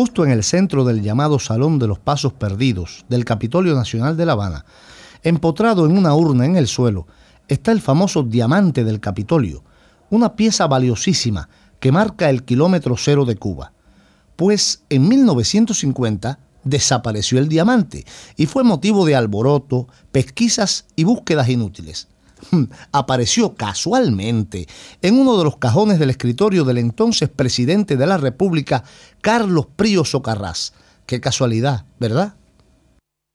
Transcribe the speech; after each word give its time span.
justo 0.00 0.24
en 0.24 0.30
el 0.30 0.44
centro 0.44 0.86
del 0.86 1.02
llamado 1.02 1.38
Salón 1.38 1.78
de 1.78 1.86
los 1.86 1.98
Pasos 1.98 2.32
Perdidos 2.32 3.04
del 3.10 3.26
Capitolio 3.26 3.74
Nacional 3.74 4.16
de 4.16 4.24
La 4.24 4.32
Habana, 4.32 4.64
empotrado 5.22 5.84
en 5.84 5.92
una 5.94 6.14
urna 6.14 6.46
en 6.46 6.56
el 6.56 6.68
suelo, 6.68 7.06
está 7.48 7.70
el 7.70 7.82
famoso 7.82 8.22
diamante 8.22 8.82
del 8.82 8.98
Capitolio, 8.98 9.62
una 10.08 10.36
pieza 10.36 10.66
valiosísima 10.66 11.50
que 11.80 11.92
marca 11.92 12.30
el 12.30 12.44
kilómetro 12.44 12.96
cero 12.96 13.26
de 13.26 13.36
Cuba. 13.36 13.74
Pues 14.36 14.84
en 14.88 15.06
1950 15.06 16.38
desapareció 16.64 17.38
el 17.38 17.50
diamante 17.50 18.06
y 18.38 18.46
fue 18.46 18.64
motivo 18.64 19.04
de 19.04 19.16
alboroto, 19.16 19.86
pesquisas 20.12 20.86
y 20.96 21.04
búsquedas 21.04 21.50
inútiles. 21.50 22.08
Apareció 22.92 23.54
casualmente 23.54 24.66
en 25.02 25.18
uno 25.18 25.36
de 25.38 25.44
los 25.44 25.56
cajones 25.56 25.98
del 25.98 26.10
escritorio 26.10 26.64
del 26.64 26.78
entonces 26.78 27.28
presidente 27.28 27.96
de 27.96 28.06
la 28.06 28.16
República, 28.16 28.84
Carlos 29.20 29.66
Prío 29.76 30.04
Socarrás. 30.04 30.72
Qué 31.06 31.20
casualidad, 31.20 31.84
¿verdad? 31.98 32.34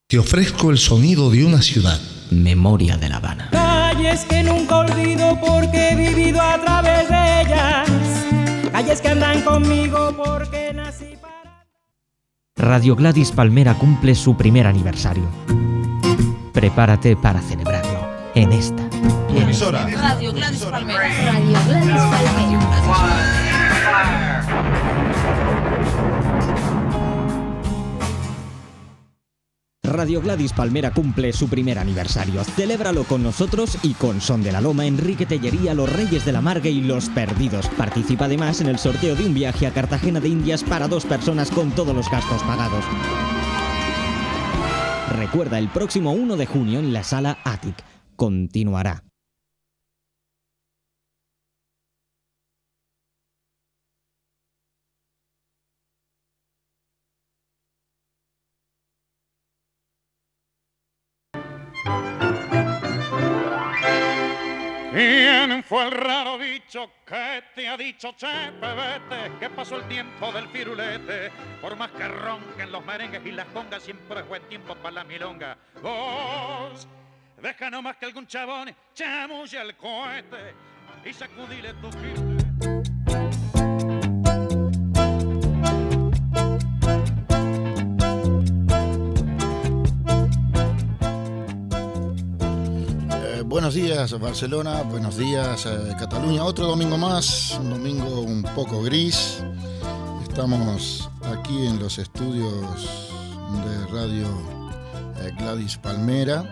Te 0.08 0.18
ofrezco 0.18 0.70
el 0.70 0.78
sonido 0.78 1.30
de 1.30 1.44
una 1.44 1.60
ciudad. 1.60 2.00
Memoria 2.30 2.96
de 2.96 3.08
La 3.08 3.16
Habana. 3.16 3.48
Calles 3.50 4.24
que 4.24 4.42
nunca 4.42 4.78
olvido 4.78 5.38
porque 5.40 5.90
he 5.90 5.96
vivido 5.96 6.40
a 6.40 6.60
través 6.60 7.08
de 7.08 7.40
ellas. 7.42 7.88
Calles 8.70 9.00
que 9.00 9.08
andan 9.08 9.42
conmigo 9.42 10.14
porque 10.16 10.72
nací 10.72 11.16
para... 11.20 11.66
Radio 12.56 12.94
Gladys 12.94 13.32
Palmera 13.32 13.74
cumple 13.74 14.14
su 14.14 14.36
primer 14.36 14.66
aniversario. 14.66 15.28
Prepárate 16.52 17.16
para 17.16 17.40
celebrarlo 17.42 18.08
en 18.34 18.52
esta. 18.52 18.85
Radio 19.36 20.32
Gladys 20.32 20.64
Palmera. 20.64 21.02
Radio 21.02 21.52
Gladys 21.52 22.02
Palmera. 22.10 23.76
Radio 29.82 30.20
Gladys 30.22 30.52
Palmera 30.54 30.90
cumple 30.90 31.34
su 31.34 31.48
primer 31.48 31.78
aniversario. 31.78 32.42
Celébralo 32.44 33.04
con 33.04 33.22
nosotros 33.22 33.78
y 33.82 33.92
con 33.92 34.22
Son 34.22 34.42
de 34.42 34.52
la 34.52 34.62
Loma, 34.62 34.86
Enrique 34.86 35.26
Tellería, 35.26 35.74
Los 35.74 35.92
Reyes 35.92 36.24
de 36.24 36.32
la 36.32 36.40
Marga 36.40 36.70
y 36.70 36.80
Los 36.80 37.10
Perdidos. 37.10 37.68
Participa 37.76 38.24
además 38.24 38.62
en 38.62 38.68
el 38.68 38.78
sorteo 38.78 39.14
de 39.16 39.26
un 39.26 39.34
viaje 39.34 39.66
a 39.66 39.70
Cartagena 39.70 40.20
de 40.20 40.28
Indias 40.28 40.64
para 40.64 40.88
dos 40.88 41.04
personas 41.04 41.50
con 41.50 41.72
todos 41.72 41.94
los 41.94 42.10
gastos 42.10 42.42
pagados. 42.42 42.84
Recuerda 45.18 45.58
el 45.58 45.68
próximo 45.68 46.12
1 46.12 46.36
de 46.36 46.46
junio 46.46 46.78
en 46.78 46.92
la 46.94 47.02
sala 47.02 47.38
Attic. 47.44 47.76
Continuará. 48.16 49.05
Fue 65.66 65.84
el 65.84 65.90
raro 65.90 66.38
bicho 66.38 66.90
que 67.04 67.42
te 67.54 67.68
ha 67.68 67.76
dicho, 67.76 68.14
che, 68.16 68.52
pebete, 68.60 69.32
que 69.40 69.50
pasó 69.50 69.76
el 69.76 69.88
tiempo 69.88 70.30
del 70.32 70.48
firulete? 70.48 71.32
Por 71.60 71.76
más 71.76 71.90
que 71.90 72.06
ronquen 72.06 72.70
los 72.70 72.84
merengues 72.84 73.26
y 73.26 73.32
las 73.32 73.46
congas, 73.48 73.82
siempre 73.82 74.22
fue 74.24 74.40
tiempo 74.40 74.76
para 74.76 74.94
la 74.94 75.04
milonga. 75.04 75.58
Vos, 75.82 76.86
deja 77.42 77.68
nomás 77.68 77.96
que 77.96 78.06
algún 78.06 78.26
chabón 78.26 78.74
chamulle 78.94 79.60
el 79.60 79.76
cohete 79.76 80.54
y 81.04 81.12
sacudile 81.12 81.74
tu 81.74 81.90
firme. 81.92 82.35
Buenos 93.56 93.72
días 93.72 94.20
Barcelona, 94.20 94.82
buenos 94.82 95.16
días 95.16 95.64
eh, 95.64 95.94
Cataluña. 95.98 96.44
Otro 96.44 96.66
domingo 96.66 96.98
más, 96.98 97.56
un 97.58 97.70
domingo 97.70 98.20
un 98.20 98.42
poco 98.54 98.82
gris. 98.82 99.42
Estamos 100.28 101.08
aquí 101.22 101.66
en 101.66 101.78
los 101.78 101.96
estudios 101.98 103.08
de 103.64 103.86
Radio 103.86 104.26
eh, 105.22 105.32
Gladys 105.38 105.78
Palmera, 105.78 106.44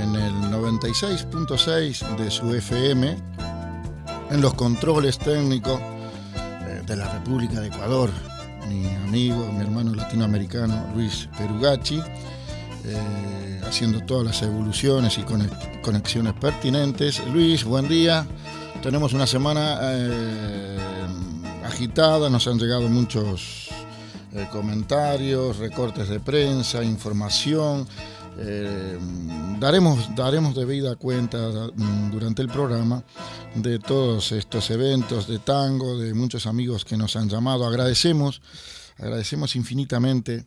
en 0.00 0.14
el 0.14 0.32
96.6 0.52 2.16
de 2.16 2.30
su 2.30 2.54
FM, 2.54 3.16
en 4.30 4.40
los 4.40 4.54
controles 4.54 5.18
técnicos 5.18 5.80
eh, 5.80 6.82
de 6.86 6.96
la 6.96 7.12
República 7.14 7.58
de 7.58 7.66
Ecuador. 7.66 8.10
Mi 8.68 8.86
amigo, 9.08 9.50
mi 9.50 9.64
hermano 9.64 9.92
latinoamericano 9.92 10.86
Luis 10.94 11.28
Perugacci. 11.36 12.00
Eh, 12.86 13.60
haciendo 13.66 14.00
todas 14.02 14.24
las 14.24 14.42
evoluciones 14.42 15.18
y 15.18 15.22
cone- 15.22 15.50
conexiones 15.82 16.34
pertinentes. 16.34 17.20
Luis, 17.32 17.64
buen 17.64 17.88
día. 17.88 18.26
Tenemos 18.82 19.12
una 19.12 19.26
semana 19.26 19.78
eh, 19.82 20.78
agitada, 21.64 22.30
nos 22.30 22.46
han 22.46 22.58
llegado 22.58 22.88
muchos 22.88 23.68
eh, 24.32 24.46
comentarios, 24.52 25.56
recortes 25.58 26.08
de 26.08 26.20
prensa, 26.20 26.82
información. 26.84 27.86
Daremos, 29.58 30.14
daremos 30.14 30.54
debida 30.54 30.94
cuenta 30.96 31.38
mm, 31.74 32.10
durante 32.10 32.42
el 32.42 32.48
programa 32.48 33.02
de 33.54 33.78
todos 33.78 34.30
estos 34.32 34.70
eventos 34.70 35.26
de 35.26 35.38
tango, 35.38 35.96
de 35.98 36.12
muchos 36.12 36.46
amigos 36.46 36.84
que 36.84 36.98
nos 36.98 37.16
han 37.16 37.30
llamado. 37.30 37.66
Agradecemos, 37.66 38.42
agradecemos 38.98 39.56
infinitamente 39.56 40.44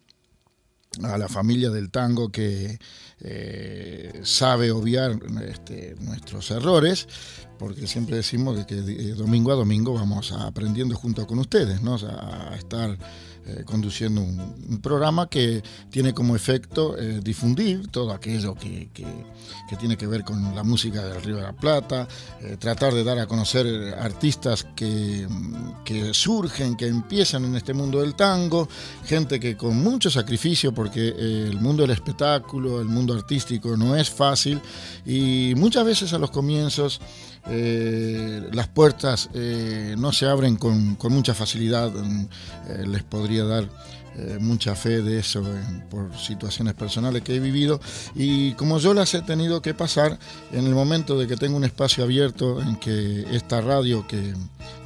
a 1.03 1.17
la 1.17 1.27
familia 1.27 1.69
del 1.69 1.91
tango 1.91 2.31
que 2.31 2.79
eh, 3.21 4.21
sabe 4.23 4.71
obviar 4.71 5.19
este, 5.47 5.95
nuestros 5.99 6.51
errores, 6.51 7.07
porque 7.57 7.87
siempre 7.87 8.15
decimos 8.15 8.57
de 8.57 8.65
que 8.65 8.75
eh, 8.75 9.13
domingo 9.13 9.51
a 9.51 9.55
domingo 9.55 9.93
vamos 9.93 10.31
aprendiendo 10.31 10.95
junto 10.95 11.27
con 11.27 11.39
ustedes, 11.39 11.81
¿no? 11.81 11.95
O 11.95 11.97
sea, 11.97 12.49
a 12.51 12.55
estar 12.55 12.97
eh, 13.45 13.63
conduciendo 13.65 14.21
un, 14.21 14.79
programa 14.81 15.27
que 15.27 15.61
tiene 15.89 16.13
como 16.13 16.35
efecto 16.35 16.97
eh, 16.97 17.19
difundir 17.23 17.87
todo 17.87 18.11
aquello 18.11 18.55
que, 18.55 18.89
que- 18.93 19.05
tiene 19.79 19.97
que 19.97 20.07
ver 20.07 20.23
con 20.23 20.55
la 20.55 20.63
música 20.63 21.03
del 21.05 21.21
Río 21.21 21.37
de 21.37 21.43
la 21.43 21.53
Plata, 21.53 22.07
eh, 22.41 22.57
tratar 22.59 22.93
de 22.93 23.03
dar 23.03 23.17
a 23.19 23.27
conocer 23.27 23.95
artistas 23.99 24.65
que, 24.75 25.25
mm, 25.29 25.83
que 25.85 26.13
surgen, 26.13 26.75
que 26.75 26.87
empiezan 26.87 27.45
en 27.45 27.55
este 27.55 27.73
mundo 27.73 28.01
del 28.01 28.15
tango, 28.15 28.67
gente 29.05 29.39
que 29.39 29.55
con 29.55 29.77
mucho 29.77 30.09
sacrificio, 30.09 30.73
porque 30.73 31.09
el 31.09 31.59
mundo 31.61 31.83
del 31.83 31.91
espectáculo, 31.91 32.81
el 32.81 32.87
mundo 32.87 33.13
artístico 33.13 33.77
no 33.77 33.95
es 33.95 34.09
fácil 34.09 34.59
y 35.05 35.53
muchas 35.55 35.85
veces 35.85 36.13
a 36.13 36.17
los 36.17 36.31
comienzos 36.31 36.99
eh, 37.47 38.49
las 38.51 38.67
puertas 38.67 39.29
eh, 39.33 39.95
no 39.97 40.11
se 40.11 40.27
abren 40.27 40.55
con, 40.55 40.97
mucha 41.09 41.33
facilidad, 41.33 41.91
mm, 41.91 42.21
eh, 42.69 42.87
les 42.87 43.03
podría 43.03 43.43
dar 43.45 43.69
mucha 44.41 44.75
fe 44.75 45.01
de 45.01 45.19
eso 45.19 45.41
por 45.89 46.13
situaciones 46.17 46.73
personales 46.73 47.21
que 47.21 47.35
he 47.35 47.39
vivido. 47.39 47.79
Y 48.15 48.51
como 48.53 48.77
yo 48.77 48.93
las 48.93 49.13
he 49.13 49.21
tenido 49.21 49.61
que 49.61 49.73
pasar 49.73 50.19
en 50.51 50.67
el 50.67 50.73
momento 50.73 51.17
de 51.17 51.25
que 51.25 51.37
tengo 51.37 51.55
un 51.55 51.63
espacio 51.63 52.03
abierto 52.03 52.61
en 52.61 52.75
que 52.75 53.25
esta 53.31 53.61
radio 53.61 54.05
que 54.05 54.33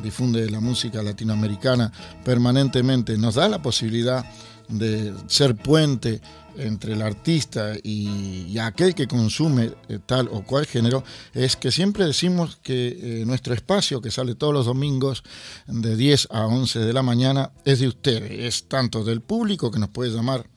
difunde 0.03 0.47
la 0.51 0.59
música 0.59 1.01
latinoamericana 1.01 1.91
permanentemente 2.23 3.17
nos 3.17 3.33
da 3.33 3.49
la 3.49 3.59
posibilidad 3.59 4.23
de 4.67 5.13
ser 5.25 5.55
puente 5.55 6.21
entre 6.57 6.93
el 6.93 7.01
artista 7.01 7.73
y, 7.81 8.57
aquel 8.59 8.95
que 8.95 9.07
consume 9.07 9.71
eh, 9.89 9.99
tal 10.05 10.29
o 10.31 10.43
cual 10.43 10.65
género, 10.65 11.03
es 11.33 11.55
que 11.55 11.71
siempre 11.71 12.05
decimos 12.05 12.57
que 12.61 13.21
eh, 13.21 13.25
nuestro 13.25 13.53
espacio, 13.53 14.01
que 14.01 14.11
sale 14.11 14.35
todos 14.35 14.53
los 14.53 14.65
domingos 14.65 15.23
de 15.67 15.95
10 15.95 16.29
a 16.31 16.45
11 16.45 16.79
de 16.79 16.93
la 16.93 17.03
mañana, 17.03 17.51
es 17.65 17.79
de 17.79 17.87
ustedes, 17.87 18.31
es 18.31 18.69
tanto 18.69 19.03
del 19.03 19.21
público 19.21 19.71
que 19.71 19.79
nos 19.79 19.89
puede 19.89 20.11
llamar 20.11 20.47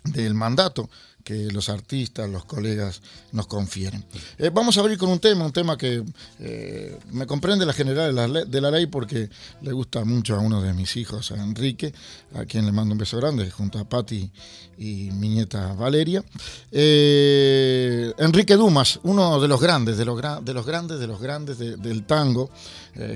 del 0.05 0.35
mandato 0.35 0.89
que 1.31 1.49
los 1.53 1.69
artistas, 1.69 2.29
los 2.29 2.45
colegas 2.45 3.03
nos 3.31 3.47
confieren. 3.47 4.05
Eh, 4.37 4.51
vamos 4.53 4.77
a 4.77 4.81
abrir 4.81 4.99
con 4.99 5.11
un 5.11 5.21
tema, 5.21 5.47
un 5.47 5.53
tema 5.53 5.79
que 5.79 6.03
eh, 6.41 6.99
me 7.13 7.25
comprende 7.25 7.65
la 7.65 7.73
general 7.73 8.51
de 8.51 8.61
la, 8.61 8.71
ley 8.73 8.87
porque 8.87 9.31
le 9.63 9.71
gusta 9.71 10.05
mucho 10.05 10.35
a 10.35 10.41
uno 10.41 10.61
de 10.61 10.73
mis 10.73 10.97
hijos, 10.97 11.31
a 11.31 11.37
Enrique, 11.37 11.95
a 12.35 12.47
quien 12.47 12.67
le 12.67 12.73
mando 12.73 12.95
un 12.95 12.99
beso 12.99 13.17
grande, 13.19 13.49
junto 13.49 13.79
a 13.79 13.89
Patti 13.89 14.29
y 14.77 15.11
mi 15.13 15.29
nieta 15.29 15.73
Valeria. 15.75 16.25
Eh, 16.73 18.13
Enrique 18.19 18.57
Dumas, 18.57 18.99
uno 19.05 19.41
de 19.41 19.47
los 19.47 19.61
grandes, 19.61 19.99
de 19.99 20.05
los, 20.05 20.21
de 20.43 20.53
los 20.53 20.67
grandes, 20.67 20.99
de 20.99 21.07
los 21.07 21.21
grandes 21.21 21.59
del 21.59 22.07
tango, 22.07 22.51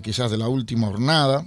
quizás 0.05 0.31
de 0.31 0.39
la 0.39 0.47
última 0.47 0.87
jornada, 0.87 1.45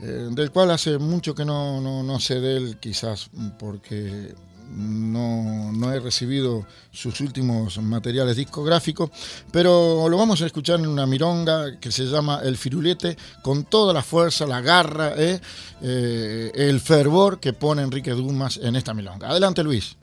del 0.00 0.50
cual 0.50 0.72
hace 0.72 0.98
mucho 0.98 1.32
que 1.32 1.44
no, 1.44 1.80
no, 1.80 2.02
no 2.02 2.18
sé 2.18 2.40
de 2.40 2.56
él, 2.56 2.78
quizás 2.80 3.30
porque 3.60 4.34
no, 4.70 5.92
he 5.92 6.00
recibido 6.00 6.66
sus 6.90 7.20
últimos 7.20 7.78
materiales 7.78 8.36
discográficos, 8.36 9.10
pero 9.50 10.08
lo 10.08 10.16
vamos 10.16 10.42
a 10.42 10.46
escuchar 10.46 10.80
en 10.80 10.86
una 10.86 11.06
mironga 11.06 11.78
que 11.78 11.90
se 11.90 12.04
llama 12.04 12.40
El 12.42 12.56
Firulete, 12.56 13.16
con 13.42 13.64
toda 13.64 13.92
la 13.94 14.02
fuerza, 14.02 14.46
la 14.46 14.60
garra, 14.60 15.14
eh, 15.16 15.40
eh, 15.82 16.52
el 16.54 16.80
fervor 16.80 17.40
que 17.40 17.52
pone 17.52 17.82
Enrique 17.82 18.10
Dumas 18.10 18.58
en 18.62 18.76
esta 18.76 18.94
milonga. 18.94 19.28
Adelante 19.28 19.62
Luis. 19.62 19.96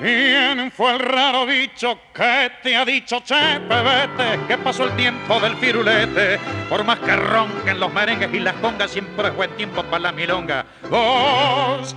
¿Quién 0.00 0.70
fue 0.70 0.92
el 0.92 1.00
raro 1.00 1.44
bicho 1.44 1.98
que 2.14 2.52
te 2.62 2.76
ha 2.76 2.84
dicho, 2.84 3.20
che, 3.24 3.60
pebete, 3.68 4.46
que 4.46 4.56
pasó 4.58 4.84
el 4.84 4.94
tiempo 4.94 5.40
del 5.40 5.56
firulete? 5.56 6.38
Por 6.68 6.84
más 6.84 7.00
que 7.00 7.16
ronquen 7.16 7.80
los 7.80 7.92
merengues 7.92 8.32
y 8.32 8.38
las 8.38 8.54
congas, 8.56 8.92
siempre 8.92 9.26
es 9.26 9.34
buen 9.34 9.50
tiempo 9.56 9.82
para 9.82 9.98
la 9.98 10.12
milonga. 10.12 10.64
Vos, 10.88 11.96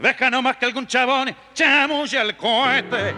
deja 0.00 0.30
nomás 0.30 0.58
que 0.58 0.66
algún 0.66 0.86
chabón 0.86 1.34
chamulle 1.52 2.20
el 2.20 2.36
cohete 2.36 3.14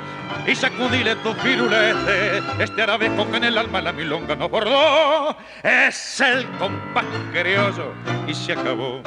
y 0.47 0.55
sacudile 0.55 1.15
tu 1.17 1.35
firulete. 1.35 2.39
Este 2.59 2.83
arabejo 2.83 3.31
que 3.31 3.37
en 3.37 3.45
el 3.45 3.59
alma 3.59 3.83
la 3.83 3.93
milonga 3.93 4.35
no 4.35 4.49
bordó 4.49 5.37
es 5.63 6.21
el 6.21 6.47
compás 6.59 7.05
criollo 7.33 7.93
y 8.27 8.33
se 8.33 8.55
acabó. 8.55 9.03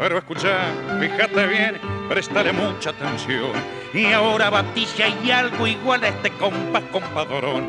Pero 0.00 0.16
escucha, 0.16 0.72
fíjate 0.98 1.46
bien, 1.46 1.78
préstale 2.08 2.54
mucha 2.54 2.88
atención. 2.88 3.52
Y 3.92 4.06
ahora 4.06 4.48
batí 4.48 4.86
si 4.86 5.02
hay 5.02 5.30
algo 5.30 5.66
igual 5.66 6.02
a 6.02 6.08
este 6.08 6.30
compás 6.30 6.84
compadrón. 6.84 7.68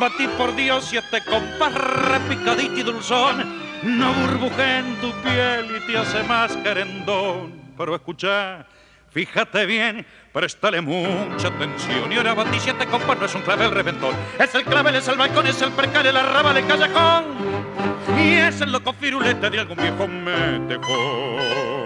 Batí 0.00 0.26
por 0.38 0.56
Dios 0.56 0.90
y 0.94 0.96
este 0.96 1.22
compás 1.26 1.74
repicadito 1.74 2.80
y 2.80 2.82
dulzón 2.82 3.60
no 3.82 4.10
burbuje 4.14 4.78
en 4.78 4.96
tu 5.02 5.12
piel 5.20 5.66
y 5.76 5.86
te 5.86 5.98
hace 5.98 6.22
más 6.22 6.56
querendón. 6.56 7.52
Pero 7.76 7.94
escucha, 7.94 8.64
fíjate 9.16 9.64
bien, 9.64 10.04
préstale 10.30 10.82
mucha 10.82 11.48
atención. 11.48 12.12
Y 12.12 12.16
ahora 12.16 12.36
si 12.60 12.68
este 12.68 12.84
compás 12.84 13.18
no 13.18 13.24
es 13.24 13.34
un 13.34 13.40
clavel 13.40 13.70
reventón. 13.70 14.14
Es 14.38 14.54
el 14.54 14.62
clavel, 14.64 14.94
es 14.94 15.08
el 15.08 15.16
balcón, 15.16 15.46
es 15.46 15.62
el 15.62 15.72
percal, 15.72 16.04
el 16.04 16.18
arrabal, 16.18 16.58
el 16.58 16.66
callejón 16.66 17.24
y 18.18 18.34
es 18.34 18.60
el 18.60 18.72
loco 18.72 18.92
firulete 18.92 19.48
de 19.48 19.60
algún 19.60 19.78
viejo 19.78 20.06
metejón. 20.06 21.76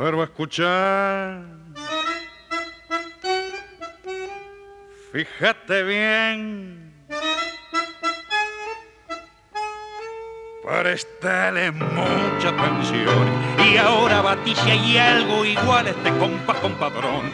Pero 0.00 0.22
escuchar, 0.22 1.42
fíjate 5.10 5.82
bien 5.82 6.94
Prestale 10.62 11.72
mucha 11.72 12.50
atención 12.50 13.28
y 13.68 13.76
ahora 13.76 14.22
batí 14.22 14.54
si 14.54 14.70
hay 14.70 14.98
algo 14.98 15.44
igual 15.44 15.88
a 15.88 15.90
este 15.90 16.16
compás 16.16 16.58
compadrón. 16.58 17.32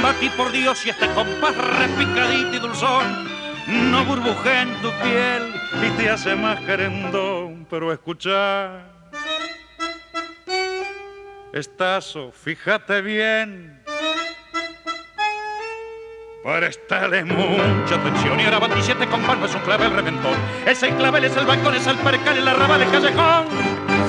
Batí 0.00 0.28
por 0.36 0.52
Dios 0.52 0.86
y 0.86 0.90
este 0.90 1.12
compás 1.14 1.56
repicadito 1.56 2.54
y 2.54 2.58
dulzón 2.60 3.28
no 3.66 4.04
burbuje 4.04 4.60
en 4.60 4.72
tu 4.82 4.90
piel 5.02 5.52
y 5.84 5.90
te 5.96 6.10
hace 6.10 6.36
más 6.36 6.60
querendón. 6.60 7.66
Pero 7.68 7.92
escucha, 7.92 8.97
estazo, 11.58 12.32
fíjate 12.32 13.02
bien 13.02 13.78
Prestale 16.48 17.24
mucha 17.24 17.96
atención 17.96 18.40
y 18.40 18.44
ahora 18.44 18.68
siete 18.80 19.06
con 19.06 19.20
no 19.22 19.44
es 19.44 19.54
un 19.54 19.60
clavel 19.60 19.92
reventón. 19.92 20.32
Es 20.66 20.82
el 20.82 20.94
clavel, 20.94 21.24
es 21.24 21.36
el 21.36 21.44
balcón, 21.44 21.74
es 21.74 21.86
el 21.86 21.96
percal, 21.98 22.38
el 22.38 22.48
arrabal, 22.48 22.80
el 22.80 22.90
callejón. 22.90 23.46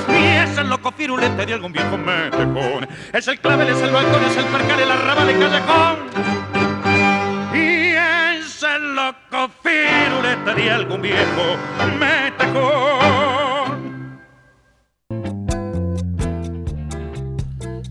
Y 0.08 0.24
es 0.24 0.56
el 0.56 0.68
loco 0.68 0.90
firulete 0.90 1.44
de 1.44 1.52
algún 1.52 1.72
viejo 1.72 1.98
metejón. 1.98 2.88
Es 3.12 3.28
el 3.28 3.38
clavel, 3.40 3.68
es 3.68 3.82
el 3.82 3.90
balcón, 3.90 4.24
es 4.24 4.36
el 4.38 4.44
percal, 4.46 4.80
el 4.80 4.90
arrabal, 4.90 5.28
el 5.28 5.38
callejón. 5.38 5.96
Y 7.52 7.94
es 8.40 8.62
el 8.62 8.94
loco 8.94 9.50
firulete 9.62 10.54
de 10.54 10.70
algún 10.70 11.02
viejo 11.02 11.56
metejón. 11.98 13.49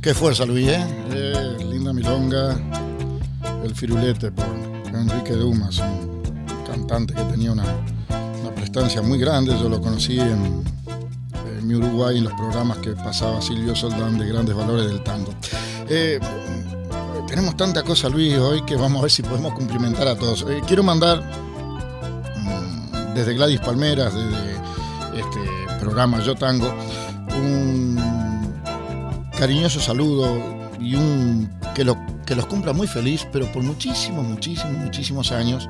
Qué 0.01 0.13
fuerza, 0.13 0.45
Luis, 0.45 0.69
¿eh? 0.69 0.85
eh 1.11 1.57
linda 1.69 1.91
milonga 1.91 2.57
el 3.65 3.75
Firulete 3.75 4.31
por 4.31 4.45
Enrique 4.93 5.33
Dumas, 5.33 5.77
un 5.79 6.63
cantante 6.65 7.13
que 7.13 7.23
tenía 7.23 7.51
una, 7.51 7.65
prestancia 8.55 9.01
muy 9.01 9.19
grande. 9.19 9.51
Yo 9.59 9.67
lo 9.67 9.81
conocí 9.81 10.17
en, 10.17 10.63
mi 11.63 11.75
Uruguay 11.75 12.17
en 12.17 12.23
los 12.23 12.33
programas 12.33 12.77
que 12.77 12.91
pasaba 12.91 13.41
Silvio 13.41 13.75
Soldán 13.75 14.17
de 14.17 14.29
Grandes 14.29 14.55
Valores 14.55 14.87
del 14.87 15.03
Tango. 15.03 15.33
Eh, 15.89 16.17
tenemos 17.27 17.57
tanta 17.57 17.83
cosa, 17.83 18.07
Luis, 18.07 18.37
hoy 18.37 18.63
que 18.63 18.77
vamos 18.77 18.99
a 18.99 19.01
ver 19.01 19.11
si 19.11 19.21
podemos 19.21 19.53
cumplimentar 19.53 20.07
a 20.07 20.17
todos. 20.17 20.45
Eh, 20.49 20.61
quiero 20.65 20.81
mandar 20.81 21.21
mm, 22.37 23.13
desde 23.15 23.33
Gladys 23.33 23.59
Palmeras, 23.59 24.13
desde 24.13 24.53
este 25.19 25.75
programa 25.77 26.21
Yo 26.21 26.35
Tango, 26.35 26.73
un 27.37 28.28
cariñoso 29.39 29.79
saludo 29.79 30.37
y 30.81 30.95
un 30.95 31.49
que 31.73 31.85
que 32.25 32.35
los 32.35 32.45
cumpla 32.45 32.73
muy 32.73 32.87
feliz, 32.87 33.25
pero 33.31 33.49
por 33.51 33.63
muchísimos, 33.63 34.25
muchísimos, 34.25 34.73
muchísimos 34.73 35.31
años, 35.31 35.67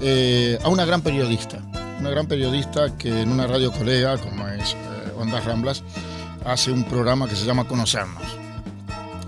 eh, 0.00 0.58
a 0.62 0.68
una 0.68 0.84
gran 0.84 1.00
periodista. 1.00 1.58
Una 1.98 2.10
gran 2.10 2.26
periodista 2.26 2.96
que 2.98 3.22
en 3.22 3.30
una 3.30 3.46
radio 3.46 3.72
colega, 3.72 4.18
como 4.18 4.46
es 4.48 4.74
eh, 4.74 5.12
Ondas 5.18 5.44
Ramblas, 5.44 5.82
hace 6.44 6.70
un 6.70 6.84
programa 6.84 7.26
que 7.26 7.34
se 7.34 7.46
llama 7.46 7.64
Conocernos. 7.64 8.22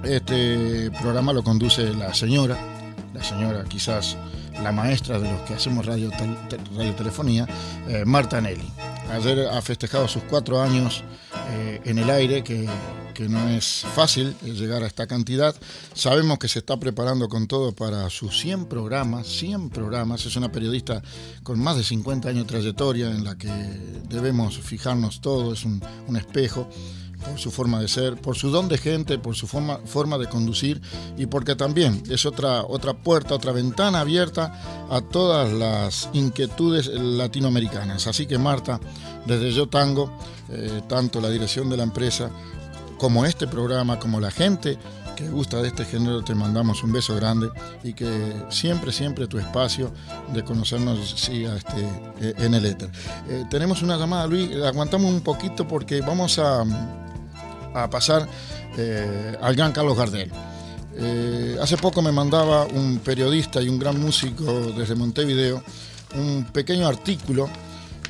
Este 0.04 0.90
programa 1.00 1.32
lo 1.32 1.42
conduce 1.42 1.94
la 1.94 2.12
señora, 2.12 2.58
la 3.14 3.24
señora 3.24 3.64
quizás 3.64 4.16
la 4.62 4.72
maestra 4.72 5.18
de 5.18 5.30
los 5.30 5.40
que 5.40 5.54
hacemos 5.54 5.86
radio, 5.86 6.10
radiotelefonía, 6.76 7.48
eh, 7.88 8.04
Marta 8.04 8.40
Nelly. 8.40 8.70
Ayer 9.10 9.48
ha 9.48 9.60
festejado 9.62 10.06
sus 10.06 10.22
cuatro 10.24 10.60
años 10.60 11.02
en 11.84 11.98
el 11.98 12.10
aire, 12.10 12.42
que 12.42 12.66
que 13.14 13.28
no 13.28 13.48
es 13.48 13.86
fácil 13.94 14.36
llegar 14.42 14.82
a 14.82 14.86
esta 14.86 15.06
cantidad. 15.06 15.54
Sabemos 15.94 16.38
que 16.38 16.48
se 16.48 16.58
está 16.58 16.78
preparando 16.78 17.28
con 17.28 17.46
todo 17.46 17.72
para 17.72 18.10
sus 18.10 18.38
100 18.40 18.66
programas, 18.66 19.28
100 19.28 19.70
programas. 19.70 20.26
Es 20.26 20.36
una 20.36 20.52
periodista 20.52 21.02
con 21.42 21.58
más 21.60 21.76
de 21.76 21.84
50 21.84 22.28
años 22.28 22.46
de 22.46 22.48
trayectoria 22.48 23.10
en 23.10 23.24
la 23.24 23.38
que 23.38 23.48
debemos 24.08 24.58
fijarnos 24.58 25.20
todo, 25.20 25.52
es 25.52 25.64
un, 25.64 25.80
espejo 26.16 26.68
por 27.24 27.38
su 27.38 27.50
forma 27.50 27.80
de 27.80 27.88
ser, 27.88 28.16
por 28.16 28.36
su 28.36 28.50
don 28.50 28.68
de 28.68 28.76
gente, 28.76 29.18
por 29.18 29.34
su 29.34 29.46
forma, 29.46 29.78
forma 29.86 30.18
de 30.18 30.28
conducir 30.28 30.82
y 31.16 31.26
porque 31.26 31.54
también 31.54 32.02
es 32.10 32.26
otra, 32.26 32.64
otra 32.64 32.92
puerta, 32.92 33.34
otra 33.34 33.52
ventana 33.52 34.00
abierta 34.00 34.86
a 34.90 35.00
todas 35.00 35.50
las 35.52 36.10
inquietudes 36.12 36.88
latinoamericanas. 36.88 38.06
Así 38.06 38.26
que 38.26 38.36
Marta, 38.36 38.78
desde 39.26 39.52
Yo 39.52 39.68
Tango, 39.68 40.10
eh, 40.50 40.82
tanto 40.86 41.20
la 41.20 41.30
dirección 41.30 41.70
de 41.70 41.78
la 41.78 41.84
empresa 41.84 42.30
como 43.04 43.26
este 43.26 43.46
programa, 43.46 43.98
como 43.98 44.18
la 44.18 44.30
gente 44.30 44.78
que 45.14 45.28
gusta 45.28 45.60
de 45.60 45.68
este 45.68 45.84
género, 45.84 46.24
te 46.24 46.34
mandamos 46.34 46.82
un 46.82 46.90
beso 46.90 47.14
grande 47.14 47.50
y 47.82 47.92
que 47.92 48.08
siempre, 48.48 48.92
siempre 48.92 49.26
tu 49.26 49.38
espacio 49.38 49.92
de 50.32 50.42
conocernos 50.42 51.10
siga 51.10 51.54
este, 51.54 51.82
eh, 52.22 52.32
en 52.38 52.54
el 52.54 52.64
éter. 52.64 52.88
Eh, 53.28 53.44
tenemos 53.50 53.82
una 53.82 53.98
llamada, 53.98 54.26
Luis, 54.26 54.56
aguantamos 54.56 55.12
un 55.12 55.20
poquito 55.20 55.68
porque 55.68 56.00
vamos 56.00 56.38
a, 56.38 56.64
a 57.74 57.90
pasar 57.90 58.26
al 59.42 59.54
gran 59.54 59.72
Carlos 59.72 59.98
Gardel. 59.98 60.32
hace 61.60 61.76
poco 61.76 62.00
me 62.00 62.10
mandaba 62.10 62.64
un 62.64 63.00
periodista 63.00 63.60
y 63.60 63.68
un 63.68 63.78
gran 63.78 64.00
músico 64.00 64.72
desde 64.74 64.94
Montevideo 64.94 65.62
un 66.16 66.46
pequeño 66.54 66.88
artículo 66.88 67.50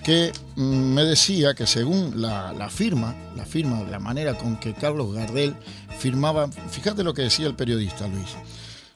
que 0.05 0.33
mm, 0.57 0.63
me 0.63 1.05
decía 1.05 1.55
que 1.55 1.67
según 1.67 2.21
la, 2.21 2.69
firma, 2.71 3.17
la 3.35 3.47
firma, 3.47 3.83
la 3.83 3.99
manera 3.99 4.37
con 4.37 4.57
que 4.59 4.75
Carlos 4.75 5.15
Gardel 5.15 5.57
firmaba, 5.99 6.49
fíjate 6.71 7.03
lo 7.03 7.15
que 7.15 7.23
decía 7.23 7.47
el 7.47 7.57
periodista 7.57 8.07
Luis, 8.07 8.29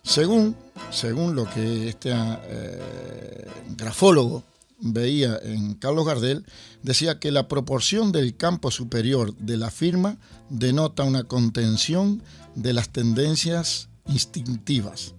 según, 0.02 0.54
según 0.90 1.34
lo 1.34 1.48
que 1.50 1.88
este 1.88 2.12
eh, 2.14 3.46
grafólogo 3.76 4.44
veía 4.80 5.38
en 5.42 5.74
Carlos 5.74 6.06
Gardel, 6.06 6.44
decía 6.82 7.18
que 7.18 7.32
la 7.32 7.48
proporción 7.48 8.12
del 8.12 8.36
campo 8.36 8.70
superior 8.70 9.34
de 9.36 9.56
la 9.56 9.70
firma 9.70 10.18
denota 10.50 11.04
una 11.04 11.24
contención 11.24 12.22
de 12.54 12.74
las 12.74 12.90
tendencias 12.90 13.88
instintivas, 14.06 15.14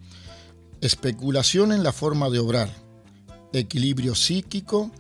especulación 0.82 1.72
en 1.72 1.84
la 1.84 1.94
forma 1.94 2.30
de 2.30 2.40
obrar, 2.40 2.70
equilibrio 3.54 4.14
psíquico, 4.14 4.92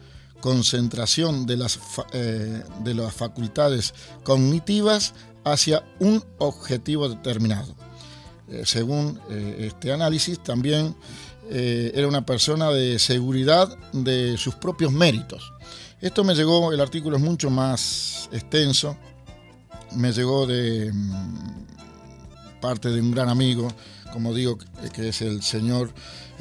concentración 0.41 1.45
de 1.45 1.57
las, 1.57 1.79
eh, 2.13 2.63
de 2.83 2.93
las 2.93 3.13
facultades 3.13 3.93
cognitivas 4.23 5.13
hacia 5.43 5.83
un 5.99 6.23
objetivo 6.37 7.09
determinado. 7.09 7.73
Eh, 8.49 8.63
según 8.65 9.19
eh, 9.29 9.67
este 9.67 9.91
análisis, 9.91 10.39
también 10.39 10.95
era 11.51 12.07
una 12.07 12.23
persona 12.23 12.69
de 12.69 12.99
seguridad 12.99 13.75
de 13.91 14.37
sus 14.37 14.53
propios 14.53 14.91
méritos. 14.91 15.51
Esto 15.99 16.23
me 16.23 16.35
llegó, 16.35 16.71
el 16.71 16.79
artículo 16.79 17.17
es 17.17 17.23
mucho 17.23 17.49
más 17.49 18.29
extenso, 18.31 18.95
me 19.95 20.11
llegó 20.11 20.45
de 20.45 20.93
mm, 20.93 22.59
parte 22.61 22.89
de 22.89 23.01
un 23.01 23.09
gran 23.09 23.29
amigo, 23.29 23.67
como 24.13 24.31
digo, 24.31 24.59
que 24.93 25.09
es 25.09 25.23
el 25.23 25.41
señor 25.41 25.91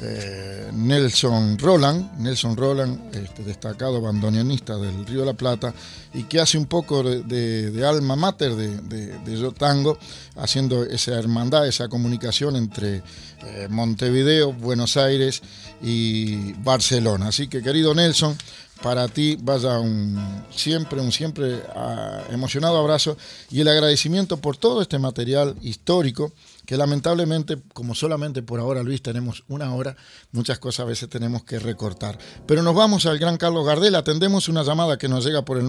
eh, 0.01 0.71
Nelson 0.73 1.57
Roland, 1.59 2.17
Nelson 2.19 2.55
Roland, 2.55 3.13
este, 3.13 3.43
destacado 3.43 3.99
bandoneonista 3.99 4.77
del 4.77 5.05
Río 5.05 5.21
de 5.21 5.25
la 5.25 5.33
Plata, 5.33 5.73
y 6.13 6.23
que 6.23 6.39
hace 6.39 6.57
un 6.57 6.67
poco 6.67 7.03
de, 7.03 7.85
alma 7.85 8.15
mater 8.15 8.55
de, 8.55 8.79
de, 8.79 9.51
Tango, 9.57 9.97
haciendo 10.37 10.83
esa 10.83 11.19
hermandad, 11.19 11.67
esa 11.67 11.89
comunicación 11.89 12.55
entre 12.55 13.03
eh, 13.43 13.67
Montevideo, 13.69 14.53
Buenos 14.53 14.95
Aires 14.95 15.41
y 15.81 16.53
Barcelona. 16.53 17.27
Así 17.27 17.47
que 17.47 17.61
querido 17.61 17.93
Nelson, 17.93 18.37
para 18.81 19.07
ti 19.09 19.37
vaya 19.41 19.79
un 19.79 20.43
siempre, 20.49 21.01
un 21.01 21.11
siempre 21.11 21.61
ah, 21.75 22.23
emocionado 22.29 22.77
abrazo 22.77 23.17
y 23.51 23.59
el 23.59 23.67
agradecimiento 23.67 24.37
por 24.37 24.55
todo 24.55 24.81
este 24.81 24.99
material 24.99 25.55
histórico 25.61 26.31
que 26.69 26.77
lamentablemente, 26.77 27.57
como 27.73 27.95
solamente 27.95 28.43
por 28.43 28.59
ahora, 28.59 28.83
Luis, 28.83 29.01
tenemos 29.01 29.43
una 29.47 29.73
hora, 29.73 29.97
muchas 30.31 30.59
cosas 30.59 30.81
a 30.81 30.85
veces 30.85 31.09
tenemos 31.09 31.43
que 31.43 31.57
recortar. 31.57 32.19
Pero 32.45 32.61
nos 32.61 32.75
vamos 32.75 33.07
al 33.07 33.17
gran 33.17 33.37
Carlos 33.37 33.65
Gardel, 33.65 33.95
atendemos 33.95 34.47
una 34.49 34.61
llamada 34.61 34.99
que 34.99 35.07
nos 35.07 35.25
llega 35.25 35.43
por 35.43 35.57
el 35.57 35.65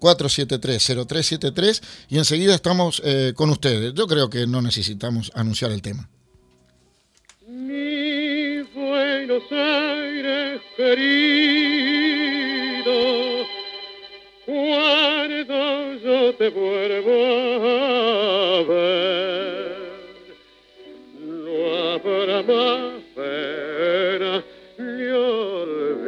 93-473-0373 0.00 1.82
y 2.08 2.16
enseguida 2.16 2.54
estamos 2.54 3.02
eh, 3.04 3.34
con 3.36 3.50
ustedes. 3.50 3.92
Yo 3.92 4.06
creo 4.06 4.30
que 4.30 4.46
no 4.46 4.62
necesitamos 4.62 5.30
anunciar 5.34 5.72
el 5.72 5.82
tema. 5.82 6.08
Mi 7.46 8.62
Buenos 8.62 9.42
Aires 9.52 10.62
querido, 10.74 11.04
cuando 14.46 15.96
yo 16.02 16.34
te 16.34 16.48
vuelvo 16.48 17.68
ver 18.72 19.17
habrá 22.04 22.42
más 22.42 23.02
pena 23.14 24.44
ni 24.78 25.06
olvido. 25.10 25.98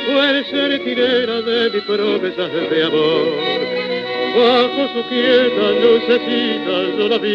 fue 0.07 0.31
el 0.31 0.45
sentinela 0.47 1.43
de 1.43 1.71
mis 1.71 1.83
promesas 1.85 2.53
de 2.71 2.85
amor. 2.85 3.27
Bajo 4.37 4.89
su 4.93 5.09
quieta 5.09 5.71
lucecita 5.83 6.75
yo 6.99 7.09
la 7.09 7.19
vi, 7.19 7.35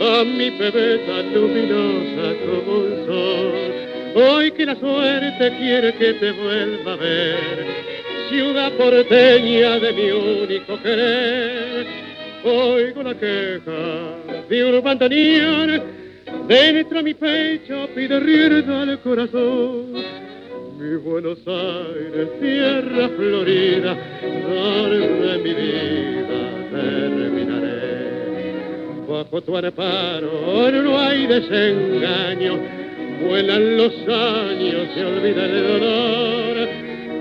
a 0.00 0.24
mi 0.24 0.50
bebé 0.50 0.98
tan 0.98 1.32
luminosa 1.32 2.34
como 2.44 2.78
un 2.78 3.06
sol 3.06 3.87
Hoy 4.14 4.50
que 4.52 4.66
la 4.66 4.74
suerte 4.76 5.56
quiere 5.58 5.92
que 5.94 6.14
te 6.14 6.32
vuelva 6.32 6.92
a 6.94 6.96
ver, 6.96 7.66
ciudad 8.28 8.72
porteña 8.72 9.78
de 9.78 9.92
mi 9.92 10.10
único 10.10 10.80
querer. 10.82 11.86
Oigo 12.44 13.02
la 13.02 13.14
queja 13.14 14.16
de 14.48 14.64
un 14.64 14.82
bandoneón, 14.82 15.82
dentro 16.46 16.98
de 16.98 17.02
mi 17.02 17.14
pecho 17.14 17.88
pide 17.94 18.18
rienda 18.20 18.82
al 18.82 18.98
corazón. 19.00 19.92
Mi 20.78 20.96
Buenos 20.96 21.38
Aires, 21.46 22.28
tierra 22.40 23.08
florida, 23.16 23.94
de 23.94 25.38
mi 25.38 25.54
vida 25.54 26.38
terminaré. 26.70 27.88
Bajo 29.08 29.40
tu 29.42 29.56
amparo 29.56 30.70
no 30.70 30.98
hay 30.98 31.26
desengaño 31.26 32.77
vuelan 33.20 33.76
los 33.76 33.92
años, 34.08 34.88
se 34.94 35.04
olvida 35.04 35.44
el 35.44 35.68
dolor. 35.68 36.68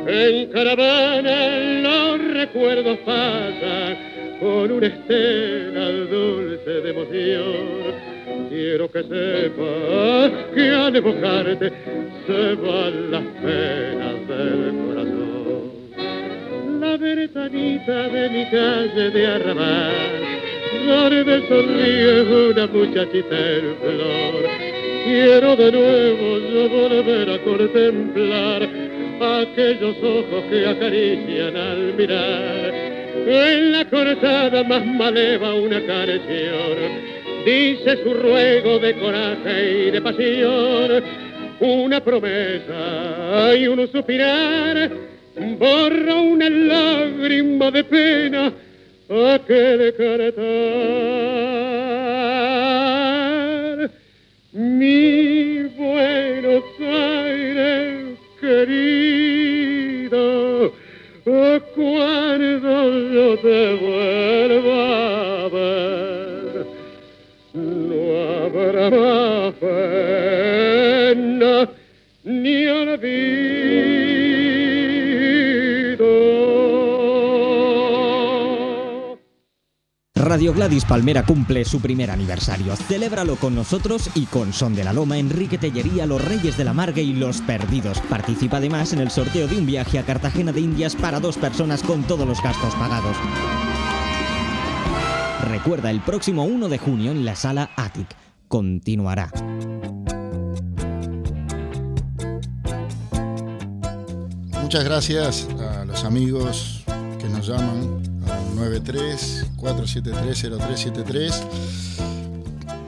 En 0.08 0.50
caravana 0.52 1.82
los 1.82 2.34
recuerdos 2.34 2.98
pasan 3.00 3.98
con 4.40 4.72
una 4.72 4.88
estela 4.88 5.92
dulce 6.10 6.70
de 6.82 6.90
emoción. 6.90 8.08
Quiero 8.50 8.90
que 8.90 9.04
sepas 9.04 10.32
que 10.54 10.70
al 10.70 10.96
evocarte 10.96 11.72
se 12.26 12.56
van 12.56 13.12
las 13.12 13.24
penas 13.44 14.28
del 14.28 14.74
corazón. 14.88 15.58
La 16.80 16.98
ventanita 16.98 18.08
de 18.10 18.30
mi 18.30 18.46
calle 18.50 19.10
de 19.12 19.28
arrabal, 19.28 19.94
donde 20.88 21.48
sonríe 21.48 22.22
una 22.52 22.68
muchachita 22.68 23.56
en 23.56 23.76
flor 23.82 24.27
Quiero 25.08 25.56
de 25.56 25.72
nuevo 25.72 26.38
yo 26.52 26.68
volver 26.68 27.30
a 27.30 27.40
contemplar 27.40 28.70
aquellos 29.42 29.96
ojos 30.04 30.44
que 30.50 30.68
acarician 30.68 31.56
al 31.56 31.94
mirar. 31.94 32.74
En 33.26 33.72
la 33.72 33.86
cortada 33.86 34.66
más 34.66 34.86
maleva 34.86 35.54
una 35.54 35.80
canción, 35.86 36.76
dice 37.46 38.04
su 38.04 38.14
ruego 38.16 38.80
de 38.80 39.00
coraje 39.00 39.88
y 39.88 39.92
de 39.92 40.02
pasión, 40.02 41.02
una 41.62 42.04
promesa 42.04 43.56
y 43.58 43.66
un 43.66 43.88
suspirar, 43.90 44.92
borra 45.58 46.16
una 46.16 46.50
lágrima 46.50 47.72
de 47.72 47.84
pena 47.86 48.52
a 49.10 49.40
que 49.48 49.78
mi 54.58 55.64
Buenos 55.78 56.64
Aires 56.80 58.18
querido, 58.42 60.16
cuando 61.76 63.00
yo 63.14 63.38
te 63.38 63.76
vuelva 63.76 65.46
a 65.46 65.50
ver, 65.50 66.66
no 67.54 68.02
habrá 68.46 68.90
más 68.90 69.54
vida. 72.98 73.97
Radio 80.28 80.54
Gladys 80.54 80.84
Palmera 80.84 81.24
cumple 81.24 81.64
su 81.64 81.80
primer 81.80 82.12
aniversario. 82.12 82.76
Celébralo 82.76 83.38
con 83.38 83.56
nosotros 83.56 84.10
y 84.14 84.26
con 84.26 84.52
Son 84.52 84.76
de 84.76 84.84
la 84.84 84.92
Loma, 84.92 85.18
Enrique 85.18 85.58
Tellería, 85.58 86.06
Los 86.06 86.22
Reyes 86.24 86.58
de 86.58 86.66
la 86.66 86.74
Marga 86.74 87.00
y 87.00 87.14
Los 87.14 87.40
Perdidos. 87.40 88.02
Participa 88.10 88.58
además 88.58 88.92
en 88.92 89.00
el 89.00 89.10
sorteo 89.10 89.48
de 89.48 89.58
un 89.58 89.66
viaje 89.66 90.00
a 90.00 90.04
Cartagena 90.04 90.52
de 90.52 90.60
Indias 90.60 90.98
para 90.98 91.22
dos 91.22 91.38
personas 91.38 91.82
con 91.82 92.04
todos 92.04 92.28
los 92.28 92.44
gastos 92.44 92.76
pagados. 92.76 93.16
Recuerda 95.50 95.92
el 95.92 96.02
próximo 96.02 96.44
1 96.44 96.68
de 96.68 96.78
junio 96.78 97.12
en 97.12 97.24
la 97.24 97.38
sala 97.38 97.70
Attic. 97.78 98.10
Continuará. 98.50 99.32
Muchas 104.62 104.84
gracias 104.84 105.48
a 105.58 105.86
los 105.86 106.04
amigos 106.04 106.84
que 107.18 107.30
nos 107.30 107.48
llaman 107.48 108.02
al 108.28 108.56
93-473-0373. 109.58 111.34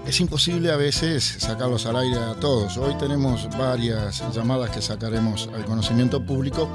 Es 0.07 0.19
imposible 0.19 0.71
a 0.71 0.75
veces 0.77 1.35
sacarlos 1.39 1.85
al 1.85 1.97
aire 1.97 2.17
a 2.17 2.33
todos. 2.35 2.77
Hoy 2.77 2.95
tenemos 2.97 3.47
varias 3.57 4.23
llamadas 4.33 4.71
que 4.71 4.81
sacaremos 4.81 5.49
al 5.53 5.65
conocimiento 5.65 6.23
público, 6.25 6.67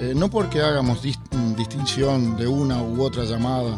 eh, 0.00 0.14
no 0.16 0.30
porque 0.30 0.62
hagamos 0.62 1.02
dis- 1.02 1.18
distinción 1.56 2.36
de 2.36 2.46
una 2.46 2.82
u 2.82 3.02
otra 3.02 3.24
llamada, 3.24 3.76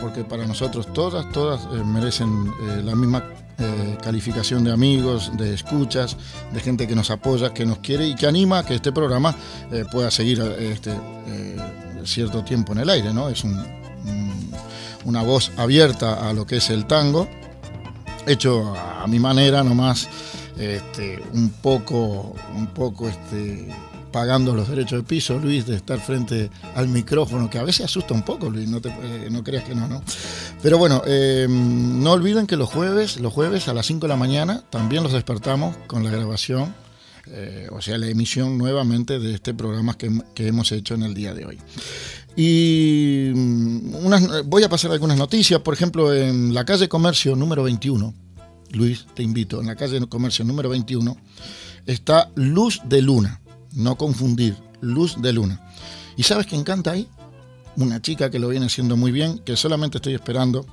porque 0.00 0.24
para 0.24 0.46
nosotros 0.46 0.92
todas, 0.92 1.30
todas 1.32 1.62
eh, 1.74 1.82
merecen 1.84 2.52
eh, 2.62 2.82
la 2.84 2.94
misma 2.94 3.24
calificación 4.04 4.62
de 4.62 4.70
amigos, 4.72 5.32
de 5.36 5.52
escuchas, 5.52 6.16
de 6.52 6.60
gente 6.60 6.86
que 6.86 6.94
nos 6.94 7.10
apoya, 7.10 7.52
que 7.52 7.66
nos 7.66 7.78
quiere 7.78 8.06
y 8.06 8.14
que 8.14 8.28
anima 8.28 8.60
a 8.60 8.62
que 8.64 8.76
este 8.76 8.92
programa 8.92 9.34
pueda 9.90 10.12
seguir 10.12 10.40
este, 10.60 10.92
cierto 12.04 12.44
tiempo 12.44 12.70
en 12.72 12.78
el 12.78 12.88
aire, 12.90 13.12
¿no? 13.12 13.28
Es 13.28 13.42
un- 13.42 13.77
una 15.04 15.22
voz 15.22 15.52
abierta 15.56 16.28
a 16.28 16.32
lo 16.32 16.46
que 16.46 16.56
es 16.56 16.70
el 16.70 16.86
tango, 16.86 17.28
hecho 18.26 18.74
a, 18.76 19.06
mi 19.06 19.18
manera 19.18 19.62
nomás, 19.64 20.08
este, 20.58 21.22
un 21.32 21.50
poco, 21.50 22.34
un 22.54 22.66
poco 22.68 23.08
este, 23.08 23.68
pagando 24.10 24.54
los 24.54 24.68
derechos 24.68 25.00
de 25.00 25.02
piso, 25.04 25.38
Luis, 25.38 25.66
de 25.66 25.76
estar 25.76 26.00
frente 26.00 26.50
al 26.74 26.88
micrófono, 26.88 27.48
que 27.48 27.58
a 27.58 27.62
veces 27.62 27.86
asusta 27.86 28.14
un 28.14 28.22
poco, 28.22 28.50
Luis, 28.50 28.68
no, 28.68 28.80
te, 28.80 28.88
eh, 28.88 29.28
no 29.30 29.42
creas 29.44 29.64
que 29.64 29.74
no, 29.74 29.88
¿no? 29.88 30.02
Pero 30.62 30.78
bueno, 30.78 31.02
eh, 31.06 31.46
no 31.48 32.12
olviden 32.12 32.46
que 32.46 32.56
los 32.56 32.68
jueves, 32.68 33.20
los 33.20 33.32
jueves 33.32 33.68
a 33.68 33.74
las 33.74 33.86
5 33.86 34.00
de 34.00 34.08
la 34.08 34.16
mañana, 34.16 34.62
también 34.70 35.02
los 35.02 35.12
despertamos 35.12 35.76
con 35.86 36.04
la 36.04 36.10
grabación, 36.10 36.74
eh, 37.30 37.68
o 37.70 37.82
sea, 37.82 37.98
la 37.98 38.08
emisión 38.08 38.56
nuevamente 38.56 39.18
de 39.18 39.34
este 39.34 39.52
programa 39.52 39.96
que, 39.96 40.10
que 40.34 40.48
hemos 40.48 40.72
hecho 40.72 40.94
en 40.94 41.02
el 41.02 41.14
día 41.14 41.34
de 41.34 41.44
hoy. 41.44 41.58
Y 42.40 43.32
mm, 43.34 44.44
voy 44.44 44.62
a 44.62 44.68
pasar 44.68 44.92
algunas 44.92 45.18
noticias, 45.18 45.60
por 45.60 45.74
ejemplo, 45.74 46.14
en 46.14 46.54
la 46.54 46.64
calle 46.64 46.88
Comercio 46.88 47.34
número 47.34 47.64
21, 47.64 48.14
Luis, 48.74 49.06
te 49.14 49.24
invito, 49.24 49.60
en 49.60 49.66
la 49.66 49.74
calle 49.74 50.00
Comercio 50.06 50.44
número 50.44 50.68
21 50.68 51.16
está 51.84 52.30
Luz 52.36 52.80
de 52.84 53.02
Luna, 53.02 53.40
no 53.72 53.96
confundir, 53.96 54.56
Luz 54.80 55.20
de 55.20 55.32
Luna. 55.32 55.60
¿Y 56.16 56.22
sabes 56.22 56.46
quién 56.46 56.62
canta 56.62 56.92
ahí? 56.92 57.08
Una 57.74 58.00
chica 58.00 58.30
que 58.30 58.38
lo 58.38 58.50
viene 58.50 58.66
haciendo 58.66 58.96
muy 58.96 59.10
bien, 59.10 59.40
que 59.40 59.56
solamente 59.56 59.98
estoy 59.98 60.14
esperando, 60.14 60.64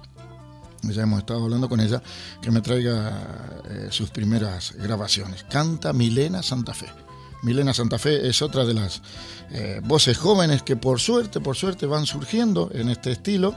ya 0.84 1.02
hemos 1.02 1.18
estado 1.18 1.46
hablando 1.46 1.68
con 1.68 1.80
ella, 1.80 2.00
que 2.44 2.52
me 2.52 2.62
traiga 2.62 3.64
eh, 3.72 3.88
sus 3.90 4.12
primeras 4.12 4.74
grabaciones. 4.74 5.44
Canta 5.50 5.94
Milena 5.94 6.44
Santa 6.44 6.76
Fe. 6.76 7.05
Milena 7.46 7.76
Santa 7.76 8.00
Fe 8.00 8.28
es 8.28 8.42
otra 8.42 8.66
de 8.66 8.74
las 8.74 9.04
eh, 9.52 9.80
voces 9.84 10.18
jóvenes 10.18 10.64
que 10.64 10.76
por 10.76 11.00
suerte, 11.00 11.40
por 11.40 11.56
suerte 11.56 11.86
van 11.86 12.08
surgiendo 12.08 12.72
en 12.74 12.90
este 12.90 13.12
estilo. 13.12 13.56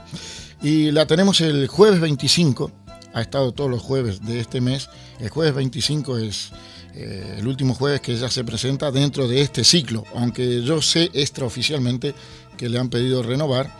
Y 0.61 0.91
la 0.91 1.07
tenemos 1.07 1.41
el 1.41 1.67
jueves 1.67 1.99
25, 1.99 2.71
ha 3.13 3.21
estado 3.21 3.51
todos 3.51 3.69
los 3.69 3.81
jueves 3.81 4.23
de 4.23 4.39
este 4.39 4.61
mes. 4.61 4.89
El 5.19 5.29
jueves 5.29 5.55
25 5.55 6.19
es 6.19 6.51
eh, 6.93 7.37
el 7.39 7.47
último 7.47 7.73
jueves 7.73 8.01
que 8.01 8.13
ella 8.13 8.29
se 8.29 8.43
presenta 8.43 8.91
dentro 8.91 9.27
de 9.27 9.41
este 9.41 9.63
ciclo, 9.63 10.03
aunque 10.13 10.61
yo 10.61 10.83
sé 10.83 11.09
extraoficialmente 11.13 12.13
que 12.57 12.69
le 12.69 12.77
han 12.77 12.89
pedido 12.89 13.23
renovar 13.23 13.75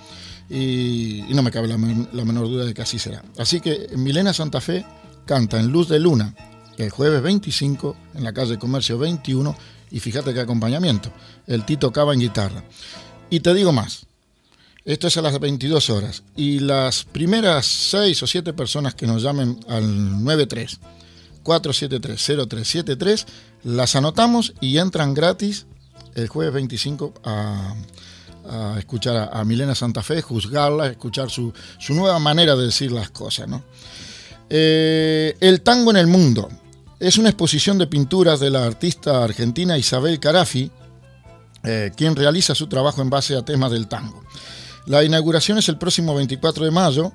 y, 0.50 1.24
no 1.30 1.44
me 1.44 1.52
cabe 1.52 1.68
la, 1.68 1.78
la 1.78 2.26
menor 2.26 2.48
duda 2.48 2.66
de 2.66 2.74
que 2.74 2.82
así 2.82 2.98
será. 2.98 3.24
Así 3.38 3.62
que 3.62 3.90
Milena 3.96 4.34
Santa 4.34 4.60
Fe 4.60 4.84
canta 5.26 5.60
en 5.60 5.68
Luz 5.68 5.88
de 5.88 6.00
Luna 6.00 6.34
el 6.78 6.90
jueves 6.90 7.22
25 7.22 7.96
en 8.16 8.24
la 8.24 8.34
calle 8.34 8.58
Comercio 8.58 8.98
21 8.98 9.56
y 9.92 10.00
fíjate 10.00 10.34
qué 10.34 10.42
acompañamiento, 10.42 11.12
el 11.48 11.66
Tito 11.66 11.92
Cava 11.92 12.14
en 12.14 12.20
guitarra. 12.20 12.64
Y 13.30 13.40
te 13.42 13.54
digo 13.54 13.72
más, 13.72 14.06
esto 14.86 15.08
es 15.08 15.18
a 15.18 15.22
las 15.22 15.40
22 15.40 15.90
horas 15.90 16.24
y 16.36 16.60
las 16.60 17.04
primeras 17.04 17.66
6 17.66 18.24
o 18.24 18.28
7 18.28 18.54
personas 18.54 18.96
que 18.96 19.06
nos 19.06 19.22
llamen 19.22 19.60
al 19.68 20.24
93 20.24 20.80
473 21.44 22.48
0373 22.48 23.26
las 23.64 23.96
anotamos 23.96 24.54
y 24.62 24.78
entran 24.78 25.14
gratis 25.14 25.66
el 26.16 26.28
jueves 26.28 26.54
25 26.54 27.14
a, 27.24 27.76
escuchar 28.78 29.16
a, 29.16 29.26
a 29.40 29.46
Milena 29.46 29.76
Santa 29.76 30.02
Fe, 30.02 30.22
juzgarla, 30.22 30.88
escuchar 30.88 31.30
su, 31.30 31.54
su 31.78 31.94
nueva 31.94 32.18
manera 32.18 32.56
de 32.56 32.66
decir 32.66 32.92
las 32.92 33.12
cosas. 33.12 33.48
¿no? 33.48 33.64
Eh, 34.50 35.38
el 35.40 35.62
tango 35.62 35.92
en 35.92 35.98
el 35.98 36.08
mundo 36.08 36.50
es 37.00 37.18
una 37.18 37.30
exposición 37.30 37.78
de 37.78 37.88
pinturas 37.88 38.40
de 38.40 38.50
la 38.50 38.66
artista 38.66 39.24
argentina 39.24 39.78
Isabel 39.78 40.20
Carafi, 40.20 40.70
eh, 41.64 41.92
quien 41.96 42.16
realiza 42.16 42.56
su 42.56 42.68
trabajo 42.68 43.02
en 43.02 43.10
base 43.10 43.36
a 43.36 43.44
temas 43.44 43.72
del 43.72 43.88
tango. 43.88 44.24
La 44.86 45.04
inauguración 45.04 45.58
es 45.58 45.70
el 45.70 45.78
próximo 45.78 46.14
24 46.16 46.66
de 46.66 46.72
mayo 46.72 47.14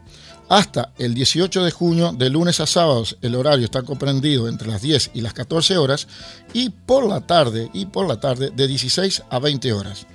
hasta 0.49 0.93
el 0.99 1.15
18 1.15 1.65
de 1.65 1.71
junio, 1.71 2.13
de 2.17 2.31
lunes 2.31 2.61
a 2.61 2.67
sábados. 2.67 3.17
El 3.21 3.35
horario 3.35 3.65
está 3.65 3.83
comprendido 3.83 4.49
entre 4.49 4.69
las 4.69 4.83
10 4.83 5.11
y 5.15 5.21
las 5.21 5.33
14 5.35 5.77
horas 5.77 6.07
y 6.53 6.71
por 6.71 7.07
la 7.07 7.21
tarde 7.21 7.71
y 7.73 7.87
por 7.87 8.07
la 8.07 8.21
tarde 8.21 8.51
de 8.55 8.67
16 8.67 9.25
a 9.29 9.39
20 9.39 9.73
horas. 9.73 10.07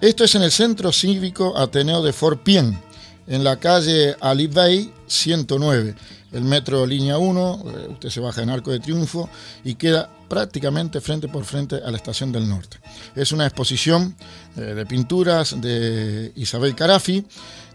Esto 0.00 0.24
es 0.24 0.34
en 0.34 0.42
el 0.42 0.52
Centro 0.52 0.92
Cívico 0.92 1.56
Ateneo 1.56 2.02
de 2.02 2.12
Fort 2.12 2.42
Pien, 2.42 2.78
en 3.26 3.42
la 3.42 3.58
calle 3.58 4.16
Alibay 4.20 4.92
109, 5.06 5.94
el 6.32 6.42
metro 6.42 6.86
línea 6.86 7.18
1, 7.18 7.64
eh, 7.64 7.88
usted 7.90 8.08
se 8.10 8.20
baja 8.20 8.42
en 8.42 8.50
Arco 8.50 8.70
de 8.70 8.80
Triunfo 8.80 9.28
y 9.64 9.74
queda 9.74 10.10
prácticamente 10.28 11.00
frente 11.00 11.28
por 11.28 11.44
frente 11.44 11.76
a 11.76 11.90
la 11.90 11.96
Estación 11.96 12.32
del 12.32 12.48
Norte. 12.48 12.78
Es 13.14 13.32
una 13.32 13.46
exposición 13.46 14.14
eh, 14.56 14.60
de 14.60 14.86
pinturas 14.86 15.60
de 15.60 16.32
Isabel 16.36 16.74
Carafi, 16.74 17.24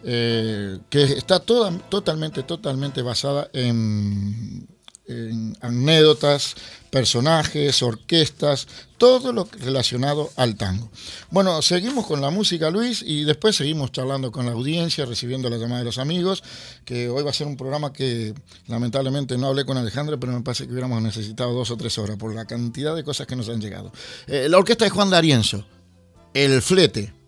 eh, 0.04 0.78
que 0.89 1.04
está 1.04 1.39
toda, 1.39 1.72
totalmente, 1.89 2.44
totalmente 2.44 3.02
basada 3.02 3.50
en, 3.54 4.68
en 5.08 5.58
anécdotas, 5.62 6.56
personajes, 6.93 7.82
orquestas, 7.82 8.67
todo 8.99 9.34
lo 9.34 9.49
relacionado 9.60 10.29
al 10.36 10.56
tango. 10.56 10.91
Bueno, 11.32 11.60
seguimos 11.63 12.06
con 12.06 12.21
la 12.21 12.29
música, 12.29 12.69
Luis, 12.69 13.01
y 13.01 13.23
después 13.23 13.56
seguimos 13.56 13.91
charlando 13.91 14.32
con 14.32 14.45
la 14.45 14.51
audiencia, 14.51 15.03
recibiendo 15.03 15.49
la 15.49 15.58
llamada 15.58 15.79
de 15.79 15.86
los 15.86 15.97
amigos, 15.97 16.43
que 16.86 17.10
hoy 17.10 17.23
va 17.23 17.32
a 17.32 17.34
ser 17.34 17.47
un 17.47 17.58
programa 17.58 17.91
que 17.91 18.36
lamentablemente 18.67 19.39
no 19.39 19.47
hablé 19.47 19.65
con 19.65 19.75
Alejandra, 19.75 20.17
pero 20.17 20.34
me 20.34 20.41
parece 20.41 20.67
que 20.67 20.71
hubiéramos 20.71 21.01
necesitado 21.01 21.51
dos 21.51 21.71
o 21.71 21.77
tres 21.77 21.97
horas 21.97 22.15
por 22.15 22.36
la 22.36 22.45
cantidad 22.45 22.95
de 22.95 23.03
cosas 23.03 23.25
que 23.25 23.36
nos 23.36 23.49
han 23.49 23.60
llegado. 23.60 23.91
Eh, 24.27 24.45
la 24.47 24.60
orquesta 24.60 24.86
de 24.86 24.91
Juan 24.91 25.10
D'Arienzo, 25.10 25.65
El 26.32 26.62
Flete. 26.62 27.22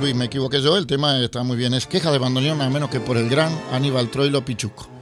Luis, 0.00 0.14
me 0.14 0.24
equivoqué 0.24 0.62
yo. 0.62 0.78
El 0.78 0.86
tema 0.86 1.18
está 1.18 1.42
muy 1.42 1.58
bien. 1.58 1.74
Es 1.74 1.86
queja 1.86 2.10
de 2.10 2.18
bandoneón, 2.18 2.58
nada 2.58 2.70
menos 2.70 2.88
que 2.88 3.00
por 3.00 3.18
el 3.18 3.28
gran 3.28 3.52
Aníbal 3.70 4.10
Troilo 4.10 4.42
Pichuco. 4.42 4.99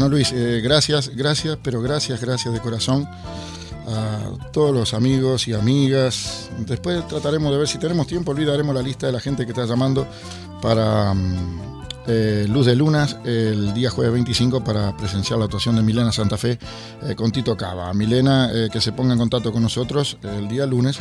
Bueno, 0.00 0.14
Luis, 0.14 0.32
eh, 0.32 0.62
gracias, 0.64 1.14
gracias, 1.14 1.58
pero 1.62 1.82
gracias, 1.82 2.22
gracias 2.22 2.54
de 2.54 2.60
corazón 2.60 3.06
a 3.86 4.50
todos 4.50 4.74
los 4.74 4.94
amigos 4.94 5.46
y 5.46 5.52
amigas. 5.52 6.48
Después 6.60 7.06
trataremos 7.06 7.52
de 7.52 7.58
ver 7.58 7.68
si 7.68 7.76
tenemos 7.76 8.06
tiempo, 8.06 8.32
Luis, 8.32 8.46
daremos 8.46 8.74
la 8.74 8.80
lista 8.80 9.08
de 9.08 9.12
la 9.12 9.20
gente 9.20 9.44
que 9.44 9.52
está 9.52 9.66
llamando 9.66 10.08
para 10.62 11.12
mm, 11.12 11.82
eh, 12.06 12.46
Luz 12.48 12.64
de 12.64 12.76
Lunas 12.76 13.18
el 13.26 13.74
día 13.74 13.90
jueves 13.90 14.14
25 14.14 14.64
para 14.64 14.96
presenciar 14.96 15.38
la 15.38 15.44
actuación 15.44 15.76
de 15.76 15.82
Milena 15.82 16.12
Santa 16.12 16.38
Fe 16.38 16.58
eh, 17.02 17.14
con 17.14 17.30
Tito 17.30 17.54
Cava. 17.54 17.92
Milena 17.92 18.50
que 18.72 18.80
se 18.80 18.92
ponga 18.92 19.12
en 19.12 19.18
contacto 19.18 19.52
con 19.52 19.62
nosotros 19.62 20.16
el 20.22 20.48
día 20.48 20.64
lunes 20.64 20.98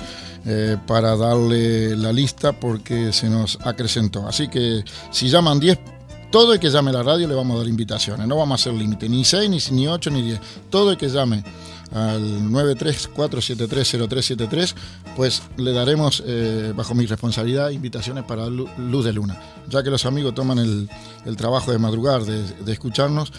para 0.86 1.16
darle 1.16 1.96
la 1.96 2.12
lista 2.12 2.52
porque 2.52 3.14
se 3.14 3.30
nos 3.30 3.60
acrecentó. 3.64 4.28
Así 4.28 4.50
que 4.50 4.84
si 5.10 5.30
llaman 5.30 5.62
10 5.62 5.99
todo 6.32 6.54
el 6.54 6.60
que 6.60 6.70
llame 6.70 6.92
a 6.92 6.94
la 6.94 7.04
radio 7.04 7.28
le 7.28 7.34
vamos 7.36 7.56
a 7.56 7.60
dar 7.60 7.68
invitaciones, 7.68 8.28
no 8.28 8.38
vamos 8.38 8.60
a 8.60 8.62
hacer 8.62 8.74
límite, 8.80 9.10
ni 9.10 9.26
6, 9.26 9.50
ni, 9.50 9.58
ni 9.76 9.88
8, 9.88 10.10
ni 10.12 10.22
10. 10.22 10.40
Todo 10.70 10.92
el 10.92 10.98
que 10.98 11.10
llame 11.10 11.44
al 11.92 12.22
934730373, 12.52 14.74
pues 15.16 15.42
le 15.58 15.72
daremos, 15.74 16.24
eh, 16.26 16.74
bajo 16.76 16.94
mi 16.96 17.06
responsabilidad, 17.06 17.70
invitaciones 17.72 18.24
para 18.26 18.48
Lu- 18.48 18.70
Luz 18.78 19.06
de 19.06 19.14
Luna. 19.14 19.40
Ya 19.70 19.84
que 19.84 19.90
los 19.90 20.06
amigos 20.06 20.34
toman 20.36 20.60
el, 20.60 20.90
el 21.26 21.36
trabajo 21.36 21.72
de 21.72 21.80
madrugar, 21.80 22.24
de, 22.24 22.72
escucharnos, 22.72 23.32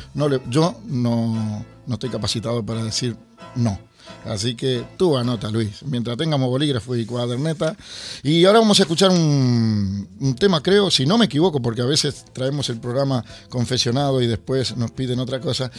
yo 0.48 0.74
no, 0.87 1.64
no 1.87 1.94
estoy 1.94 2.11
capacitado 2.11 2.64
para 2.64 2.83
decir 2.83 3.16
no. 3.55 3.79
Así 4.25 4.55
que 4.55 4.85
tú 4.96 5.16
anota, 5.16 5.51
Luis, 5.51 5.83
mientras 5.85 6.16
tengamos 6.16 6.49
bolígrafo 6.51 6.94
y 6.96 7.07
cuaderneta. 7.07 7.77
Y 8.23 8.44
ahora 8.44 8.59
vamos 8.61 8.79
a 8.81 8.83
escuchar 8.83 9.11
un, 9.11 10.37
tema, 10.38 10.62
creo, 10.62 10.90
si 10.90 11.07
no 11.07 11.16
me 11.18 11.25
equivoco, 11.27 11.61
porque 11.62 11.83
a 11.83 11.87
veces 11.87 12.25
traemos 12.33 12.68
el 12.68 12.79
programa 12.81 13.25
confesionado 13.49 14.20
y 14.23 14.27
después 14.27 14.77
nos 14.77 14.90
piden 14.90 15.20
otra 15.20 15.40
cosa. 15.40 15.70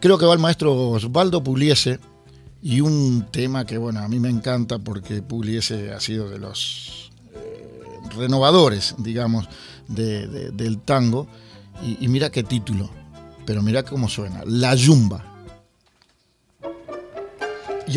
Creo 0.00 0.18
que 0.18 0.26
va 0.26 0.32
el 0.34 0.38
maestro 0.40 0.90
Osvaldo 0.90 1.42
Pugliese 1.42 1.98
y 2.62 2.80
un 2.80 3.26
tema 3.30 3.64
que, 3.64 3.78
bueno, 3.78 4.00
a 4.00 4.08
mí 4.08 4.18
me 4.18 4.28
encanta 4.28 4.78
porque 4.78 5.22
Pugliese 5.22 5.92
ha 5.92 6.00
sido 6.00 6.28
de 6.28 6.38
los 6.38 7.10
eh, 7.34 7.98
renovadores, 8.16 8.94
digamos, 8.98 9.46
de- 9.86 10.50
del 10.50 10.78
tango. 10.80 11.28
Y, 11.84 12.04
y 12.04 12.08
mira 12.08 12.30
qué 12.30 12.42
título, 12.42 12.90
pero 13.46 13.62
mira 13.62 13.84
cómo 13.84 14.08
suena, 14.08 14.42
La 14.46 14.74
Yumba. 14.74 15.24
Y 17.88 17.96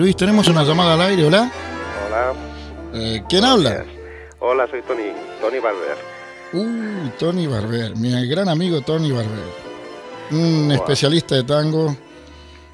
Luis, 0.00 0.16
tenemos 0.16 0.48
una 0.48 0.64
llamada 0.64 0.94
al 0.94 1.02
aire, 1.02 1.26
¿hola? 1.26 1.52
Hola. 2.06 2.32
Eh, 2.94 3.22
¿Quién 3.28 3.44
habla? 3.44 3.84
Hola, 4.38 4.66
soy 4.70 4.80
Tony, 4.80 5.12
Tony 5.42 5.58
Barber. 5.58 5.98
Uh, 6.54 7.10
Tony 7.18 7.46
Barber, 7.46 7.94
mi 7.96 8.26
gran 8.26 8.48
amigo 8.48 8.80
Tony 8.80 9.12
Barber. 9.12 9.44
Un 10.30 10.72
especialista 10.72 11.34
de 11.34 11.44
tango, 11.44 11.94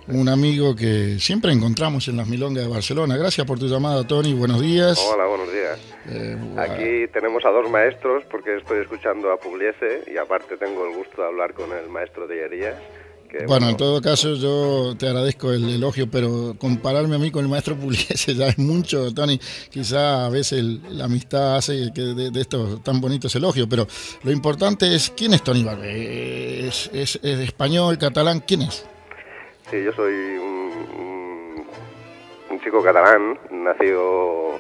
un 0.06 0.28
amigo 0.28 0.76
que 0.76 1.18
siempre 1.18 1.50
encontramos 1.50 2.06
en 2.06 2.18
las 2.18 2.28
milongas 2.28 2.62
de 2.62 2.70
Barcelona. 2.70 3.16
Gracias 3.16 3.44
por 3.44 3.58
tu 3.58 3.66
llamada, 3.66 4.06
Tony. 4.06 4.32
Buenos 4.32 4.60
días. 4.60 4.96
Hola, 5.12 5.26
buenos 5.26 5.52
días. 5.52 5.80
Eh, 6.08 6.38
Aquí 6.58 7.12
tenemos 7.12 7.44
a 7.44 7.50
dos 7.50 7.68
maestros 7.68 8.22
porque 8.30 8.58
estoy 8.58 8.82
escuchando 8.82 9.32
a 9.32 9.36
Pugliese 9.36 10.04
y 10.06 10.16
aparte 10.16 10.56
tengo 10.58 10.86
el 10.86 10.94
gusto 10.94 11.22
de 11.22 11.26
hablar 11.26 11.54
con 11.54 11.72
el 11.72 11.88
maestro 11.88 12.28
de 12.28 12.36
Hierías, 12.36 12.76
que. 13.38 13.46
Bueno, 13.46 13.68
en 13.68 13.77
todo 13.77 14.01
caso 14.01 14.35
yo 14.35 14.94
te 14.99 15.07
agradezco 15.07 15.53
el 15.53 15.68
elogio, 15.68 16.11
pero 16.11 16.55
compararme 16.59 17.16
a 17.16 17.18
mí 17.18 17.31
con 17.31 17.44
el 17.44 17.51
maestro 17.51 17.77
Pugliese 17.81 18.35
ya 18.35 18.49
es 18.49 18.59
mucho, 18.59 19.12
Tony. 19.14 19.38
Quizá 19.70 20.27
a 20.27 20.29
veces 20.29 20.59
el- 20.61 20.81
la 20.99 21.05
amistad 21.05 21.57
hace 21.57 21.92
que 21.94 22.01
de, 22.03 22.31
de 22.31 22.40
estos 22.40 22.83
tan 22.83 23.01
bonitos 23.01 23.35
elogios, 23.37 23.66
pero 23.68 23.87
lo 24.22 24.31
importante 24.33 24.94
es 24.94 25.12
quién 25.16 25.35
es 25.35 25.42
Tony 25.42 25.62
Barbe. 25.64 26.66
¿Es, 26.68 26.90
es, 26.92 27.16
es 27.22 27.38
español, 27.40 27.99
catalán? 27.99 28.40
¿Quién 28.46 28.62
es? 28.62 28.85
Sí, 29.70 29.83
yo 29.85 29.92
soy 29.92 30.12
un, 30.14 30.72
un- 30.99 31.66
un 32.51 32.61
chico 32.61 32.83
catalán, 32.83 33.38
nacido 33.51 34.59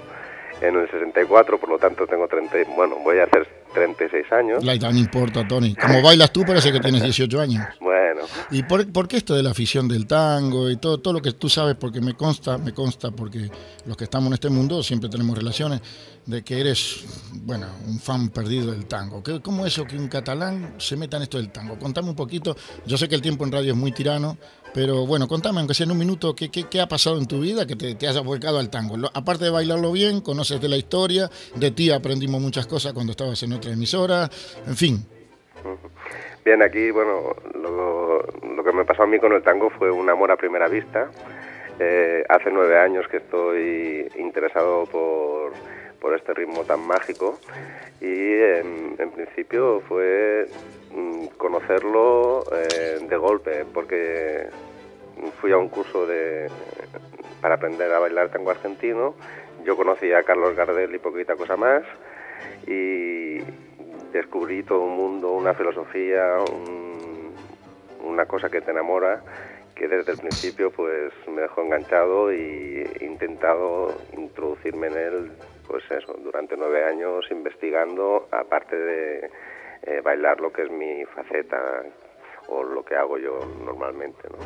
en 0.60 0.74
el 0.74 0.90
64, 0.90 1.58
por 1.58 1.68
lo 1.68 1.78
tanto 1.78 2.06
tengo 2.06 2.26
30, 2.26 2.60
y- 2.60 2.64
bueno, 2.76 2.96
voy 3.04 3.18
a 3.18 3.24
hacer 3.24 3.46
36 3.74 4.32
años. 4.32 4.64
La 4.64 4.74
no 4.76 4.98
importa, 4.98 5.46
Tony. 5.46 5.74
Como 5.80 6.02
bailas 6.02 6.32
tú, 6.32 6.42
parece 6.44 6.72
que 6.72 6.80
tienes 6.80 7.02
18 7.02 7.40
años. 7.40 7.64
Bueno, 7.80 8.22
¿Y 8.50 8.62
por, 8.62 8.90
por 8.92 9.06
qué 9.08 9.18
esto 9.18 9.34
de 9.34 9.42
la 9.42 9.50
afición 9.50 9.86
del 9.88 10.06
tango 10.06 10.70
y 10.70 10.76
todo, 10.76 10.98
todo 10.98 11.14
lo 11.14 11.22
que 11.22 11.32
tú 11.32 11.48
sabes? 11.48 11.74
Porque 11.76 12.00
me 12.00 12.14
consta, 12.14 12.56
me 12.58 12.72
consta, 12.72 13.10
porque 13.10 13.50
los 13.84 13.96
que 13.96 14.04
estamos 14.04 14.28
en 14.28 14.34
este 14.34 14.48
mundo 14.48 14.82
siempre 14.82 15.08
tenemos 15.10 15.36
relaciones, 15.36 15.80
de 16.24 16.42
que 16.42 16.60
eres, 16.60 17.04
bueno, 17.42 17.66
un 17.86 18.00
fan 18.00 18.30
perdido 18.30 18.72
del 18.72 18.86
tango. 18.86 19.22
¿Qué- 19.22 19.40
¿Cómo 19.40 19.64
es 19.66 19.72
eso 19.74 19.84
que 19.84 19.96
un 19.96 20.08
catalán 20.08 20.74
se 20.78 20.96
meta 20.96 21.18
en 21.18 21.24
esto 21.24 21.36
del 21.38 21.50
tango? 21.50 21.78
Contame 21.78 22.08
un 22.08 22.16
poquito. 22.16 22.56
Yo 22.86 22.96
sé 22.98 23.08
que 23.08 23.14
el 23.14 23.22
tiempo 23.22 23.44
en 23.44 23.52
radio 23.52 23.72
es 23.72 23.78
muy 23.78 23.92
tirano, 23.92 24.36
pero 24.76 25.06
bueno, 25.06 25.26
contame, 25.26 25.60
aunque 25.60 25.72
sea 25.72 25.84
en 25.84 25.92
un 25.92 25.98
minuto, 25.98 26.36
¿qué, 26.36 26.50
qué, 26.50 26.64
qué 26.70 26.82
ha 26.82 26.86
pasado 26.86 27.16
en 27.16 27.26
tu 27.26 27.40
vida 27.40 27.66
que 27.66 27.76
te, 27.76 27.94
te 27.94 28.06
haya 28.06 28.20
volcado 28.20 28.58
al 28.58 28.68
tango? 28.68 28.96
Aparte 29.14 29.44
de 29.44 29.50
bailarlo 29.50 29.90
bien, 29.90 30.20
conoces 30.20 30.60
de 30.60 30.68
la 30.68 30.76
historia, 30.76 31.30
de 31.54 31.70
ti 31.70 31.90
aprendimos 31.90 32.42
muchas 32.42 32.66
cosas 32.66 32.92
cuando 32.92 33.12
estabas 33.12 33.42
en 33.42 33.54
otra 33.54 33.72
emisora, 33.72 34.28
en 34.66 34.76
fin. 34.76 34.98
bien, 36.44 36.62
aquí, 36.62 36.90
bueno, 36.90 37.34
lo, 37.54 38.20
lo 38.54 38.62
que 38.62 38.72
me 38.72 38.84
pasó 38.84 39.04
a 39.04 39.06
mí 39.06 39.18
con 39.18 39.32
el 39.32 39.42
tango 39.42 39.70
fue 39.70 39.90
un 39.90 40.10
amor 40.10 40.30
a 40.30 40.36
primera 40.36 40.68
vista. 40.68 41.10
Eh, 41.78 42.24
hace 42.28 42.50
nueve 42.50 42.78
años 42.78 43.06
que 43.08 43.18
estoy 43.18 44.10
interesado 44.18 44.84
por, 44.84 45.52
por 46.00 46.14
este 46.14 46.32
ritmo 46.32 46.64
tan 46.64 46.86
mágico 46.86 47.38
y 48.00 48.06
en, 48.06 48.96
principio 49.14 49.82
fue 49.88 50.46
conocerlo 51.36 52.44
eh, 52.52 52.98
de 53.08 53.16
golpe 53.16 53.64
porque 53.72 54.48
fui 55.40 55.52
a 55.52 55.56
un 55.58 55.68
curso 55.68 56.06
de, 56.06 56.50
para 57.40 57.54
aprender 57.56 57.92
a 57.92 57.98
bailar 57.98 58.30
tango 58.30 58.50
argentino. 58.50 59.14
Yo 59.64 59.76
conocí 59.76 60.12
a 60.12 60.22
Carlos 60.22 60.54
Gardel 60.54 60.94
y 60.94 60.98
poquita 60.98 61.36
cosa 61.36 61.56
más 61.56 61.82
y 62.66 63.38
descubrí 64.12 64.62
todo 64.62 64.80
un 64.80 64.96
mundo, 64.96 65.32
una 65.32 65.54
filosofía, 65.54 66.38
un- 66.40 67.34
una 68.04 68.26
cosa 68.26 68.48
que 68.48 68.60
te 68.60 68.70
enamora 68.70 69.22
que 69.74 69.88
desde 69.88 70.12
el 70.12 70.18
principio 70.18 70.70
pues 70.70 71.12
me 71.28 71.42
dejó 71.42 71.62
enganchado 71.62 72.32
y 72.32 72.90
he 72.98 73.04
intentado 73.04 73.92
introducirme 74.16 74.86
en 74.86 74.96
él 74.96 75.32
pues 75.68 75.82
durante 76.22 76.56
nueve 76.56 76.84
años 76.84 77.26
investigando, 77.30 78.28
aparte 78.30 78.76
de 78.76 79.30
eh, 79.82 80.00
bailar 80.04 80.40
lo 80.40 80.52
que 80.52 80.62
es 80.62 80.70
mi 80.70 81.04
faceta 81.14 81.56
o 82.48 82.62
lo 82.62 82.84
que 82.84 82.94
hago 82.94 83.18
yo 83.18 83.40
normalmente, 83.64 84.28
¿no? 84.30 84.38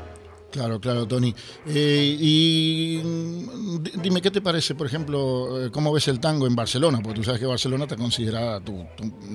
Claro, 0.51 0.81
claro, 0.81 1.07
Tony. 1.07 1.33
Eh, 1.69 2.17
y 2.19 3.01
mm, 3.05 3.83
di- 3.85 3.93
dime, 4.03 4.21
¿qué 4.21 4.33
te 4.33 4.41
parece, 4.43 4.75
por 4.75 4.85
ejemplo, 4.89 5.65
eh, 5.67 5.71
cómo 5.71 5.93
ves 5.93 6.09
el 6.09 6.19
tango 6.19 6.45
en 6.49 6.57
Barcelona? 6.57 6.99
Porque 7.01 7.19
tú 7.21 7.23
sabes 7.23 7.39
que 7.39 7.47
Barcelona 7.47 7.87
te 7.87 7.95
considerada, 7.97 8.59
tú, 8.59 8.85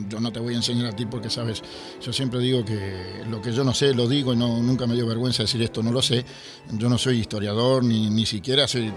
yo 0.10 0.19
no 0.19 0.29
te 0.34 0.41
voy 0.41 0.55
a 0.55 0.58
enseñar 0.58 0.88
a 0.88 0.91
ti 0.93 1.05
porque 1.05 1.29
sabes, 1.29 1.63
yo 2.01 2.12
siempre 2.12 2.39
digo 2.39 2.65
que 2.65 3.21
lo 3.29 3.41
que 3.41 3.53
yo 3.53 3.63
no 3.63 3.73
sé 3.73 3.93
lo 3.93 4.10
digo 4.10 4.34
y 4.34 4.36
no, 4.36 4.62
nunca 4.62 4.88
me 4.88 4.95
dio 4.95 5.08
vergüenza 5.08 5.43
decir 5.43 5.62
esto, 5.62 5.81
no 5.81 5.93
lo 5.93 6.01
sé. 6.01 6.25
Yo 6.73 6.89
no 6.89 6.97
soy 6.97 7.19
historiador 7.21 7.81
ni, 7.86 8.10
ni 8.10 8.25
siquiera 8.25 8.67
soy 8.67 8.91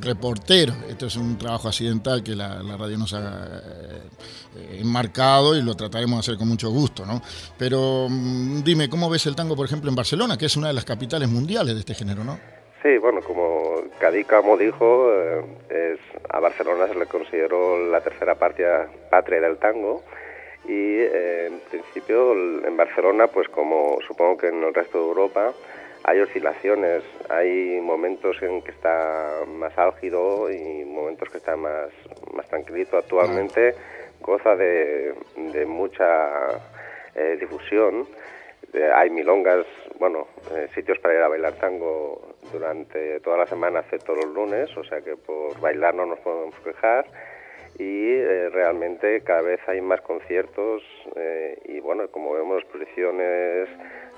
reportero. 0.00 0.72
Esto 0.88 1.06
es 1.06 1.16
un 1.16 1.36
trabajo 1.36 1.66
accidental 1.66 2.22
que 2.22 2.36
la, 2.36 2.62
la 2.62 2.76
radio 2.76 2.96
nos 2.96 3.12
ha 3.12 3.48
enmarcado 4.72 5.56
y 5.56 5.62
lo 5.62 5.74
trataremos 5.74 6.16
de 6.16 6.20
hacer 6.20 6.38
con 6.38 6.48
mucho 6.48 6.70
gusto, 6.70 7.06
¿no? 7.06 7.20
Pero 7.58 8.06
mm, 8.08 8.62
dime, 8.62 8.88
¿cómo 8.88 9.08
ves 9.08 9.26
el 9.26 9.36
tango, 9.36 9.56
por 9.56 9.66
ejemplo, 9.66 9.90
en 9.90 9.96
Barcelona, 9.96 10.36
que 10.36 10.46
es 10.46 10.56
una 10.56 10.68
de 10.68 10.74
las 10.74 10.84
capitales 10.84 11.28
mundiales 11.28 11.74
de 11.74 11.80
este 11.80 11.94
género, 11.94 12.24
¿no? 12.24 12.38
Sí, 12.82 12.96
bueno, 12.96 13.20
como 13.20 13.74
Cadícamo 13.98 14.56
dijo, 14.56 15.12
eh, 15.12 15.44
es, 15.68 16.00
a 16.30 16.40
Barcelona 16.40 16.88
se 16.88 16.94
le 16.94 17.06
consideró 17.06 17.90
la 17.90 18.00
tercera 18.00 18.36
patria, 18.36 18.88
patria 19.10 19.40
del 19.40 19.58
tango 19.58 20.02
y 20.64 20.98
eh, 20.98 21.46
en 21.46 21.60
principio 21.70 22.32
en 22.32 22.76
Barcelona, 22.76 23.26
pues 23.26 23.48
como 23.48 23.98
supongo 24.06 24.38
que 24.38 24.48
en 24.48 24.62
el 24.62 24.72
resto 24.72 24.98
de 24.98 25.04
Europa, 25.04 25.52
hay 26.04 26.20
oscilaciones, 26.20 27.02
hay 27.28 27.80
momentos 27.82 28.36
en 28.42 28.62
que 28.62 28.70
está 28.70 29.42
más 29.46 29.76
álgido 29.76 30.50
y 30.50 30.84
momentos 30.84 31.28
que 31.28 31.38
está 31.38 31.56
más, 31.56 31.90
más 32.32 32.48
tranquilito. 32.48 32.96
Actualmente 32.96 33.74
goza 34.20 34.56
de, 34.56 35.14
mucha 35.66 36.48
eh, 37.14 37.36
difusión. 37.40 38.06
Eh, 38.72 38.90
hay 38.94 39.10
milongas, 39.10 39.66
bueno, 39.98 40.28
eh, 40.54 40.68
sitios 40.74 40.98
para 41.00 41.14
ir 41.14 41.20
a 41.20 41.28
bailar 41.28 41.54
tango 41.54 42.34
durante 42.52 43.18
toda 43.20 43.38
la 43.38 43.46
semana, 43.46 43.80
excepto 43.80 44.14
los 44.14 44.26
lunes, 44.26 44.74
o 44.76 44.84
sea 44.84 45.00
que 45.00 45.16
por 45.16 45.58
bailar 45.60 45.94
no 45.94 46.06
nos 46.06 46.18
podemos 46.20 46.54
quejar. 46.60 47.06
Y 47.78 48.10
eh, 48.12 48.48
realmente 48.50 49.22
cada 49.22 49.42
vez 49.42 49.60
hay 49.66 49.80
más 49.80 50.00
conciertos 50.02 50.82
y 51.64 51.80
bueno, 51.80 52.08
como 52.10 52.32
vemos 52.34 52.62
exposiciones 52.62 53.68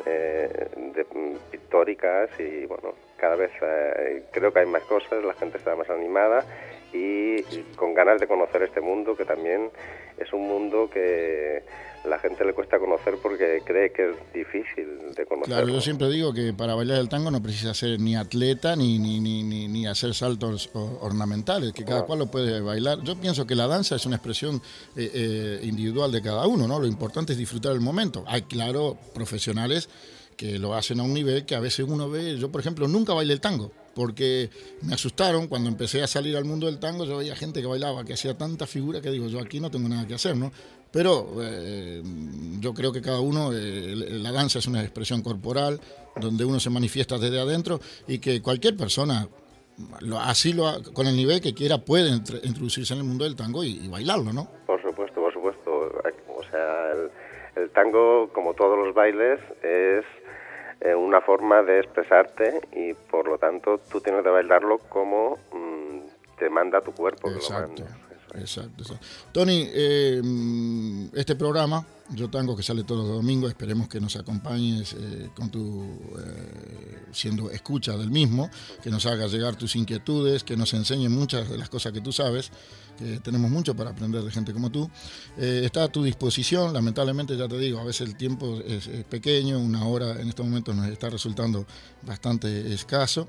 de- 0.05 1.07
mm, 1.15 1.51
pictóricas 1.51 2.29
y 2.41 2.67
bueno, 2.67 2.95
cada 3.19 3.37
vez 3.37 3.51
creo 4.33 4.53
que 4.53 4.59
hay 4.61 4.67
más 4.67 4.83
cosas, 4.85 5.23
la 5.23 5.35
gente 5.35 5.59
está 5.59 5.77
más 5.77 5.89
animada 5.91 6.45
y, 6.93 7.43
con 7.77 7.95
ganas 7.95 8.21
de 8.21 8.27
conocer 8.27 8.63
este 8.63 8.81
mundo 8.81 9.17
que 9.17 9.25
también 9.25 9.71
es 10.19 10.33
un 10.33 10.47
mundo 10.47 10.89
que 10.93 11.63
la 12.05 12.19
gente 12.19 12.45
le 12.45 12.53
cuesta 12.53 12.79
conocer 12.79 13.15
porque 13.23 13.63
cree 13.65 13.93
que 13.93 14.11
es 14.11 14.17
difícil 14.35 15.15
de 15.15 15.25
conocer. 15.25 15.55
Claro, 15.55 15.69
yo 15.69 15.81
siempre 15.81 16.09
digo 16.09 16.35
que 16.35 16.53
para 16.53 16.75
bailar 16.75 16.99
el 16.99 17.09
tango 17.09 17.31
no 17.31 17.41
precisa 17.41 17.75
ser 17.75 18.01
ni 18.01 18.17
atleta 18.17 18.75
ni, 18.75 18.99
ni, 18.99 19.21
ni, 19.21 19.43
ni, 19.43 19.69
ni 19.69 19.87
hacer 19.87 20.13
saltos 20.15 20.71
ornamentales, 20.75 21.73
que 21.73 21.85
cada 21.85 22.03
cual 22.03 22.21
lo 22.21 22.27
puede 22.27 22.61
bailar. 22.61 23.01
Yo 23.03 23.17
pienso 23.17 23.47
que 23.47 23.55
la 23.55 23.67
danza 23.69 23.97
es 23.97 24.05
una 24.05 24.17
expresión 24.17 24.61
eh, 24.97 25.11
eh, 25.15 25.61
individual 25.63 26.11
de 26.11 26.23
cada 26.23 26.47
uno, 26.47 26.67
¿no? 26.67 26.81
Lo 26.81 26.87
importante 26.87 27.33
es 27.33 27.39
disfrutar 27.39 27.73
el 27.73 27.81
momento. 27.81 28.25
Hay, 28.27 28.43
claro, 28.43 28.97
profesionales 29.15 29.89
que 30.37 30.59
lo 30.59 30.75
hacen 30.75 30.99
a 30.99 31.05
un 31.05 31.15
nivel 31.15 31.47
que 31.47 31.55
a 31.55 31.61
veces 31.61 31.87
uno 31.89 32.11
ve, 32.11 32.37
yo 32.37 32.51
por 32.51 32.61
ejemplo 32.61 32.89
nunca 32.89 33.15
bailé 33.15 33.35
el 33.35 33.41
tango, 33.41 33.71
porque 33.95 34.51
me 34.83 34.95
asustaron 34.95 35.49
cuando 35.49 35.69
empecé 35.69 36.03
a 36.03 36.07
salir 36.07 36.37
al 36.37 36.45
mundo 36.45 36.67
del 36.67 36.79
tango, 36.79 37.05
yo 37.05 37.19
veía 37.19 37.37
gente 37.37 37.61
que 37.61 37.67
bailaba, 37.67 38.05
que 38.05 38.15
hacía 38.15 38.37
tanta 38.37 38.67
figura 38.67 39.01
que 39.01 39.11
digo, 39.11 39.29
yo 39.29 39.39
aquí 39.41 39.61
no 39.61 39.71
tengo 39.71 39.89
nada 39.89 40.07
que 40.07 40.15
hacer, 40.15 40.37
¿no? 40.37 40.51
Pero 40.91 41.29
eh, 41.41 42.03
yo 42.61 42.75
creo 42.75 42.93
que 42.93 43.01
cada 43.01 43.21
uno, 43.21 43.51
eh, 43.55 43.95
la 43.97 44.31
danza 44.33 44.59
es 44.59 44.67
una 44.67 44.83
expresión 44.83 45.23
corporal, 45.23 45.81
donde 46.21 46.45
uno 46.45 46.61
se 46.61 46.69
manifiesta 46.69 47.17
desde 47.19 47.41
adentro 47.41 47.81
y 48.07 48.19
que 48.19 48.43
cualquier 48.43 48.77
persona, 48.77 49.27
lo- 50.01 50.21
así 50.21 50.53
lo, 50.53 50.83
con 50.93 51.07
el 51.07 51.17
nivel 51.17 51.41
que 51.41 51.55
quiera, 51.55 51.79
puede 51.79 52.11
entre- 52.11 52.41
introducirse 52.45 52.93
en 52.93 53.01
el 53.01 53.07
mundo 53.07 53.25
del 53.25 53.37
tango 53.37 53.65
y, 53.65 53.71
y 53.85 53.89
bailarlo, 53.89 54.33
¿no? 54.35 54.51
Por 54.67 54.83
supuesto, 54.83 55.21
por 55.23 55.33
supuesto. 55.33 55.71
O 55.71 56.43
sea, 56.51 56.93
el, 56.93 57.63
el 57.63 57.71
tango, 57.71 58.31
como 58.35 58.53
todos 58.53 58.77
los 58.79 58.95
bailes, 58.95 59.41
es 59.63 60.05
eh, 60.85 60.95
una 60.95 61.21
forma 61.21 61.63
de 61.63 61.81
expresarte 61.81 62.61
y 62.73 62.95
por 62.95 63.29
lo 63.29 63.39
tanto 63.39 63.79
tú 63.91 64.01
tienes 64.01 64.23
que 64.23 64.31
bailarlo 64.31 64.79
como 64.89 65.39
mm, 65.53 66.39
te 66.39 66.51
manda 66.51 66.81
tu 66.81 66.93
cuerpo. 66.93 67.31
Exacto. 67.31 67.85
Exacto. 68.35 68.99
Tony, 69.31 69.69
eh, 69.73 70.21
mm, 70.23 71.09
este 71.15 71.37
programa, 71.37 71.85
Yo 72.11 72.31
Tango, 72.31 72.57
que 72.57 72.63
sale 72.63 72.85
todos 72.85 73.07
los 73.07 73.17
domingos, 73.17 73.51
esperemos 73.51 73.89
que 73.89 74.01
nos 74.01 74.17
acompañes 74.17 74.95
eh, 74.95 75.31
con 75.35 75.51
tu, 75.51 75.83
eh, 76.19 77.07
siendo 77.13 77.51
escucha 77.51 77.97
del 77.97 78.11
mismo, 78.11 78.51
que 78.83 78.91
nos 78.91 79.05
haga 79.07 79.27
llegar 79.27 79.57
tus 79.57 79.77
inquietudes, 79.77 80.45
que 80.45 80.57
nos 80.57 80.73
enseñe 80.73 81.09
muchas 81.09 81.49
de 81.51 81.59
las 81.59 81.69
cosas 81.69 81.93
que 81.93 82.01
tú 82.01 82.13
sabes, 82.13 82.51
que 82.99 83.21
tenemos 83.21 83.51
mucho 83.51 83.75
para 83.75 83.91
aprender 83.91 84.23
de 84.23 84.31
gente 84.31 84.53
como 84.53 84.71
tú. 84.71 84.91
Eh, 85.37 85.63
está 85.65 85.85
a 85.85 85.89
tu 85.89 86.03
disposición, 86.03 86.73
lamentablemente 86.73 87.37
ya 87.37 87.49
te 87.49 87.59
digo, 87.59 87.81
a 87.81 87.85
veces 87.85 88.09
el 88.09 88.17
tiempo 88.17 88.61
es, 88.67 88.89
pequeño, 89.09 89.59
una 89.59 89.87
hora 89.87 90.21
en 90.21 90.29
estos 90.29 90.47
momentos 90.47 90.75
nos 90.75 90.87
está 90.87 91.11
resultando 91.11 91.67
bastante 92.03 92.73
escaso. 92.73 93.29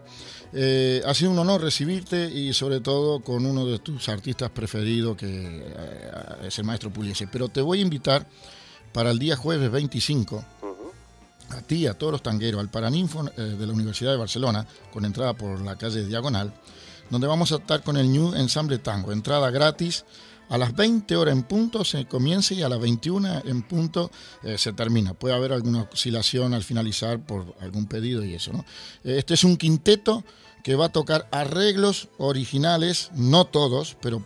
Eh, 0.54 1.02
ha 1.06 1.14
sido 1.14 1.32
un 1.32 1.40
honor 1.40 1.62
recibirte 1.62 2.30
y 2.32 2.54
sobre 2.54 2.80
todo 2.80 3.22
con 3.22 3.46
uno 3.46 3.66
de 3.66 3.80
tus 3.80 4.10
artistas 4.10 4.50
preferidos, 4.50 5.18
que 5.18 5.28
eh, 5.28 6.48
es 6.48 6.58
el 6.60 6.66
maestro 6.66 6.92
Pugliese. 6.92 7.28
Pero 7.28 7.50
te 7.50 7.62
voy 7.62 7.80
a 7.80 7.82
invitar 7.82 8.28
para 8.92 9.12
el 9.12 9.20
día 9.20 9.36
jueves 9.36 9.72
25 9.72 10.46
a 11.50 11.62
ti 11.62 11.88
a 11.88 11.94
todos 11.94 12.12
los 12.12 12.24
tangueros 12.24 12.60
al 12.60 12.70
Paraninfo 12.70 13.26
eh, 13.38 13.42
de 13.42 13.68
la 13.68 13.74
Universidad 13.74 14.12
de 14.12 14.18
Barcelona, 14.18 14.66
con 14.92 15.06
entrada 15.06 15.34
por 15.34 15.62
la 15.62 15.76
calle 15.76 16.06
Diagonal, 16.06 16.54
donde 17.10 17.28
vamos 17.28 17.52
a 17.52 17.56
estar 17.56 17.84
con 17.84 17.98
el 17.98 18.12
New 18.12 18.34
Ensemble 18.36 18.78
Tango, 18.80 19.12
entrada 19.12 19.50
gratis 19.52 20.06
A 20.50 20.58
las 20.58 20.76
20 20.76 21.16
horas 21.16 21.34
en 21.34 21.44
punto 21.44 21.84
se 21.86 22.06
comienza 22.06 22.54
y 22.54 22.62
a 22.62 22.70
las 22.70 22.80
21 22.80 23.44
en 23.46 23.64
punto 23.64 24.12
eh, 24.44 24.58
se 24.58 24.74
termina. 24.74 25.14
Puede 25.14 25.34
haber 25.36 25.54
alguna 25.54 25.88
oscilación 25.92 26.54
al 26.54 26.64
finalizar 26.64 27.26
por 27.26 27.56
algún 27.60 27.88
pedido 27.88 28.24
y 28.24 28.34
eso. 28.34 28.52
¿no? 28.54 28.66
Este 29.04 29.34
es 29.34 29.44
un 29.44 29.58
quinteto 29.58 30.24
que 30.64 30.76
va 30.76 30.86
a 30.86 30.92
tocar 30.92 31.28
arreglos 31.32 32.08
originales, 32.18 33.12
no 33.14 33.46
todos, 33.46 33.98
pero 34.02 34.24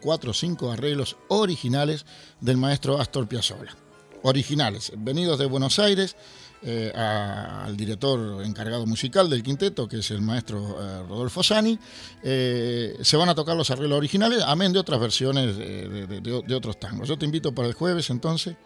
cuatro 0.00 0.30
o 0.30 0.34
cinco 0.34 0.70
arreglos 0.70 1.16
originales 1.28 2.06
del 2.40 2.56
maestro 2.56 3.00
Astor 3.00 3.26
Piazzolla. 3.28 3.76
Originales, 4.22 4.92
venidos 4.96 5.38
de 5.38 5.46
Buenos 5.46 5.78
Aires, 5.78 6.16
eh, 6.62 6.92
a- 6.94 7.64
al 7.64 7.74
director 7.74 8.44
encargado 8.44 8.84
musical 8.84 9.30
del 9.30 9.42
quinteto, 9.42 9.88
que 9.88 10.00
es 10.00 10.10
el 10.10 10.20
maestro 10.20 10.76
eh, 10.78 11.02
Rodolfo 11.08 11.42
Sani. 11.42 11.78
Eh, 12.22 12.98
se 13.00 13.16
van 13.16 13.30
a 13.30 13.34
tocar 13.34 13.56
los 13.56 13.70
arreglos 13.70 13.96
originales, 13.96 14.42
amén 14.44 14.70
de 14.70 14.78
otras 14.78 15.00
versiones 15.00 15.56
de, 15.56 16.54
otros 16.54 16.78
tangos. 16.78 17.08
Yo 17.08 17.16
te 17.16 17.24
invito 17.24 17.54
para 17.54 17.66
el 17.66 17.72
jueves 17.72 18.10
entonces, 18.10 18.56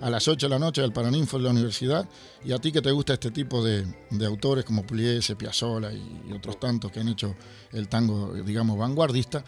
a 0.00 0.08
las 0.08 0.26
8 0.26 0.46
de 0.46 0.50
la 0.50 0.58
noche, 0.58 0.82
al 0.82 0.94
Paraninfo 0.94 1.36
de 1.36 1.44
la 1.44 1.50
Universidad. 1.50 2.08
Y 2.42 2.52
a 2.52 2.58
ti 2.58 2.72
que 2.72 2.80
te 2.80 2.90
gusta 2.90 3.12
este 3.12 3.30
tipo 3.30 3.62
de, 3.62 3.84
autores 4.24 4.64
como 4.64 4.86
Pugliese, 4.86 5.36
Piazzolla 5.36 5.92
y, 5.92 6.32
otros 6.32 6.58
tantos 6.58 6.90
que 6.90 7.00
han 7.00 7.08
hecho 7.08 7.36
el 7.72 7.86
tango, 7.88 8.32
digamos, 8.32 8.78
vanguardista, 8.78 9.44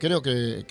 creo 0.00 0.20
que, 0.20 0.66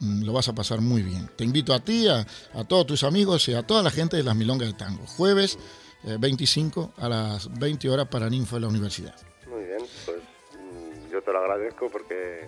mm, 0.00 0.22
lo 0.22 0.32
vas 0.32 0.48
a 0.48 0.54
pasar 0.54 0.80
muy 0.80 1.02
bien. 1.02 1.30
Te 1.36 1.44
invito 1.44 1.74
a 1.74 1.80
ti, 1.80 2.08
a, 2.08 2.26
a 2.54 2.64
todos 2.64 2.86
tus 2.86 3.04
amigos 3.04 3.46
y 3.48 3.52
a 3.52 3.62
toda 3.62 3.82
la 3.82 3.90
gente 3.90 4.16
de 4.16 4.22
las 4.22 4.34
Milongas 4.34 4.68
de 4.68 4.74
Tango. 4.74 5.06
Jueves 5.06 5.58
eh, 6.06 6.16
25 6.18 6.92
a 6.98 7.08
las 7.08 7.58
20 7.58 7.88
horas 7.90 8.08
para 8.08 8.28
Ninfo 8.28 8.56
de 8.56 8.62
la 8.62 8.68
Universidad. 8.68 9.14
Muy 9.48 9.64
bien, 9.64 9.80
pues 10.04 10.18
mm, 10.58 11.10
yo 11.10 11.22
te 11.22 11.32
lo 11.32 11.38
agradezco 11.38 11.88
porque 11.90 12.46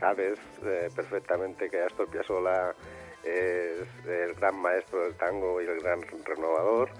sabes 0.00 0.38
eh, 0.64 0.88
perfectamente 0.94 1.68
que 1.68 1.82
Astor 1.82 2.08
Piazzolla 2.08 2.74
es 3.22 4.06
el 4.06 4.34
gran 4.34 4.56
maestro 4.60 5.02
del 5.02 5.14
tango 5.14 5.60
y 5.60 5.66
el 5.66 5.80
gran 5.80 6.00
renovador 6.24 6.90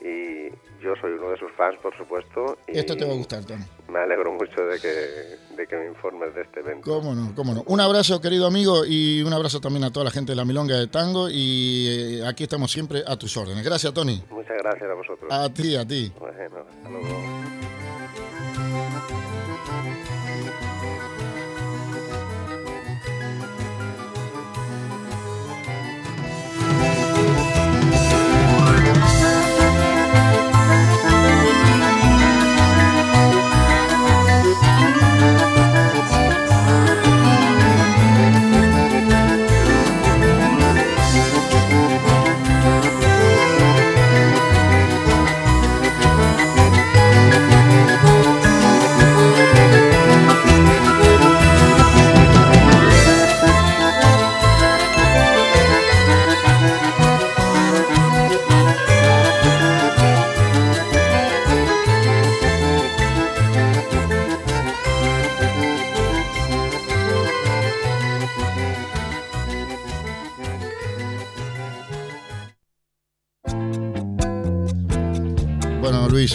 y 0.00 0.50
yo 0.82 0.94
soy 1.00 1.12
uno 1.12 1.30
de 1.30 1.38
sus 1.38 1.50
fans, 1.52 1.76
por 1.82 1.96
supuesto. 1.96 2.58
Y 2.68 2.78
Esto 2.78 2.96
te 2.96 3.04
va 3.04 3.12
a 3.12 3.16
gustar, 3.16 3.44
Tony. 3.44 3.64
Me 3.88 4.00
alegro 4.00 4.32
mucho 4.32 4.62
de 4.62 4.78
que, 4.78 5.54
de 5.56 5.66
que 5.66 5.76
me 5.76 5.86
informes 5.86 6.34
de 6.34 6.42
este 6.42 6.60
evento. 6.60 6.90
¿Cómo 6.90 7.14
no? 7.14 7.34
¿Cómo 7.34 7.54
no? 7.54 7.62
Un 7.66 7.80
abrazo, 7.80 8.20
querido 8.20 8.46
amigo, 8.46 8.84
y 8.86 9.22
un 9.22 9.32
abrazo 9.32 9.60
también 9.60 9.84
a 9.84 9.92
toda 9.92 10.04
la 10.04 10.10
gente 10.10 10.32
de 10.32 10.36
la 10.36 10.44
Milonga 10.44 10.76
de 10.76 10.86
Tango. 10.86 11.28
Y 11.30 12.20
eh, 12.20 12.26
aquí 12.26 12.44
estamos 12.44 12.70
siempre 12.70 13.02
a 13.06 13.16
tus 13.16 13.36
órdenes. 13.36 13.64
Gracias, 13.64 13.92
Tony. 13.92 14.22
Muchas 14.30 14.56
gracias 14.58 14.90
a 14.90 14.94
vosotros. 14.94 15.32
A 15.32 15.48
ti, 15.52 15.76
a 15.76 15.86
ti. 15.86 16.12
Bueno, 16.18 16.36
hasta 16.36 16.90
luego. 16.90 17.65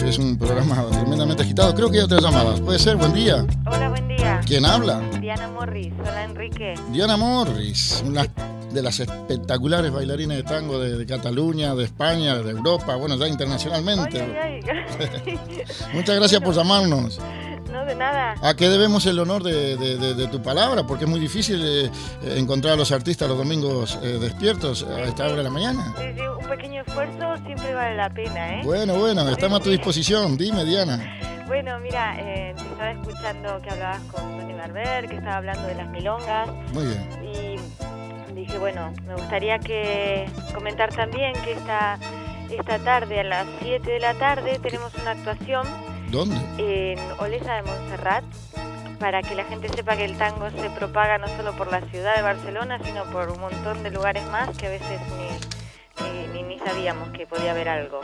es 0.14 0.16
un 0.18 0.38
programa 0.38 0.86
tremendamente 0.90 1.42
agitado. 1.42 1.74
Creo 1.74 1.90
que 1.90 1.98
ya 1.98 2.08
te 2.08 2.18
llamabas. 2.18 2.62
¿Puede 2.62 2.78
ser? 2.78 2.96
Buen 2.96 3.12
día. 3.12 3.44
Hola, 3.66 3.90
buen 3.90 4.08
día. 4.08 4.40
¿Quién 4.46 4.64
habla? 4.64 5.02
Diana 5.20 5.48
Morris. 5.48 5.92
Hola, 6.00 6.24
Enrique. 6.24 6.74
Diana 6.92 7.18
Morris, 7.18 8.02
una 8.06 8.26
de 8.72 8.80
las 8.82 9.00
espectaculares 9.00 9.92
bailarines 9.92 10.38
de 10.38 10.44
tango 10.44 10.78
de, 10.78 10.96
de 10.96 11.04
Cataluña, 11.04 11.74
de 11.74 11.84
España, 11.84 12.36
de 12.36 12.52
Europa, 12.52 12.96
bueno, 12.96 13.16
ya 13.18 13.28
internacionalmente. 13.28 14.18
Ay, 14.22 14.62
ay, 14.66 14.96
ay. 15.26 15.40
Muchas 15.92 16.16
gracias 16.16 16.40
por 16.40 16.54
llamarnos. 16.54 17.20
no, 17.70 17.84
de 17.84 17.94
nada. 17.94 18.34
¿A 18.42 18.54
qué 18.56 18.70
debemos 18.70 19.04
el 19.04 19.18
honor 19.18 19.42
de, 19.42 19.76
de- 19.76 19.98
de- 19.98 20.14
de 20.14 20.26
tu 20.28 20.40
palabra? 20.40 20.86
Porque 20.86 21.04
es 21.04 21.10
muy 21.10 21.20
difícil 21.20 21.60
eh, 21.62 21.90
encontrar 22.36 22.74
a 22.74 22.76
los 22.76 22.92
artistas 22.92 23.28
los 23.28 23.36
domingos 23.36 23.98
eh, 24.02 24.16
despiertos 24.18 24.84
a 24.84 25.00
esta 25.02 25.26
hora 25.26 25.36
de 25.36 25.42
la 25.42 25.50
mañana. 25.50 25.92
Sí, 25.98 26.04
sí, 26.16 26.22
pequeño 26.56 26.82
esfuerzo 26.82 27.36
siempre 27.46 27.72
vale 27.72 27.96
la 27.96 28.10
pena, 28.10 28.56
¿eh? 28.56 28.60
Bueno, 28.62 28.94
bueno, 28.96 29.26
estamos 29.30 29.60
a 29.60 29.62
tu 29.62 29.70
disposición. 29.70 30.36
Dime, 30.36 30.66
Diana. 30.66 31.00
Bueno, 31.46 31.78
mira, 31.80 32.14
eh, 32.18 32.54
te 32.54 32.62
estaba 32.62 32.90
escuchando 32.90 33.62
que 33.62 33.70
hablabas 33.70 34.02
con 34.12 34.38
Tony 34.38 34.52
Barber, 34.52 35.08
que 35.08 35.16
estaba 35.16 35.38
hablando 35.38 35.66
de 35.66 35.74
las 35.76 35.88
milongas, 35.88 36.50
Muy 36.74 36.84
bien. 36.84 37.08
y 37.22 38.34
dije, 38.34 38.58
bueno, 38.58 38.92
me 39.06 39.14
gustaría 39.14 39.58
que 39.60 40.28
comentar 40.54 40.94
también 40.94 41.32
que 41.42 41.52
esta, 41.52 41.98
esta 42.50 42.78
tarde, 42.80 43.20
a 43.20 43.24
las 43.24 43.46
7 43.62 43.90
de 43.90 44.00
la 44.00 44.12
tarde, 44.12 44.58
tenemos 44.58 44.92
una 44.96 45.12
actuación 45.12 45.66
¿Dónde? 46.10 46.36
en 46.58 46.98
Olesa 47.18 47.54
de 47.54 47.62
Montserrat 47.62 48.24
para 48.98 49.22
que 49.22 49.34
la 49.34 49.44
gente 49.44 49.70
sepa 49.70 49.96
que 49.96 50.04
el 50.04 50.18
tango 50.18 50.50
se 50.50 50.68
propaga 50.70 51.16
no 51.16 51.28
solo 51.28 51.56
por 51.56 51.72
la 51.72 51.80
ciudad 51.80 52.14
de 52.14 52.22
Barcelona, 52.22 52.78
sino 52.84 53.04
por 53.06 53.30
un 53.30 53.40
montón 53.40 53.82
de 53.82 53.90
lugares 53.90 54.24
más 54.26 54.50
que 54.56 54.66
a 54.66 54.70
veces 54.70 55.00
ni, 55.18 55.61
sabíamos 56.64 57.10
que 57.10 57.26
podía 57.26 57.52
haber 57.52 57.68
algo. 57.68 58.00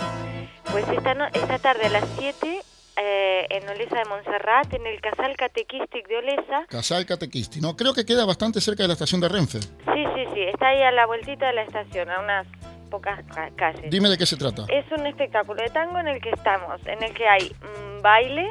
Pues 0.71 0.87
esta, 0.89 1.15
no- 1.15 1.27
esta 1.27 1.59
tarde 1.59 1.87
a 1.87 1.91
las 1.91 2.05
7 2.19 2.61
eh, 3.01 3.47
en 3.51 3.69
Olesa 3.69 3.99
de 3.99 4.05
Montserrat, 4.07 4.73
en 4.75 4.87
el 4.87 5.01
Casal 5.01 5.37
Catequístic 5.37 6.09
de 6.09 6.17
Olesa, 6.19 6.67
Casal 6.69 7.07
Catequisti. 7.07 7.61
No, 7.61 7.77
creo 7.77 7.95
que 7.95 8.05
queda 8.05 8.25
bastante 8.25 8.61
cerca 8.61 8.83
de 8.83 8.89
la 8.89 8.93
estación 8.95 9.21
de 9.21 9.29
Renfe. 9.29 9.61
sí, 9.61 10.05
sí, 10.15 10.25
sí, 10.35 10.41
está 10.43 10.69
ahí 10.69 10.83
a 10.83 10.91
la 10.91 11.07
vueltita 11.07 11.47
de 11.47 11.53
la 11.55 11.63
estación, 11.63 12.11
a 12.11 12.21
unas 12.21 12.47
pocas 12.91 13.21
ca- 13.33 13.51
calles. 13.57 13.91
Dime 13.91 14.09
de 14.09 14.19
qué 14.19 14.27
se 14.27 14.37
trata. 14.37 14.65
Es 14.69 14.85
un 14.91 15.07
espectáculo 15.07 15.63
de 15.63 15.69
tango 15.71 15.99
en 16.01 16.09
el 16.09 16.21
que 16.21 16.31
estamos, 16.31 16.81
en 16.87 17.03
el 17.03 17.15
que 17.15 17.27
hay 17.29 17.51
mm, 17.61 18.03
baile, 18.03 18.49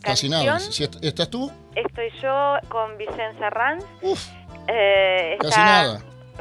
Casi 0.00 0.30
canción, 0.30 0.46
nada. 0.56 0.60
Si 0.60 0.84
est- 0.84 1.04
¿Estás 1.04 1.28
tú? 1.28 1.50
Estoy 1.74 2.10
yo 2.22 2.54
con 2.68 2.96
Vicente 2.96 3.36
Serrán. 3.38 3.80
Uf, 4.00 4.24
Eh, 4.68 5.36
casi 5.40 5.60
nada. 5.60 6.00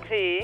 Sí. 0.09 0.39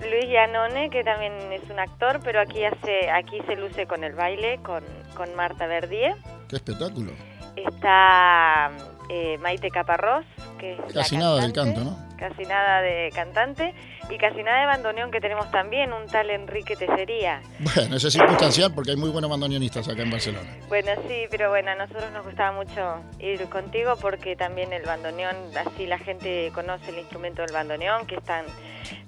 Luis 0.00 0.30
Yanone, 0.30 0.90
que 0.90 1.02
también 1.02 1.32
es 1.52 1.68
un 1.70 1.78
actor, 1.78 2.20
pero 2.22 2.40
aquí 2.40 2.64
hace, 2.64 3.10
aquí 3.10 3.40
se 3.46 3.56
luce 3.56 3.86
con 3.86 4.04
el 4.04 4.14
baile, 4.14 4.58
con, 4.62 4.84
con 5.16 5.34
Marta 5.34 5.66
Verdier. 5.66 6.14
Qué 6.48 6.56
espectáculo. 6.56 7.12
Está 7.56 8.70
eh, 9.08 9.38
Maite 9.38 9.70
Caparrós, 9.70 10.24
que 10.58 10.74
es 10.74 10.78
la 10.78 11.02
Casi 11.02 11.16
nada 11.16 11.40
del 11.40 11.52
canto, 11.52 11.82
¿no? 11.82 11.98
Casi 12.16 12.44
nada 12.44 12.80
de 12.82 13.10
cantante 13.14 13.74
y 14.10 14.18
casi 14.18 14.42
nada 14.42 14.60
de 14.60 14.66
bandoneón 14.66 15.10
que 15.10 15.20
tenemos 15.20 15.50
también, 15.50 15.92
un 15.92 16.06
tal 16.06 16.30
Enrique 16.30 16.76
Tesería. 16.76 17.40
Bueno, 17.58 17.96
eso 17.96 18.08
es 18.08 18.14
circunstancial 18.14 18.72
porque 18.74 18.92
hay 18.92 18.96
muy 18.96 19.10
buenos 19.10 19.30
bandoneonistas 19.30 19.88
acá 19.88 20.02
en 20.02 20.10
Barcelona. 20.10 20.48
Bueno, 20.68 20.90
sí, 21.06 21.26
pero 21.30 21.50
bueno, 21.50 21.70
a 21.70 21.74
nosotros 21.74 22.10
nos 22.12 22.24
gustaba 22.24 22.52
mucho 22.52 23.02
ir 23.18 23.44
contigo 23.48 23.96
porque 24.00 24.36
también 24.36 24.72
el 24.72 24.82
bandoneón, 24.82 25.36
así 25.56 25.86
la 25.86 25.98
gente 25.98 26.50
conoce 26.54 26.90
el 26.90 26.98
instrumento 26.98 27.42
del 27.42 27.52
bandoneón, 27.52 28.06
que 28.06 28.16
es 28.16 28.24
tan, 28.24 28.44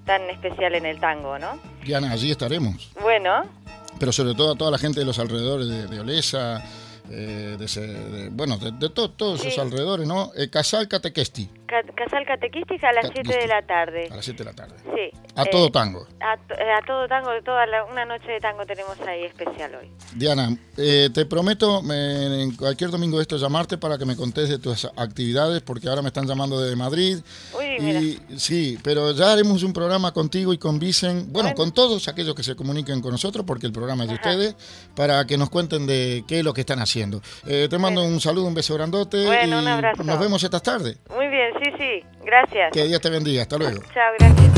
tan 0.05 0.21
especial 0.29 0.75
en 0.75 0.85
el 0.85 0.99
tango, 0.99 1.37
¿no? 1.39 1.59
Diana, 1.85 2.11
allí 2.11 2.31
estaremos. 2.31 2.91
Bueno, 3.01 3.43
Pero 3.99 4.11
sobre 4.11 4.33
todo 4.33 4.53
a 4.53 4.55
toda 4.55 4.71
la 4.71 4.77
gente 4.79 4.99
de 4.99 5.05
los 5.05 5.19
alrededores 5.19 5.67
de, 5.67 5.85
de 5.87 5.99
Olesa, 5.99 6.63
eh, 7.09 7.55
de, 7.59 7.65
ese- 7.65 7.81
de- 7.81 8.29
bueno, 8.29 8.57
de, 8.57 8.71
de 8.71 8.89
to- 8.89 9.11
todos 9.11 9.41
esos 9.41 9.53
Sí. 9.55 9.59
alrededores, 9.59 10.07
¿no? 10.07 10.31
Eh, 10.35 10.49
Casal 10.49 10.87
Catequesti, 10.87 11.45
ca- 11.45 11.51
Casal 11.95 12.25
Catequística 12.25 12.89
a 12.89 12.93
las 12.93 13.09
7 13.13 13.37
de 13.37 13.47
la 13.47 13.61
tarde. 13.61 14.07
a 14.11 14.15
las 14.15 14.25
7 14.25 14.43
de 14.43 14.49
la 14.49 14.55
tarde. 14.55 14.75
Sí. 14.95 15.17
A 15.35 15.43
eh, 15.43 15.49
todo 15.51 15.71
tango. 15.71 16.05
A, 16.19 16.33
eh, 16.35 16.71
a 16.71 16.85
todo 16.85 17.07
tango, 17.07 17.29
toda 17.43 17.65
la- 17.65 17.85
una 17.85 18.05
noche 18.05 18.31
de 18.31 18.39
tango 18.39 18.65
tenemos 18.65 18.99
ahí 19.01 19.23
especial 19.23 19.75
hoy. 19.75 19.89
Diana, 20.15 20.55
eh, 20.77 21.09
te 21.13 21.25
prometo 21.25 21.81
me- 21.81 22.43
en 22.43 22.55
cualquier 22.55 22.89
domingo 22.91 23.17
de 23.17 23.23
esto 23.23 23.37
llamarte 23.37 23.77
para 23.77 23.97
que 23.97 24.05
me 24.05 24.15
contes 24.15 24.49
de 24.49 24.59
tus 24.59 24.85
actividades, 24.97 25.61
porque 25.61 25.87
ahora 25.89 26.01
me 26.01 26.07
están 26.09 26.27
llamando 26.27 26.59
desde 26.59 26.75
Madrid 26.75 27.17
Uy, 27.57 27.75
y 27.77 27.81
mira. 27.81 27.99
Y 28.01 28.19
sí, 28.37 28.77
pero 28.83 29.11
ya 29.11 29.31
haremos 29.31 29.63
un 29.63 29.73
programa 29.73 30.11
contigo 30.13 30.53
y 30.53 30.57
con 30.57 30.79
Vicen, 30.79 31.31
bueno, 31.31 31.53
con 31.55 31.71
todos 31.71 32.07
aquellos 32.07 32.35
que 32.35 32.43
se 32.43 32.55
comuniquen 32.55 33.01
con 33.01 33.11
nosotros, 33.11 33.45
porque 33.45 33.65
el 33.67 33.71
programa 33.73 34.03
es 34.03 34.09
de 34.09 34.15
ustedes, 34.15 34.55
para 34.95 35.25
que 35.25 35.37
nos 35.37 35.49
cuenten 35.49 35.87
de 35.87 36.23
qué 36.27 36.39
es 36.39 36.43
lo 36.45 36.53
que 36.53 36.61
están 36.61 36.79
haciendo. 36.79 37.21
Eh, 37.45 37.67
te 37.69 37.77
mando 37.77 38.03
un 38.03 38.19
saludo, 38.19 38.45
un 38.45 38.53
beso 38.53 38.73
grandote 38.75 39.25
Bueno, 39.25 39.57
y 39.57 39.61
un 39.61 39.67
abrazo. 39.67 40.03
nos 40.03 40.19
vemos 40.19 40.43
esta 40.43 40.59
tarde. 40.59 40.97
Muy 41.15 41.27
bien, 41.27 41.51
sí, 41.61 41.71
sí. 41.77 42.03
Gracias. 42.25 42.71
Que 42.71 42.85
Dios 42.85 43.01
te 43.01 43.09
bendiga. 43.09 43.43
Hasta 43.43 43.57
luego. 43.57 43.81
Chao, 43.93 44.13
gracias. 44.17 44.51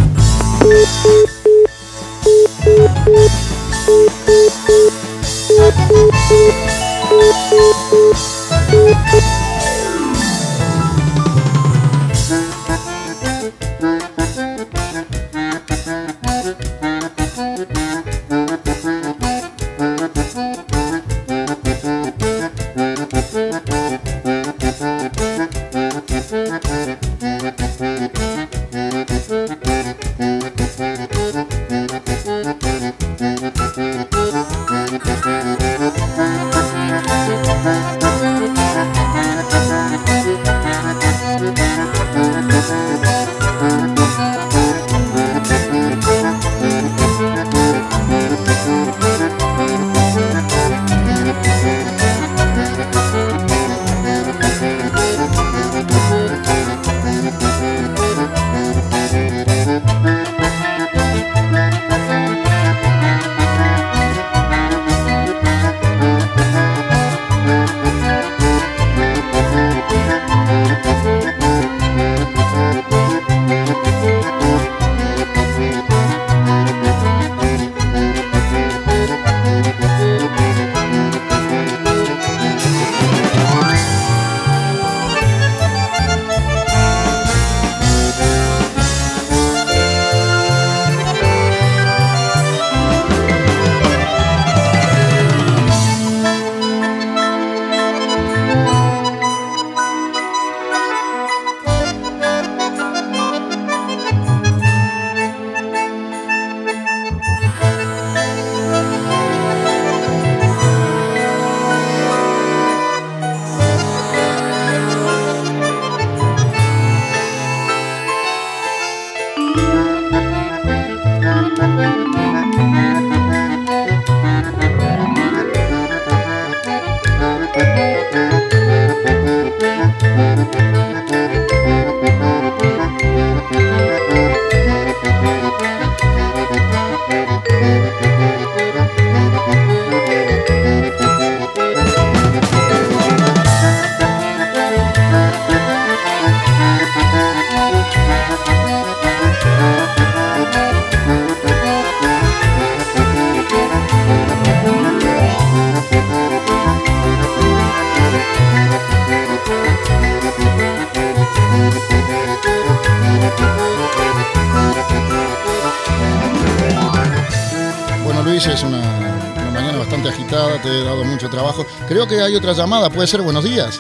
Hay 172.34 172.38
otra 172.40 172.54
llamada, 172.54 172.90
puede 172.90 173.06
ser 173.08 173.22
buenos 173.22 173.44
días. 173.44 173.80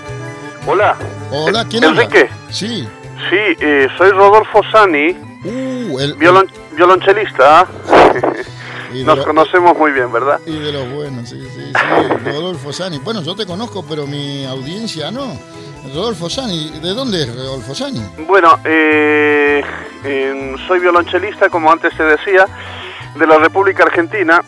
Hola. 0.67 0.95
Hola, 1.31 1.65
¿quién 1.67 1.83
habla? 1.83 2.03
Enrique. 2.03 2.29
Sí. 2.51 2.87
Sí, 3.29 3.37
eh, 3.59 3.87
soy 3.97 4.11
Rodolfo 4.11 4.61
Sani, 4.71 5.17
Uh, 5.45 5.99
el, 5.99 6.15
violon- 6.17 6.49
violonchelista. 6.73 7.67
Nos 8.93 9.17
lo- 9.17 9.23
conocemos 9.25 9.77
muy 9.77 9.91
bien, 9.91 10.09
¿verdad? 10.11 10.39
Y 10.45 10.57
de 10.57 10.71
los 10.71 10.89
buenos, 10.93 11.27
sí, 11.27 11.41
sí, 11.53 11.73
sí. 11.73 12.29
Rodolfo 12.31 12.71
Sani. 12.71 12.99
Bueno, 12.99 13.21
yo 13.23 13.35
te 13.35 13.45
conozco, 13.45 13.83
pero 13.83 14.05
mi 14.07 14.45
audiencia 14.45 15.11
no. 15.11 15.37
Rodolfo 15.93 16.29
Sani, 16.29 16.79
¿de 16.81 16.93
dónde 16.93 17.23
es 17.23 17.35
Rodolfo 17.35 17.75
Sani? 17.75 18.01
Bueno, 18.25 18.57
eh, 18.63 19.61
soy 20.67 20.79
violonchelista, 20.79 21.49
como 21.49 21.69
antes 21.71 21.91
te 21.97 22.03
decía, 22.03 22.45
de 23.15 23.27
la 23.27 23.37
República 23.37 23.83
Argentina 23.83 24.41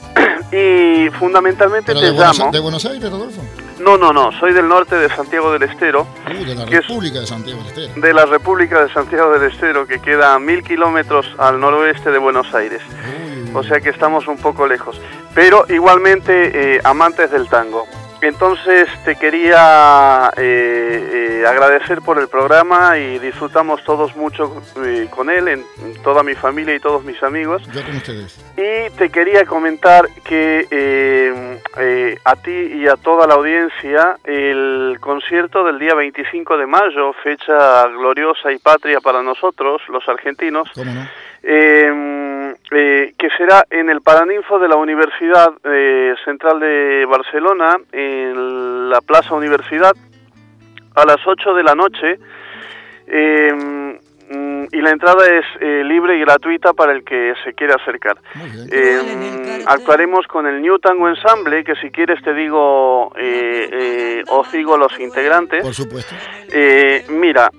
y 0.55 1.09
fundamentalmente 1.11 1.87
¿Pero 1.87 1.99
te 1.99 2.05
de 2.07 2.11
Buenos, 2.13 2.37
llamo... 2.39 2.51
de 2.51 2.59
Buenos 2.59 2.85
Aires, 2.85 3.11
Rodolfo? 3.11 3.41
No, 3.79 3.97
no, 3.97 4.13
no, 4.13 4.31
soy 4.39 4.53
del 4.53 4.67
norte 4.67 4.95
de 4.95 5.09
Santiago 5.09 5.51
del 5.51 5.63
Estero, 5.63 6.07
Uh, 6.27 6.45
de 6.45 6.55
la 6.55 6.65
¿Qué 6.65 6.77
es? 6.77 6.87
República 6.87 7.19
de 7.19 7.27
Santiago 7.27 7.59
del 7.63 7.67
Estero. 7.67 8.01
de 8.01 8.13
la 8.13 8.25
República 8.25 8.83
de 8.83 8.93
Santiago 8.93 9.31
del 9.37 9.51
Estero, 9.51 9.85
que 9.85 9.99
queda 9.99 10.33
a 10.33 10.39
mil 10.39 10.63
kilómetros 10.63 11.27
al 11.37 11.59
noroeste 11.59 12.11
de 12.11 12.17
Buenos 12.17 12.53
Aires. 12.55 12.81
O 13.53 13.63
sea 13.63 13.79
que 13.79 13.89
estamos 13.89 14.27
un 14.27 14.37
poco 14.37 14.65
lejos. 14.67 14.99
Pero 15.33 15.65
igualmente 15.69 16.75
eh, 16.75 16.81
amantes 16.83 17.31
del 17.31 17.47
tango. 17.47 17.85
Entonces 18.25 18.89
te 19.03 19.15
quería 19.15 20.31
eh, 20.35 21.41
eh, 21.41 21.45
agradecer 21.47 22.01
por 22.01 22.17
el 22.19 22.27
programa 22.27 22.97
y 22.97 23.19
disfrutamos 23.19 23.83
todos 23.83 24.15
mucho 24.15 24.63
eh, 24.83 25.07
con 25.11 25.29
él, 25.29 25.47
en, 25.47 25.63
en 25.83 26.01
toda 26.01 26.23
mi 26.23 26.33
familia 26.33 26.73
y 26.73 26.79
todos 26.79 27.03
mis 27.03 27.21
amigos. 27.21 27.61
Yo 27.71 27.83
con 27.83 27.97
ustedes. 27.97 28.43
Y 28.57 28.89
te 28.97 29.09
quería 29.09 29.45
comentar 29.45 30.09
que 30.23 30.67
eh, 30.71 31.59
eh, 31.77 32.17
a 32.23 32.35
ti 32.35 32.51
y 32.51 32.87
a 32.87 32.95
toda 32.95 33.27
la 33.27 33.35
audiencia 33.35 34.17
el 34.23 34.97
concierto 34.99 35.63
del 35.63 35.77
día 35.77 35.93
25 35.93 36.57
de 36.57 36.65
mayo, 36.65 37.13
fecha 37.23 37.87
gloriosa 37.89 38.51
y 38.51 38.57
patria 38.57 39.01
para 39.01 39.21
nosotros, 39.21 39.83
los 39.89 40.07
argentinos, 40.09 40.67
¿Cómo 40.73 40.91
no? 40.93 41.07
Eh, 42.71 43.13
que 43.17 43.29
será 43.37 43.65
en 43.69 43.89
el 43.89 44.01
Paraninfo 44.01 44.59
de 44.59 44.67
la 44.67 44.75
Universidad 44.75 45.53
eh, 45.63 46.15
Central 46.25 46.59
de 46.59 47.05
Barcelona, 47.05 47.77
en 47.91 48.89
la 48.89 49.01
Plaza 49.01 49.35
Universidad, 49.35 49.93
a 50.95 51.05
las 51.05 51.17
8 51.25 51.53
de 51.53 51.63
la 51.63 51.75
noche. 51.75 52.19
eh, 53.07 53.99
y 54.71 54.81
la 54.81 54.89
entrada 54.89 55.23
es 55.27 55.45
eh, 55.61 55.83
libre 55.85 56.17
y 56.17 56.21
gratuita 56.21 56.73
para 56.73 56.91
el 56.93 57.03
que 57.03 57.35
se 57.43 57.53
quiera 57.53 57.75
acercar. 57.75 58.17
Eh, 58.71 59.63
actuaremos 59.67 60.25
con 60.25 60.47
el 60.47 60.61
New 60.63 60.79
Tango 60.79 61.07
Ensemble, 61.07 61.63
que 61.63 61.75
si 61.75 61.91
quieres 61.91 62.19
te 62.23 62.33
digo 62.33 63.13
eh, 63.17 63.69
eh, 63.71 64.23
os 64.27 64.51
digo 64.51 64.77
los 64.77 64.99
integrantes. 64.99 65.61
Por 65.61 65.75
supuesto. 65.75 66.15
Eh, 66.51 67.05
mira, 67.09 67.51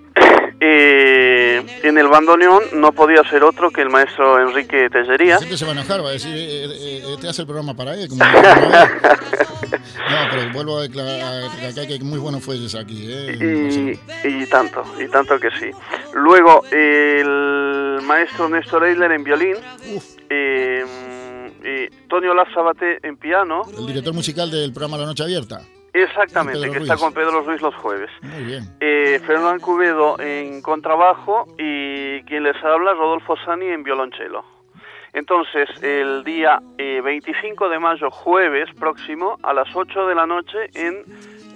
Eh, 0.58 1.62
en 1.82 1.98
el 1.98 2.08
bandoneón 2.08 2.62
no 2.74 2.92
podía 2.92 3.22
ser 3.28 3.44
otro 3.44 3.70
que 3.70 3.82
el 3.82 3.90
maestro 3.90 4.40
Enrique 4.40 4.88
Tellería. 4.90 5.38
Gente 5.38 5.56
se 5.56 5.64
va 5.64 5.72
a 5.72 5.74
enojar, 5.74 6.02
va 6.02 6.08
a 6.08 6.12
decir, 6.12 6.34
eh, 6.34 6.64
eh, 6.64 7.02
eh, 7.04 7.16
te 7.20 7.28
hace 7.28 7.42
el 7.42 7.46
programa 7.46 7.74
para 7.74 7.94
él. 7.94 8.08
como 8.08 8.24
no, 8.24 8.30
pero 10.30 10.52
vuelvo 10.54 10.78
a 10.78 10.82
declarar 10.82 11.50
que 11.86 11.98
muy 12.00 12.18
bueno 12.18 12.40
fue 12.40 12.56
aquí. 12.80 13.04
Y, 13.04 14.00
y 14.24 14.46
tanto, 14.46 14.82
y 14.98 15.08
tanto 15.08 15.38
que 15.38 15.50
sí. 15.50 15.70
Luego, 16.14 16.64
el 16.72 17.98
maestro 18.02 18.48
Néstor 18.48 18.86
Eiler 18.86 19.12
en 19.12 19.24
violín. 19.24 19.56
Tonio 22.08 22.34
Lazabate 22.34 22.98
en 23.02 23.16
piano. 23.16 23.62
El 23.76 23.86
director 23.86 24.14
musical 24.14 24.50
del 24.50 24.72
programa 24.72 24.96
La 24.96 25.06
Noche 25.06 25.24
Abierta. 25.24 25.60
Exactamente, 26.02 26.60
Pedro 26.60 26.72
que 26.72 26.78
está 26.80 26.96
con 26.96 27.12
Pedro 27.14 27.40
Ruiz 27.42 27.62
los 27.62 27.74
jueves. 27.76 28.10
Muy 28.20 28.44
bien. 28.44 28.64
Eh, 28.80 29.20
Fernán 29.26 29.60
Cubedo 29.60 30.18
en 30.20 30.60
contrabajo 30.60 31.46
y 31.58 32.22
quien 32.24 32.42
les 32.42 32.56
habla, 32.62 32.92
Rodolfo 32.92 33.34
Sani 33.44 33.66
en 33.66 33.82
violonchelo. 33.82 34.44
Entonces, 35.14 35.70
el 35.82 36.22
día 36.24 36.60
eh, 36.76 37.00
25 37.02 37.70
de 37.70 37.78
mayo, 37.78 38.10
jueves 38.10 38.68
próximo, 38.78 39.38
a 39.42 39.54
las 39.54 39.74
8 39.74 40.06
de 40.06 40.14
la 40.14 40.26
noche, 40.26 40.68
en 40.74 41.02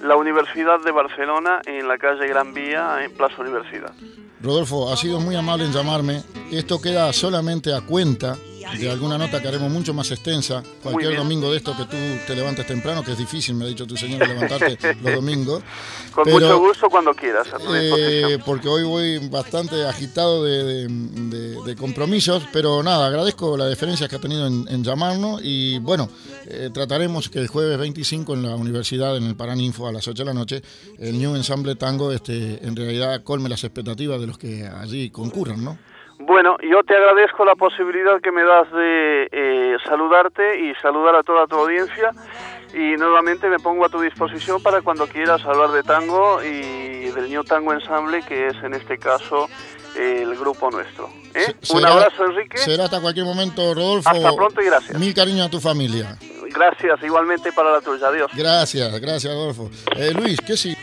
la 0.02 0.16
Universidad 0.16 0.80
de 0.80 0.90
Barcelona, 0.90 1.60
en 1.66 1.86
la 1.86 1.98
calle 1.98 2.26
Gran 2.26 2.54
Vía, 2.54 3.04
en 3.04 3.14
Plaza 3.14 3.42
Universidad. 3.42 3.92
Rodolfo, 4.40 4.90
ha 4.90 4.96
sido 4.96 5.20
muy 5.20 5.36
amable 5.36 5.66
en 5.66 5.72
llamarme. 5.72 6.22
Esto 6.50 6.80
queda 6.80 7.12
solamente 7.12 7.74
a 7.74 7.82
cuenta 7.82 8.36
de 8.78 8.90
alguna 8.90 9.18
nota 9.18 9.40
que 9.42 9.48
haremos 9.48 9.70
mucho 9.70 9.92
más 9.94 10.10
extensa. 10.10 10.62
Cualquier 10.82 11.16
domingo 11.16 11.50
de 11.50 11.56
esto 11.58 11.76
que 11.76 11.84
tú 11.84 11.96
te 12.26 12.34
levantes 12.34 12.66
temprano, 12.66 13.02
que 13.02 13.12
es 13.12 13.18
difícil, 13.18 13.54
me 13.54 13.64
ha 13.64 13.68
dicho 13.68 13.86
tu 13.86 13.96
señora, 13.96 14.26
levantarte 14.26 14.78
los 15.02 15.14
domingos. 15.14 15.62
Con 16.12 16.24
Pero, 16.24 16.36
mucho 16.38 16.58
gusto 16.58 16.88
cuando 16.90 17.14
quieras. 17.14 17.46
eh, 17.74 18.38
porque 18.44 18.68
hoy 18.68 18.82
voy 18.84 19.28
bastante 19.28 19.84
agitado 19.86 20.44
de, 20.44 20.64
de- 20.64 20.88
de- 20.88 21.62
de 21.64 21.76
compromisos, 21.76 22.44
pero 22.52 22.82
nada, 22.82 23.06
agradezco 23.06 23.56
la 23.56 23.66
deferencia 23.66 24.08
que 24.08 24.16
ha 24.16 24.20
tenido 24.20 24.46
en, 24.46 24.66
en 24.68 24.82
llamarnos 24.84 25.40
y 25.42 25.78
bueno, 25.78 26.08
eh, 26.46 26.70
trataremos 26.72 27.28
que 27.28 27.38
el 27.40 27.48
jueves 27.48 27.78
25 27.78 28.34
en 28.34 28.42
la 28.42 28.54
universidad, 28.56 29.16
en 29.16 29.24
el 29.24 29.36
Paraninfo, 29.36 29.86
a 29.86 29.92
las 29.92 30.06
8 30.08 30.22
de 30.22 30.26
la 30.26 30.34
noche, 30.34 30.62
el 30.98 31.18
New 31.18 31.34
Ensemble 31.36 31.74
Tango 31.76 32.12
este, 32.12 32.64
en 32.66 32.74
realidad 32.76 33.22
colme 33.22 33.48
las 33.48 33.62
expectativas 33.64 34.20
de 34.20 34.26
los 34.26 34.38
que 34.38 34.66
allí 34.66 35.10
concurran, 35.10 35.62
¿no? 35.64 35.78
Bueno, 36.20 36.56
yo 36.62 36.82
te 36.84 36.94
agradezco 36.94 37.44
la 37.44 37.54
posibilidad 37.54 38.20
que 38.20 38.30
me 38.30 38.44
das 38.44 38.70
de 38.72 39.28
eh, 39.32 39.76
saludarte 39.86 40.60
y 40.60 40.74
saludar 40.82 41.14
a 41.16 41.22
toda 41.22 41.46
tu 41.46 41.56
audiencia 41.56 42.10
y 42.74 42.96
nuevamente 42.98 43.48
me 43.48 43.58
pongo 43.58 43.86
a 43.86 43.88
tu 43.88 44.00
disposición 44.00 44.62
para 44.62 44.82
cuando 44.82 45.06
quieras 45.06 45.42
hablar 45.44 45.70
de 45.70 45.82
tango 45.82 46.42
y 46.42 47.06
del 47.10 47.28
New 47.30 47.42
Tango 47.44 47.72
Ensemble 47.72 48.22
que 48.22 48.48
es 48.48 48.54
en 48.62 48.74
este 48.74 48.98
caso 48.98 49.48
eh, 49.96 50.20
el 50.22 50.36
grupo 50.36 50.70
nuestro. 50.70 51.08
¿eh? 51.34 51.54
Se- 51.62 51.72
Un 51.74 51.80
será- 51.80 51.92
abrazo 51.94 52.24
Enrique, 52.26 52.58
Será 52.58 52.84
hasta 52.84 53.00
cualquier 53.00 53.24
momento, 53.24 53.74
Rodolfo. 53.74 54.10
Hasta 54.10 54.32
pronto 54.34 54.60
y 54.60 54.66
gracias. 54.66 54.98
Mil 54.98 55.14
cariños 55.14 55.46
a 55.46 55.50
tu 55.50 55.58
familia. 55.58 56.16
gracias 56.52 57.02
igualmente 57.02 57.50
para 57.52 57.72
la 57.72 57.80
tuya, 57.80 58.08
adiós. 58.08 58.30
Gracias, 58.36 59.00
gracias, 59.00 59.32
Rodolfo. 59.34 59.70
Eh, 59.96 60.12
Luis, 60.12 60.38
¿qué 60.46 60.56
sí? 60.56 60.76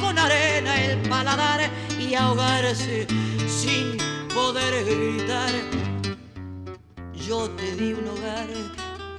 con 0.00 0.18
arena 0.18 0.82
el 0.84 1.08
paladar 1.08 1.60
y 1.98 2.14
ahogarse 2.14 3.06
sin 3.46 3.96
poder 4.34 4.84
gritar. 4.84 5.50
Yo 7.14 7.48
te 7.50 7.76
di 7.76 7.92
un 7.92 8.08
hogar, 8.08 8.48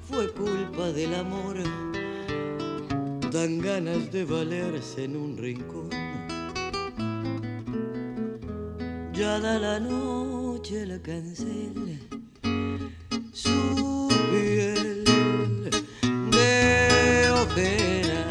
fue 0.08 0.32
culpa 0.32 0.92
del 0.92 1.16
amor. 1.16 1.56
Dan 3.32 3.60
ganas 3.60 4.12
de 4.12 4.26
valerse 4.26 5.06
en 5.06 5.16
un 5.16 5.38
rincón. 5.38 5.90
Ya 9.14 9.40
da 9.40 9.58
la 9.58 9.80
noche 9.80 10.86
la 10.86 11.00
cancela, 11.02 11.98
su 13.32 14.10
piel 14.30 15.06
de 16.32 17.32
ojera 17.32 18.26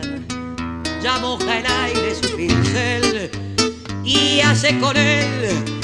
ya 1.02 1.18
moja 1.18 1.58
el 1.58 1.66
aire 1.66 2.14
su 2.14 2.36
pincel 2.36 3.30
y 4.04 4.40
hace 4.40 4.78
con 4.78 4.96
él 4.96 5.83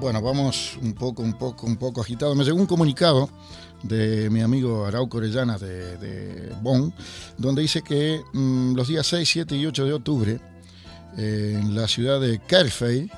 Bueno, 0.00 0.20
vamos 0.20 0.76
un 0.82 0.92
poco, 0.92 1.22
un 1.22 1.34
poco, 1.34 1.66
un 1.66 1.76
poco 1.76 2.00
agitado. 2.00 2.34
Me 2.34 2.44
llegó 2.44 2.58
un 2.58 2.66
comunicado 2.66 3.30
de 3.82 4.28
mi 4.28 4.40
amigo 4.40 4.84
Arauco 4.84 5.18
Orellana 5.18 5.56
de, 5.58 5.96
de 5.98 6.52
Bonn, 6.60 6.92
donde 7.38 7.62
dice 7.62 7.82
que 7.82 8.22
mm, 8.32 8.74
los 8.74 8.88
días 8.88 9.06
6, 9.06 9.28
7 9.28 9.56
y 9.56 9.66
8 9.66 9.84
de 9.84 9.92
octubre, 9.92 10.40
eh, 11.16 11.58
en 11.60 11.74
la 11.74 11.86
ciudad 11.86 12.20
de 12.20 12.40
Kerfey, 12.40 13.10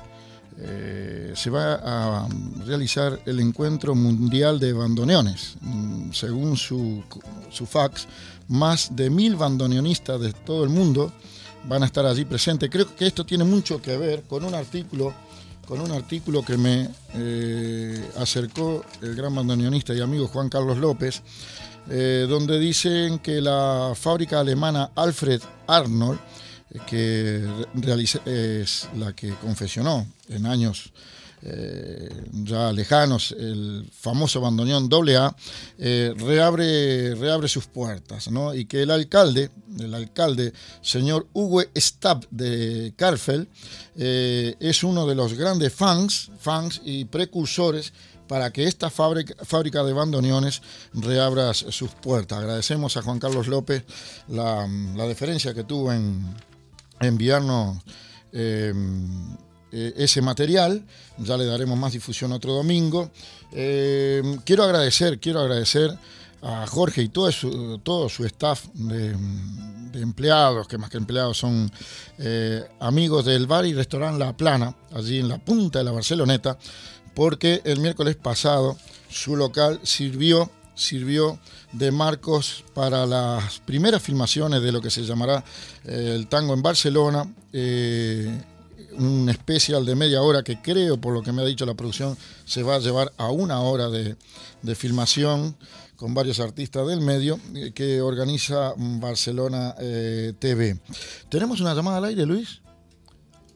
eh, 0.59 1.33
se 1.35 1.49
va 1.49 1.75
a 1.75 2.27
realizar 2.65 3.19
el 3.25 3.39
encuentro 3.39 3.95
mundial 3.95 4.59
de 4.59 4.73
bandoneones. 4.73 5.55
Mm, 5.61 6.11
según 6.11 6.57
su, 6.57 7.03
su 7.49 7.65
fax, 7.65 8.07
más 8.47 8.95
de 8.95 9.09
mil 9.09 9.35
bandoneonistas 9.35 10.21
de 10.21 10.31
todo 10.33 10.63
el 10.63 10.69
mundo 10.69 11.11
van 11.67 11.83
a 11.83 11.87
estar 11.87 12.05
allí 12.05 12.23
presentes. 12.23 12.69
Creo 12.69 12.95
que 12.95 13.07
esto 13.07 13.25
tiene 13.25 13.43
mucho 13.43 13.81
que 13.81 13.97
ver 13.97 14.23
con 14.23 14.45
un 14.45 14.53
artículo 14.53 15.13
con 15.67 15.81
un 15.81 15.91
artículo 15.91 16.43
que 16.43 16.57
me 16.57 16.89
eh, 17.13 18.09
acercó 18.17 18.85
el 19.01 19.15
gran 19.15 19.35
bandoneonista 19.35 19.93
y 19.93 19.99
amigo 19.99 20.27
Juan 20.27 20.47
Carlos 20.47 20.77
López, 20.77 21.21
eh, 21.89 22.25
donde 22.27 22.57
dicen 22.57 23.19
que 23.19 23.41
la 23.41 23.91
fábrica 23.93 24.39
alemana 24.39 24.91
Alfred 24.95 25.41
Arnold, 25.67 26.19
eh, 26.71 26.79
que 26.87 27.45
es 28.61 28.89
la 28.95 29.13
que 29.13 29.31
confesionó 29.35 30.07
en 30.29 30.45
años 30.45 30.93
eh, 31.43 32.09
ya 32.31 32.71
lejanos 32.73 33.31
el 33.37 33.87
famoso 33.91 34.41
bandoneón 34.41 34.89
AA, 34.91 35.35
eh, 35.77 36.13
reabre, 36.17 37.13
reabre 37.13 37.47
sus 37.47 37.67
puertas, 37.67 38.31
¿no? 38.31 38.55
Y 38.55 38.65
que 38.65 38.81
el 38.81 38.89
alcalde, 38.89 39.51
el 39.79 39.93
alcalde, 39.93 40.51
señor 40.81 41.27
Hugo 41.33 41.61
Stab 41.75 42.27
de 42.31 42.93
Karfeld, 42.95 43.47
eh, 43.95 44.55
es 44.59 44.83
uno 44.83 45.05
de 45.05 45.13
los 45.13 45.33
grandes 45.33 45.73
fans, 45.73 46.31
fans 46.39 46.81
y 46.83 47.05
precursores 47.05 47.93
para 48.27 48.51
que 48.51 48.63
esta 48.63 48.89
fábrica, 48.89 49.35
fábrica 49.45 49.83
de 49.83 49.93
bandoneones 49.93 50.61
reabra 50.93 51.53
sus 51.53 51.91
puertas. 51.91 52.39
Agradecemos 52.39 52.97
a 52.97 53.03
Juan 53.03 53.19
Carlos 53.19 53.47
López 53.47 53.85
la, 54.27 54.67
la 54.95 55.07
deferencia 55.07 55.53
que 55.53 55.63
tuvo 55.63 55.93
en 55.93 56.25
enviarnos 56.99 57.77
eh, 59.71 59.93
ese 59.97 60.21
material. 60.21 60.83
Ya 61.17 61.37
le 61.37 61.45
daremos 61.45 61.77
más 61.77 61.93
difusión 61.93 62.31
otro 62.31 62.53
domingo. 62.53 63.11
Eh, 63.51 64.21
quiero 64.45 64.63
agradecer, 64.63 65.19
quiero 65.19 65.41
agradecer 65.41 65.97
a 66.41 66.65
Jorge 66.67 67.01
y 67.01 67.09
todo 67.09 67.31
su, 67.31 67.79
todo 67.79 68.07
su 68.07 68.25
staff 68.25 68.65
de, 68.73 69.15
empleados, 70.01 70.67
que 70.67 70.77
más 70.77 70.89
que 70.89 70.97
empleados 70.97 71.37
son 71.37 71.71
eh, 72.19 72.63
amigos 72.79 73.25
del 73.25 73.47
bar 73.47 73.65
y 73.65 73.73
restaurante 73.73 74.19
La 74.19 74.37
Plana, 74.37 74.75
allí 74.93 75.19
en 75.19 75.27
la 75.27 75.39
punta 75.39 75.79
de 75.79 75.85
la 75.85 75.91
Barceloneta, 75.91 76.57
porque 77.15 77.61
el 77.65 77.79
miércoles 77.79 78.15
pasado 78.15 78.77
su 79.09 79.35
local 79.35 79.79
sirvió, 79.83 80.51
sirvió 80.75 81.39
de 81.73 81.91
marcos 81.91 82.63
para 82.75 83.05
las 83.05 83.59
primeras 83.59 84.01
filmaciones 84.01 84.61
de 84.61 84.71
lo 84.71 84.81
que 84.81 84.91
se 84.91 85.03
llamará 85.03 85.43
el 85.83 86.27
tango 86.27 86.53
en 86.53 86.61
Barcelona. 86.61 87.27
Un 88.97 89.29
especial 89.29 89.85
de 89.85 89.95
media 89.95 90.21
hora 90.21 90.43
que 90.43 90.61
creo, 90.61 90.99
por 90.99 91.13
lo 91.13 91.21
que 91.21 91.31
me 91.31 91.41
ha 91.41 91.45
dicho 91.45 91.65
la 91.65 91.73
producción, 91.73 92.17
se 92.45 92.63
va 92.63 92.75
a 92.75 92.79
llevar 92.79 93.11
a 93.17 93.29
una 93.31 93.61
hora 93.61 93.89
de, 93.89 94.15
de 94.61 94.75
filmación 94.75 95.55
con 95.97 96.13
varios 96.13 96.39
artistas 96.39 96.87
del 96.87 97.01
medio 97.01 97.37
eh, 97.55 97.71
que 97.73 98.01
organiza 98.01 98.73
Barcelona 98.77 99.73
eh, 99.81 100.33
TV. 100.39 100.75
¿Tenemos 101.29 101.59
una 101.59 101.73
llamada 101.73 101.97
al 101.97 102.05
aire, 102.05 102.25
Luis? 102.25 102.61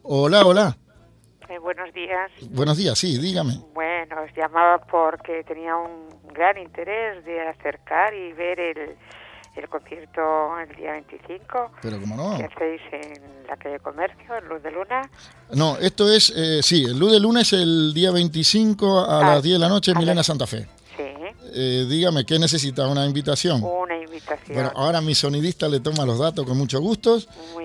Hola, 0.04 0.44
hola. 0.46 0.78
Eh, 1.48 1.60
buenos 1.60 1.94
días. 1.94 2.32
Buenos 2.50 2.78
días, 2.78 2.98
sí, 2.98 3.18
dígame. 3.20 3.60
Bueno, 3.74 4.22
os 4.24 4.36
llamaba 4.36 4.80
porque 4.80 5.44
tenía 5.44 5.76
un 5.76 6.10
gran 6.34 6.58
interés 6.58 7.24
de 7.26 7.42
acercar 7.42 8.14
y 8.14 8.34
ver 8.34 8.60
el, 8.60 8.98
el 9.56 9.68
concierto 9.70 10.22
el 10.60 10.76
día 10.78 10.92
25 10.94 11.72
Pero 11.82 12.00
cómo 12.00 12.16
no. 12.16 12.38
que 12.38 12.46
hacéis 12.46 12.82
en 12.92 13.48
la 13.48 13.58
calle 13.58 13.80
Comercio, 13.80 14.36
en 14.42 14.48
Luz 14.48 14.64
de 14.64 14.72
Luna. 14.72 15.10
No, 15.54 15.78
esto 15.78 16.12
es, 16.12 16.32
eh, 16.36 16.62
sí, 16.64 16.84
el 16.86 16.98
Luz 16.98 17.12
de 17.12 17.20
Luna 17.20 17.42
es 17.42 17.54
el 17.54 17.94
día 17.94 18.12
25 18.12 19.00
a 19.02 19.20
Ah, 19.20 19.36
las 19.36 19.44
10 19.44 19.56
de 19.56 19.60
la 19.60 19.70
noche 19.70 19.92
en 19.92 19.98
Milena 19.98 20.24
Santa 20.24 20.48
Fe. 20.48 20.68
Sí, 20.96 21.04
Eh, 21.54 21.86
dígame, 21.90 22.26
¿qué 22.26 22.40
necesita? 22.40 22.88
¿Una 22.88 23.06
invitación? 23.06 23.62
una 23.64 23.98
invitación. 23.98 24.54
Bueno, 24.56 24.72
ahora 24.76 25.02
mi 25.02 25.16
sonidista 25.16 25.68
le 25.68 25.80
toma 25.82 26.06
los 26.06 26.18
datos 26.20 26.46
con 26.46 26.58
mucho 26.58 26.80
gusto 26.80 27.18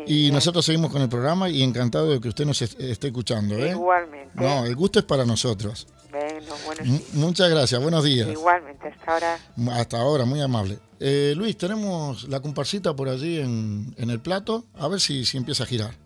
y 0.06 0.30
nosotros 0.32 0.64
seguimos 0.64 0.90
con 0.90 1.02
el 1.02 1.08
programa 1.08 1.48
y 1.48 1.62
encantado 1.62 2.10
de 2.10 2.20
que 2.20 2.28
usted 2.28 2.44
nos 2.46 2.60
est- 2.62 2.80
esté 2.80 3.08
escuchando. 3.08 3.54
¿eh? 3.56 3.70
Igualmente. 3.70 4.30
No, 4.34 4.64
el 4.64 4.74
gusto 4.74 4.98
es 4.98 5.04
para 5.04 5.24
nosotros. 5.24 5.86
Bueno, 6.10 6.54
buenos 6.64 6.86
M- 6.86 7.00
muchas 7.14 7.48
gracias, 7.50 7.80
buenos 7.80 8.02
días. 8.02 8.28
Igualmente, 8.28 8.88
hasta 8.88 9.12
ahora. 9.12 9.38
Hasta 9.72 10.00
ahora, 10.00 10.24
muy 10.24 10.40
amable. 10.40 10.78
Eh, 10.98 11.34
Luis, 11.36 11.56
tenemos 11.56 12.28
la 12.28 12.40
comparsita 12.40 12.94
por 12.96 13.08
allí 13.08 13.38
en, 13.38 13.94
el 13.96 14.20
plato, 14.20 14.66
a 14.74 14.88
ver 14.88 15.00
si, 15.00 15.24
si 15.24 15.36
empieza 15.36 15.64
a 15.64 15.66
girar. 15.66 16.05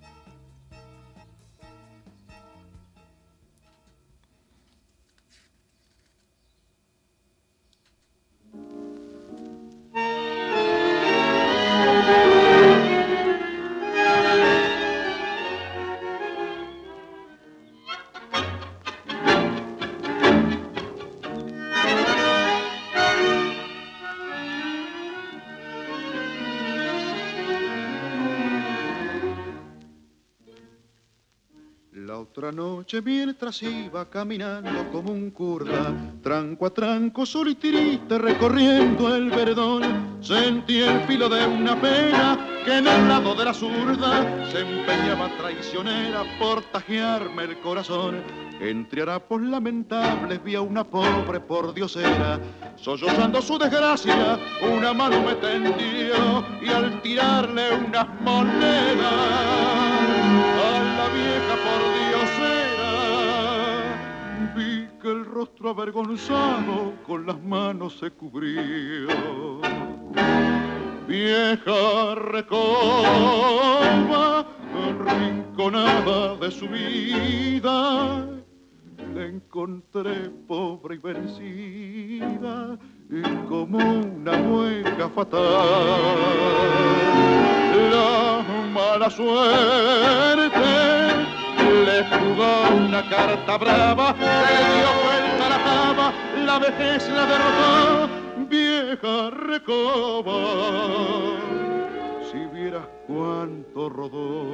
Otra 32.41 32.53
noche 32.53 33.03
mientras 33.03 33.63
iba 33.63 34.09
caminando 34.09 34.91
como 34.91 35.13
un 35.13 35.31
kurda, 35.31 35.95
tranco 36.23 36.65
a 36.65 36.71
tranco, 36.71 37.27
solo 37.27 37.51
y 37.51 38.01
recorriendo 38.09 39.15
el 39.15 39.29
verdón, 39.29 40.17
sentí 40.23 40.79
el 40.81 41.03
filo 41.03 41.29
de 41.29 41.47
una 41.47 41.79
pena 41.79 42.63
que 42.65 42.79
en 42.79 42.87
el 42.87 43.09
lado 43.09 43.35
de 43.35 43.45
la 43.45 43.53
zurda 43.53 44.49
se 44.51 44.61
empeñaba 44.61 45.29
traicionera 45.37 46.25
por 46.39 46.63
tajearme 46.73 47.45
el 47.45 47.61
corazón. 47.61 48.23
Entre 48.59 49.03
harapos 49.03 49.43
lamentables 49.43 50.43
vi 50.43 50.55
a 50.55 50.63
una 50.63 50.83
pobre 50.83 51.41
por 51.41 51.75
diosera, 51.75 52.41
sollozando 52.77 53.43
su 53.43 53.59
desgracia, 53.59 54.39
una 54.63 54.95
mano 54.95 55.21
me 55.21 55.35
tendió 55.35 56.43
y 56.63 56.71
al 56.71 57.03
tirarle 57.03 57.75
unas 57.87 58.07
monedas 58.23 59.13
a 60.63 60.81
la 60.97 61.09
vieja 61.09 61.55
por 61.65 61.81
diosera, 61.95 62.10
rostro 65.41 65.71
avergonzado 65.71 66.93
con 67.07 67.25
las 67.27 67.43
manos 67.43 67.97
se 67.99 68.11
cubrió. 68.11 69.09
Vieja 71.09 72.15
recoba, 72.15 72.85
arrinconada 74.87 76.37
de 76.37 76.51
su 76.51 76.69
vida, 76.69 78.27
la 79.15 79.25
encontré 79.25 80.29
pobre 80.47 80.97
y 80.97 80.99
vencida 80.99 82.79
y 83.09 83.23
como 83.49 83.79
una 83.79 84.37
mueca 84.43 85.09
fatal. 85.09 85.41
La 87.91 88.45
mala 88.75 89.09
suerte 89.09 90.50
le 92.01 92.19
jugó 92.19 92.87
una 92.87 93.03
carta 93.09 93.59
brava, 93.59 94.15
se 94.15 94.65
dio 94.75 94.91
vuelta 95.05 95.49
la 95.49 95.65
cama, 95.65 96.13
la 96.47 96.59
vejez 96.59 97.09
la 97.11 97.27
derrotó, 97.27 98.09
vieja 98.49 99.31
recoba. 99.31 100.41
Si 102.31 102.39
vieras 102.55 102.87
cuánto 103.07 103.89
rodó. 103.89 104.47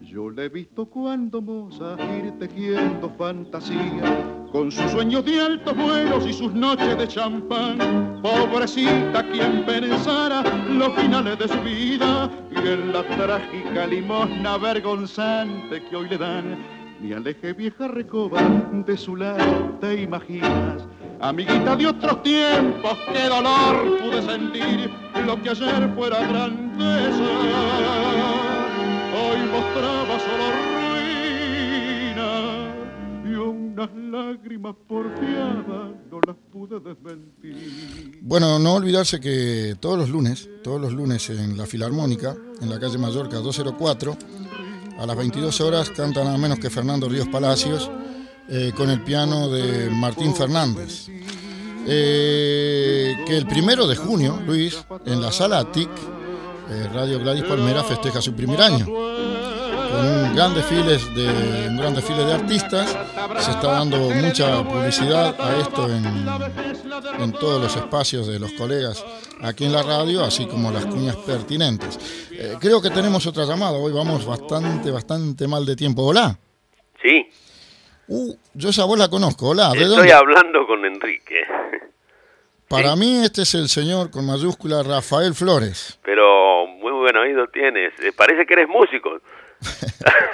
Yo 0.00 0.28
le 0.30 0.46
he 0.46 0.48
visto 0.48 0.86
cuando 0.86 1.40
moza 1.40 1.96
ir 2.16 2.36
tejiendo 2.38 3.10
fantasía, 3.10 4.48
con 4.50 4.72
sus 4.72 4.90
sueños 4.90 5.24
de 5.24 5.40
altos 5.40 5.76
vuelos 5.76 6.26
y 6.26 6.32
sus 6.32 6.52
noches 6.52 6.98
de 6.98 7.06
champán. 7.06 8.20
Pobrecita 8.20 9.22
quien 9.30 9.64
pensara 9.64 10.42
los 10.68 10.92
finales 10.94 11.38
de 11.38 11.48
su 11.48 11.60
vida 11.60 12.28
y 12.64 12.68
en 12.68 12.92
la 12.92 13.02
trágica 13.02 13.86
limosna 13.86 14.56
vergonzante 14.58 15.82
que 15.84 15.96
hoy 15.96 16.08
le 16.08 16.18
dan. 16.18 16.58
Me 17.00 17.14
alejé 17.14 17.52
vieja 17.52 17.88
recoba 17.88 18.40
de 18.72 18.96
su 18.96 19.16
lado, 19.16 19.78
te 19.80 20.02
imaginas. 20.02 20.86
Amiguita 21.20 21.76
de 21.76 21.86
otros 21.86 22.22
tiempos, 22.22 22.98
qué 23.12 23.28
dolor 23.28 23.98
pude 24.00 24.22
sentir 24.22 24.90
lo 25.26 25.40
que 25.42 25.50
ayer 25.50 25.90
fuera 25.94 26.26
grandeza 26.26 27.24
hoy 29.14 29.38
mostraba 29.52 30.18
solo 30.18 30.79
unas 33.80 34.12
lágrimas 34.12 34.74
porfiadas 34.86 35.92
no 36.10 36.20
las 36.26 36.36
pude 36.52 36.80
desmentir. 36.80 38.18
Bueno, 38.22 38.58
no 38.58 38.74
olvidarse 38.74 39.20
que 39.20 39.76
todos 39.80 39.98
los 39.98 40.10
lunes, 40.10 40.48
todos 40.62 40.80
los 40.80 40.92
lunes 40.92 41.30
en 41.30 41.56
la 41.56 41.66
Filarmónica, 41.66 42.36
en 42.60 42.68
la 42.68 42.78
calle 42.78 42.98
Mallorca 42.98 43.38
204, 43.38 44.16
a 44.98 45.06
las 45.06 45.16
22 45.16 45.60
horas 45.62 45.90
canta 45.90 46.22
nada 46.24 46.36
menos 46.36 46.58
que 46.58 46.68
Fernando 46.68 47.08
Ríos 47.08 47.28
Palacios 47.28 47.90
eh, 48.48 48.72
con 48.76 48.90
el 48.90 49.02
piano 49.02 49.48
de 49.48 49.88
Martín 49.90 50.34
Fernández. 50.34 51.08
Eh, 51.86 53.16
que 53.26 53.36
el 53.36 53.46
primero 53.46 53.86
de 53.86 53.96
junio, 53.96 54.38
Luis, 54.46 54.84
en 55.06 55.22
la 55.22 55.32
sala 55.32 55.60
ATIC, 55.60 55.88
eh, 55.88 56.88
Radio 56.92 57.18
Gladys 57.18 57.44
Palmera 57.44 57.82
festeja 57.82 58.20
su 58.20 58.34
primer 58.34 58.60
año. 58.60 58.86
Con 59.90 60.06
un 60.06 60.34
gran 60.36 60.54
desfile 60.54 60.98
de, 61.14 61.68
un 61.68 61.76
gran 61.76 61.94
desfile 61.94 62.24
de 62.24 62.32
artistas, 62.34 62.96
se 63.38 63.50
está 63.50 63.72
dando 63.72 63.98
mucha 63.98 64.62
publicidad 64.64 65.34
a 65.40 65.56
esto 65.58 65.86
en, 65.88 66.04
en 67.22 67.32
todos 67.32 67.60
los 67.60 67.74
espacios 67.76 68.26
de 68.28 68.38
los 68.38 68.52
colegas 68.52 69.04
aquí 69.42 69.64
en 69.64 69.72
la 69.72 69.82
radio, 69.82 70.22
así 70.24 70.46
como 70.46 70.70
las 70.70 70.86
cuñas 70.86 71.16
pertinentes. 71.16 71.98
Eh, 72.32 72.56
creo 72.60 72.80
que 72.80 72.90
tenemos 72.90 73.26
otra 73.26 73.44
llamada, 73.44 73.72
hoy 73.78 73.92
vamos 73.92 74.24
bastante, 74.24 74.90
bastante 74.90 75.48
mal 75.48 75.64
de 75.66 75.76
tiempo. 75.76 76.02
Hola. 76.04 76.36
Sí, 77.02 77.28
Uh, 78.12 78.34
yo 78.54 78.70
esa 78.70 78.84
voz 78.86 78.98
la 78.98 79.08
conozco. 79.08 79.50
Hola, 79.50 79.68
¿de 79.70 79.82
estoy 79.82 79.96
dónde? 79.98 80.12
hablando 80.12 80.66
con 80.66 80.84
Enrique, 80.84 81.44
Para 82.66 82.96
mí 82.96 83.22
este 83.24 83.42
es 83.42 83.54
el 83.54 83.68
señor 83.68 84.10
con 84.10 84.26
mayúscula 84.26 84.82
Rafael 84.82 85.32
Flores. 85.32 85.96
pero 86.02 86.66
muy 86.66 86.90
buen 86.90 87.16
oído 87.16 87.46
tienes. 87.52 87.92
Eh, 88.00 88.10
Parece 88.16 88.46
que 88.46 88.54
eres 88.54 88.68
músico. 88.68 89.20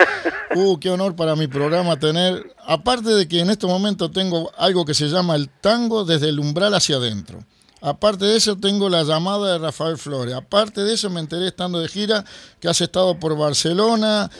Uh, 0.54 0.78
qué 0.80 0.88
honor 0.88 1.14
para 1.14 1.36
mi 1.36 1.48
programa 1.48 1.98
tener, 1.98 2.54
aparte 2.64 3.10
de 3.10 3.28
que 3.28 3.40
en 3.40 3.50
este 3.50 3.66
momento 3.66 4.10
tengo 4.10 4.50
algo 4.56 4.86
que 4.86 4.94
se 4.94 5.08
llama 5.08 5.34
el 5.34 5.50
tango 5.50 6.04
desde 6.04 6.30
el 6.30 6.38
umbral 6.38 6.72
hacia 6.72 6.96
adentro. 6.96 7.40
Aparte 7.82 8.24
de 8.24 8.36
eso 8.36 8.56
tengo 8.56 8.88
la 8.88 9.02
llamada 9.02 9.52
de 9.52 9.58
Rafael 9.58 9.98
Flores. 9.98 10.34
Aparte 10.34 10.80
de 10.82 10.94
eso 10.94 11.10
me 11.10 11.20
enteré 11.20 11.48
estando 11.48 11.78
de 11.78 11.88
gira 11.88 12.24
que 12.58 12.68
has 12.68 12.80
estado 12.80 13.18
por 13.20 13.36
Barcelona. 13.36 14.30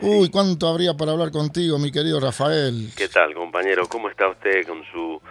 Uy, 0.00 0.30
cuánto 0.30 0.66
habría 0.66 0.94
para 0.94 1.12
hablar 1.12 1.30
contigo, 1.30 1.78
mi 1.78 1.92
querido 1.92 2.18
Rafael. 2.18 2.90
¿Qué 2.96 3.08
tal, 3.08 3.32
compañero? 3.32 3.88
¿Cómo 3.88 4.08
está 4.08 4.28
usted 4.28 4.66
con 4.66 4.82
su 4.92 5.22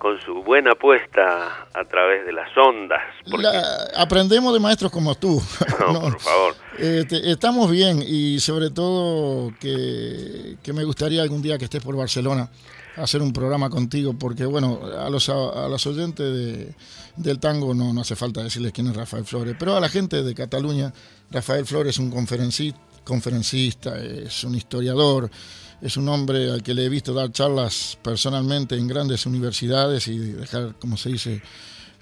con 0.00 0.18
su 0.22 0.42
buena 0.42 0.72
apuesta 0.72 1.68
a 1.72 1.84
través 1.84 2.26
de 2.26 2.32
las 2.32 2.48
ondas? 2.56 3.00
Porque- 3.30 3.44
La- 3.44 3.90
aprendemos 3.96 4.52
de 4.52 4.58
maestros 4.58 4.90
como 4.90 5.14
tú. 5.14 5.40
No, 5.78 5.92
No, 5.92 6.00
por 6.00 6.20
favor. 6.20 6.54
Este, 6.78 7.30
estamos 7.30 7.70
bien 7.70 8.02
y 8.04 8.40
sobre 8.40 8.70
todo 8.70 9.52
que, 9.60 10.56
que 10.62 10.72
me 10.72 10.82
gustaría 10.84 11.22
algún 11.22 11.42
día 11.42 11.58
que 11.58 11.64
estés 11.64 11.82
por 11.82 11.94
Barcelona 11.96 12.48
hacer 12.96 13.22
un 13.22 13.32
programa 13.32 13.70
contigo 13.70 14.14
porque 14.18 14.44
bueno, 14.46 14.80
a 14.98 15.08
los, 15.10 15.28
a, 15.28 15.68
los 15.68 15.86
oyentes 15.86 16.26
de- 16.34 16.74
del 17.16 17.38
tango 17.38 17.74
no, 17.74 17.92
no 17.92 18.00
hace 18.00 18.16
falta 18.16 18.42
decirles 18.42 18.72
quién 18.72 18.88
es 18.88 18.96
Rafael 18.96 19.24
Flores, 19.24 19.54
pero 19.58 19.76
a 19.76 19.80
la 19.80 19.88
gente 19.88 20.22
de 20.22 20.34
Cataluña, 20.34 20.92
Rafael 21.30 21.66
Flores 21.66 21.94
es 21.94 21.98
un, 21.98 22.10
conferenci- 22.12 22.74
conferencista, 23.04 23.98
es 23.98 24.42
un 24.44 24.54
historiador, 24.54 25.30
es 25.82 25.96
un 25.96 26.08
hombre 26.08 26.50
al 26.50 26.62
que 26.62 26.74
le 26.74 26.84
he 26.84 26.88
visto 26.88 27.14
dar 27.14 27.32
charlas 27.32 27.98
personalmente 28.02 28.76
en 28.76 28.86
grandes 28.86 29.26
universidades 29.26 30.08
y 30.08 30.18
dejar, 30.18 30.74
como 30.78 30.96
se 30.96 31.10
dice 31.10 31.42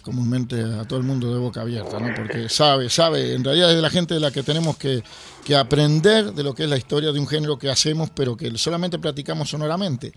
comúnmente, 0.02 0.62
a 0.62 0.86
todo 0.88 0.98
el 0.98 1.04
mundo 1.04 1.32
de 1.34 1.38
boca 1.38 1.60
abierta, 1.60 2.00
¿no? 2.00 2.14
Porque 2.14 2.48
sabe, 2.48 2.88
sabe, 2.88 3.34
en 3.34 3.44
realidad 3.44 3.70
es 3.70 3.76
de 3.76 3.82
la 3.82 3.90
gente 3.90 4.14
de 4.14 4.20
la 4.20 4.30
que 4.30 4.42
tenemos 4.42 4.78
que, 4.78 5.02
que 5.44 5.54
aprender 5.54 6.32
de 6.32 6.42
lo 6.42 6.54
que 6.54 6.62
es 6.64 6.70
la 6.70 6.78
historia 6.78 7.12
de 7.12 7.18
un 7.18 7.26
género 7.28 7.58
que 7.58 7.68
hacemos, 7.68 8.08
pero 8.10 8.34
que 8.34 8.50
solamente 8.56 8.98
platicamos 8.98 9.50
sonoramente. 9.50 10.12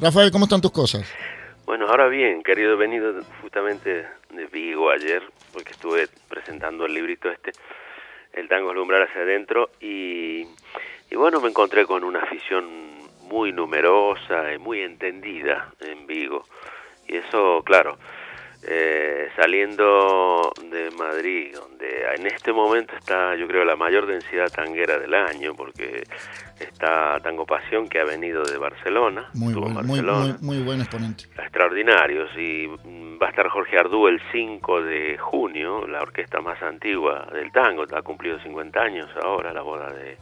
Rafael, 0.00 0.32
¿cómo 0.32 0.46
están 0.46 0.60
tus 0.60 0.72
cosas? 0.72 1.06
Bueno, 1.64 1.86
ahora 1.86 2.08
bien, 2.08 2.42
querido, 2.42 2.76
venido 2.76 3.22
justamente 3.40 4.06
de 4.30 4.46
Vigo 4.46 4.90
ayer, 4.90 5.22
porque 5.52 5.72
estuve 5.72 6.08
presentando 6.28 6.86
el 6.86 6.94
librito 6.94 7.30
este, 7.30 7.52
El 8.32 8.48
tango 8.48 8.70
alumbrar 8.70 9.02
hacia 9.02 9.22
adentro, 9.22 9.70
y, 9.80 10.46
y 11.10 11.14
bueno, 11.16 11.40
me 11.40 11.50
encontré 11.50 11.86
con 11.86 12.02
una 12.02 12.20
afición 12.20 12.85
muy 13.28 13.52
numerosa 13.52 14.52
y 14.52 14.58
muy 14.58 14.80
entendida 14.80 15.72
en 15.80 16.06
Vigo. 16.06 16.44
Y 17.08 17.16
eso, 17.16 17.62
claro, 17.64 17.98
eh, 18.68 19.28
saliendo 19.36 20.52
de 20.70 20.90
Madrid, 20.90 21.54
donde 21.54 22.04
en 22.16 22.26
este 22.26 22.52
momento 22.52 22.96
está, 22.96 23.36
yo 23.36 23.46
creo, 23.46 23.64
la 23.64 23.76
mayor 23.76 24.06
densidad 24.06 24.48
tanguera 24.48 24.98
del 24.98 25.14
año, 25.14 25.54
porque 25.54 26.02
está 26.58 27.20
Tango 27.20 27.46
Pasión, 27.46 27.88
que 27.88 28.00
ha 28.00 28.04
venido 28.04 28.42
de 28.42 28.58
Barcelona. 28.58 29.30
Muy, 29.34 29.54
buen, 29.54 29.72
muy, 29.72 30.00
Barcelona, 30.00 30.38
muy, 30.40 30.56
muy 30.56 30.64
buen 30.64 30.80
exponente. 30.80 31.24
extraordinarios, 31.38 32.30
y 32.36 32.66
va 32.66 33.28
a 33.28 33.30
estar 33.30 33.48
Jorge 33.48 33.78
Ardú 33.78 34.08
el 34.08 34.20
5 34.32 34.82
de 34.82 35.16
junio, 35.18 35.86
la 35.86 36.00
orquesta 36.00 36.40
más 36.40 36.60
antigua 36.62 37.28
del 37.32 37.52
tango, 37.52 37.84
ha 37.94 38.02
cumplido 38.02 38.40
50 38.40 38.80
años 38.80 39.08
ahora, 39.22 39.52
la 39.52 39.62
boda 39.62 39.92
de... 39.92 40.16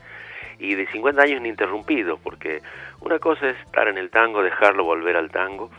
Y 0.58 0.74
de 0.74 0.86
50 0.86 1.22
años 1.22 1.40
ininterrumpidos, 1.40 2.20
porque 2.20 2.60
una 3.00 3.18
cosa 3.18 3.48
es 3.48 3.56
estar 3.60 3.88
en 3.88 3.98
el 3.98 4.10
tango, 4.10 4.42
dejarlo 4.42 4.84
volver 4.84 5.16
al 5.16 5.30
tango, 5.30 5.70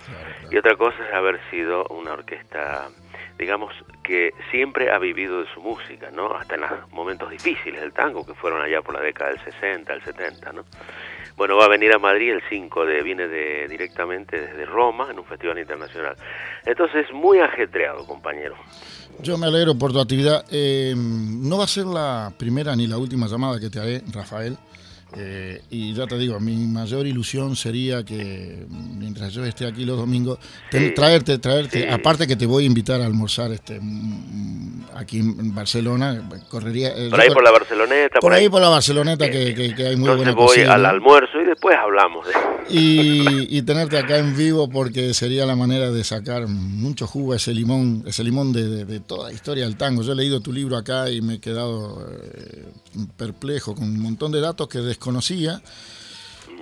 y 0.51 0.57
otra 0.57 0.75
cosa 0.75 0.97
es 1.07 1.13
haber 1.13 1.39
sido 1.49 1.85
una 1.89 2.13
orquesta, 2.13 2.89
digamos, 3.37 3.73
que 4.03 4.31
siempre 4.51 4.91
ha 4.91 4.99
vivido 4.99 5.41
de 5.41 5.47
su 5.53 5.61
música, 5.61 6.11
¿no? 6.11 6.35
Hasta 6.35 6.55
en 6.55 6.61
los 6.61 6.91
momentos 6.91 7.29
difíciles 7.29 7.81
del 7.81 7.93
tango, 7.93 8.25
que 8.25 8.33
fueron 8.33 8.61
allá 8.61 8.81
por 8.81 8.95
la 8.95 9.01
década 9.01 9.31
del 9.31 9.39
60, 9.39 9.93
el 9.93 10.01
70, 10.03 10.53
¿no? 10.53 10.65
Bueno, 11.37 11.57
va 11.57 11.65
a 11.65 11.67
venir 11.67 11.91
a 11.91 11.99
Madrid 11.99 12.31
el 12.31 12.41
5 12.49 12.85
de, 12.85 13.03
viene 13.03 13.27
de, 13.27 13.67
directamente 13.67 14.39
desde 14.39 14.65
Roma, 14.65 15.07
en 15.11 15.19
un 15.19 15.25
festival 15.25 15.59
internacional. 15.59 16.15
Entonces, 16.65 17.07
muy 17.13 17.39
ajetreado, 17.39 18.05
compañero. 18.05 18.55
Yo 19.21 19.37
me 19.37 19.47
alegro 19.47 19.75
por 19.77 19.91
tu 19.91 19.99
actividad. 19.99 20.45
Eh, 20.49 20.93
no 20.95 21.57
va 21.57 21.65
a 21.65 21.67
ser 21.67 21.85
la 21.85 22.31
primera 22.37 22.73
ni 22.75 22.87
la 22.87 22.97
última 22.97 23.27
llamada 23.27 23.59
que 23.59 23.69
te 23.69 23.79
haré, 23.79 24.01
Rafael. 24.13 24.57
Eh, 25.17 25.61
y 25.69 25.93
ya 25.93 26.07
te 26.07 26.17
digo, 26.17 26.39
mi 26.41 26.55
mayor 26.67 27.05
ilusión 27.07 27.55
sería 27.55 28.03
que 28.03 28.65
mientras 28.69 29.31
yo 29.33 29.45
esté 29.45 29.65
aquí 29.65 29.85
los 29.85 29.97
domingos, 29.97 30.39
te- 30.69 30.79
Sí. 30.89 30.93
traerte, 30.93 31.37
traerte, 31.37 31.83
Sí. 31.83 31.87
aparte 31.89 32.27
que 32.27 32.35
te 32.35 32.45
voy 32.45 32.63
a 32.63 32.67
invitar 32.67 32.99
a 33.01 33.05
almorzar 33.05 33.51
este 33.51 33.79
mm, 33.79 34.87
aquí 34.95 35.19
en 35.19 35.55
Barcelona, 35.55 36.27
correría 36.49 36.89
eh, 36.97 37.09
Por 37.11 37.21
ahí 37.21 37.29
por 37.29 37.43
la 37.43 37.51
Barceloneta. 37.51 38.19
por 38.19 38.33
ahí 38.33 38.49
por 38.49 38.61
la 38.61 38.67
Barceloneta 38.69 39.29
que, 39.29 39.53
que- 39.53 39.73
que 39.75 39.83
hay 39.87 39.95
muy 39.95 40.09
Entonces 40.09 40.17
buena 40.17 40.31
voy 40.33 40.47
cocina. 40.47 40.73
al 40.73 40.85
almuerzo 40.85 41.24
después 41.55 41.77
hablamos 41.77 42.27
y, 42.69 43.57
y 43.57 43.61
tenerte 43.61 43.97
acá 43.97 44.17
en 44.17 44.35
vivo 44.35 44.69
porque 44.69 45.13
sería 45.13 45.45
la 45.45 45.55
manera 45.55 45.89
de 45.89 46.03
sacar 46.03 46.47
mucho 46.47 47.07
jugo 47.07 47.33
a 47.33 47.37
ese 47.37 47.53
limón, 47.53 48.03
ese 48.05 48.23
limón 48.23 48.51
de 48.51 48.99
toda 48.99 49.29
la 49.29 49.33
historia 49.33 49.63
del 49.63 49.77
tango. 49.77 50.01
Yo 50.01 50.11
he 50.11 50.15
leído 50.15 50.41
tu 50.41 50.51
libro 50.51 50.75
acá 50.75 51.09
y 51.09 51.21
me 51.21 51.35
he 51.35 51.39
quedado 51.39 52.05
eh, 52.11 52.65
perplejo 53.15 53.73
con 53.73 53.85
un 53.85 53.99
montón 53.99 54.31
de 54.31 54.41
datos 54.41 54.67
que 54.67 54.79
desconocía. 54.79 55.61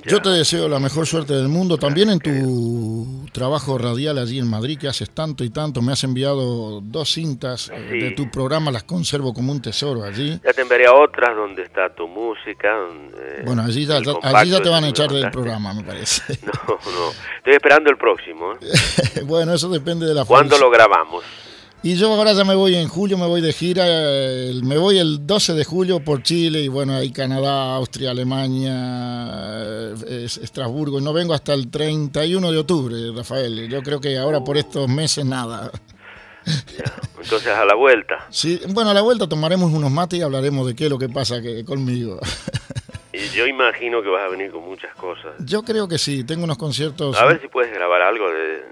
Yo 0.05 0.21
te 0.21 0.29
deseo 0.29 0.67
la 0.67 0.79
mejor 0.79 1.05
suerte 1.07 1.33
del 1.33 1.47
mundo. 1.47 1.77
También 1.77 2.09
en 2.09 2.19
tu 2.19 3.25
trabajo 3.31 3.77
radial 3.77 4.17
allí 4.17 4.39
en 4.39 4.47
Madrid, 4.49 4.77
que 4.77 4.87
haces 4.87 5.09
tanto 5.09 5.43
y 5.43 5.49
tanto, 5.49 5.81
me 5.81 5.93
has 5.93 6.03
enviado 6.03 6.81
dos 6.81 7.11
cintas 7.13 7.69
eh, 7.73 7.87
Sí. 7.91 7.99
de 7.99 8.11
tu 8.11 8.29
programa, 8.29 8.71
las 8.71 8.83
conservo 8.83 9.33
como 9.33 9.51
un 9.51 9.61
tesoro 9.61 10.03
allí. 10.03 10.39
Ya 10.43 10.53
te 10.53 10.61
enviaré 10.61 10.87
a 10.87 10.93
otras 10.93 11.35
donde 11.35 11.63
está 11.63 11.93
tu 11.95 12.07
música. 12.07 12.73
donde- 12.75 13.43
Bueno, 13.45 13.61
allí 13.63 13.85
ya, 13.85 13.97
allí 14.21 14.49
ya 14.51 14.61
te 14.61 14.69
van 14.69 14.83
a 14.83 14.89
echar 14.89 15.09
del 15.11 15.29
programa, 15.31 15.73
me 15.73 15.83
parece. 15.83 16.21
No, 16.43 16.51
no. 16.67 17.09
Estoy 17.37 17.53
esperando 17.53 17.89
el 17.89 17.97
próximo. 17.97 18.53
¿eh? 18.53 19.21
bueno, 19.25 19.53
eso 19.53 19.69
depende 19.69 20.05
de 20.05 20.13
la 20.13 20.25
¿Cuándo 20.25 20.57
lo 20.57 20.69
grabamos? 20.69 21.23
Y 21.85 21.95
yo 21.95 22.13
ahora 22.13 22.31
ya 22.31 22.45
me 22.45 22.55
voy 22.55 22.75
en 22.75 22.87
julio, 22.87 23.17
me 23.17 23.27
voy 23.27 23.41
de 23.41 23.51
gira, 23.51 23.83
me 24.63 24.77
voy 24.77 24.99
el 24.99 25.27
12 25.27 25.53
de 25.53 25.65
julio 25.65 25.99
por 26.01 26.23
Chile 26.23 26.61
y 26.61 26.69
bueno, 26.69 26.95
ahí 26.95 27.11
Canadá, 27.11 27.75
Austria, 27.75 28.11
Alemania, 28.11 28.71
eh, 30.07 30.23
es- 30.25 30.37
Estrasburgo. 30.37 30.99
Y 30.99 31.03
no 31.03 31.11
vengo 31.11 31.33
hasta 31.33 31.53
el 31.53 31.69
31 31.69 32.51
de 32.53 32.57
octubre, 32.59 32.95
Rafael. 33.13 33.67
Yo 33.67 33.81
creo 33.83 33.99
que 33.99 34.17
ahora 34.17 34.41
por 34.41 34.55
estos 34.57 34.87
meses 34.87 35.25
nada. 35.25 35.71
Entonces 37.21 37.47
a 37.53 37.65
la 37.65 37.75
vuelta. 37.75 38.27
Sí, 38.29 38.61
bueno, 38.69 38.89
a 38.91 38.93
la 38.93 39.01
vuelta 39.01 39.27
tomaremos 39.27 39.71
unos 39.73 39.91
mates 39.91 40.19
y 40.19 40.21
hablaremos 40.21 40.65
de 40.67 40.75
qué 40.75 40.85
es 40.85 40.89
lo 40.89 40.97
que 40.97 41.09
pasa 41.09 41.41
que, 41.41 41.65
conmigo. 41.65 42.17
Y 43.11 43.27
yo 43.35 43.45
imagino 43.45 44.01
que 44.01 44.09
vas 44.09 44.23
a 44.23 44.29
venir 44.29 44.51
con 44.51 44.63
muchas 44.65 44.93
cosas. 44.95 45.33
Yo 45.39 45.63
creo 45.63 45.87
que 45.87 45.97
sí, 45.97 46.23
tengo 46.23 46.45
unos 46.45 46.57
conciertos. 46.57 47.15
A 47.17 47.25
ver 47.25 47.41
si 47.41 47.47
puedes 47.47 47.73
grabar 47.73 48.01
algo 48.01 48.29
de, 48.29 48.63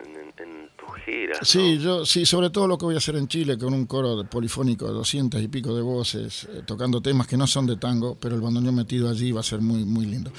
Sí, 1.41 1.79
yo 1.79 2.05
sí, 2.05 2.25
sobre 2.25 2.49
todo 2.49 2.67
lo 2.67 2.77
que 2.77 2.85
voy 2.85 2.95
a 2.95 2.99
hacer 2.99 3.15
en 3.15 3.27
Chile 3.27 3.57
con 3.57 3.73
un 3.73 3.85
coro 3.85 4.23
polifónico 4.29 4.87
de 4.87 4.93
200 4.93 5.41
y 5.41 5.47
pico 5.47 5.75
de 5.75 5.81
voces, 5.81 6.47
eh, 6.51 6.61
tocando 6.65 7.01
temas 7.01 7.27
que 7.27 7.37
no 7.37 7.47
son 7.47 7.65
de 7.65 7.77
tango, 7.77 8.17
pero 8.19 8.35
el 8.35 8.41
bandoneón 8.41 8.75
metido 8.75 9.09
allí 9.09 9.31
va 9.31 9.41
a 9.41 9.43
ser 9.43 9.61
muy, 9.61 9.85
muy 9.85 10.05
lindo. 10.05 10.31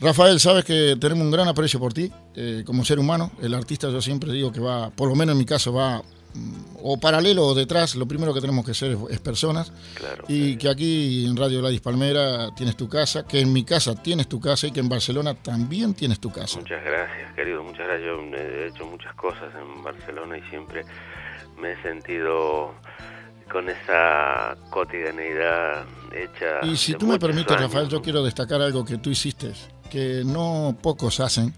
Rafael, 0.00 0.40
sabes 0.40 0.64
que 0.64 0.96
tenemos 0.98 1.24
un 1.24 1.30
gran 1.30 1.46
aprecio 1.46 1.78
por 1.78 1.92
ti 1.92 2.10
eh, 2.34 2.64
como 2.66 2.84
ser 2.84 2.98
humano. 2.98 3.30
El 3.40 3.54
artista 3.54 3.88
yo 3.88 4.02
siempre 4.02 4.32
digo 4.32 4.50
que 4.50 4.58
va, 4.58 4.90
por 4.90 5.08
lo 5.08 5.14
menos 5.14 5.34
en 5.34 5.38
mi 5.38 5.44
caso, 5.44 5.72
va 5.72 6.02
o 6.82 6.98
paralelo 6.98 7.46
o 7.46 7.54
detrás. 7.54 7.94
Lo 7.94 8.06
primero 8.06 8.32
que 8.34 8.40
tenemos 8.40 8.64
que 8.64 8.74
ser 8.74 8.92
es, 8.92 8.98
es 9.10 9.20
personas. 9.20 9.72
Claro. 9.94 10.24
Y 10.28 10.56
que 10.56 10.68
aquí 10.68 11.26
en 11.26 11.36
Radio 11.36 11.60
Gladys 11.60 11.80
Palmera 11.80 12.54
tienes 12.54 12.76
tu 12.76 12.88
casa, 12.88 13.26
que 13.26 13.40
en 13.40 13.52
mi 13.52 13.64
casa 13.64 13.94
tienes 13.94 14.28
tu 14.28 14.40
casa 14.40 14.66
y 14.66 14.72
que 14.72 14.80
en 14.80 14.88
Barcelona 14.88 15.34
también 15.34 15.94
tienes 15.94 16.20
tu 16.20 16.30
casa. 16.30 16.58
Muchas 16.58 16.84
gracias, 16.84 17.34
querido. 17.34 17.62
Muchas 17.62 17.86
gracias. 17.86 18.06
Yo 18.06 18.20
he 18.36 18.68
hecho 18.68 18.86
muchas 18.86 19.14
cosas 19.14 19.52
en 19.54 19.82
Barcelona 19.82 20.38
y 20.38 20.42
siempre 20.50 20.84
me 21.60 21.72
he 21.72 21.82
sentido 21.82 22.74
con 23.50 23.68
esa 23.68 24.56
cotidianeidad 24.70 25.84
hecha. 26.14 26.60
Y 26.66 26.76
si 26.76 26.94
tú 26.94 27.06
me 27.06 27.18
permites, 27.18 27.52
años, 27.52 27.70
Rafael, 27.70 27.88
yo 27.88 28.00
quiero 28.00 28.24
destacar 28.24 28.62
algo 28.62 28.84
que 28.84 28.98
tú 28.98 29.10
hiciste, 29.10 29.52
que 29.90 30.22
no 30.24 30.76
pocos 30.80 31.20
hacen. 31.20 31.54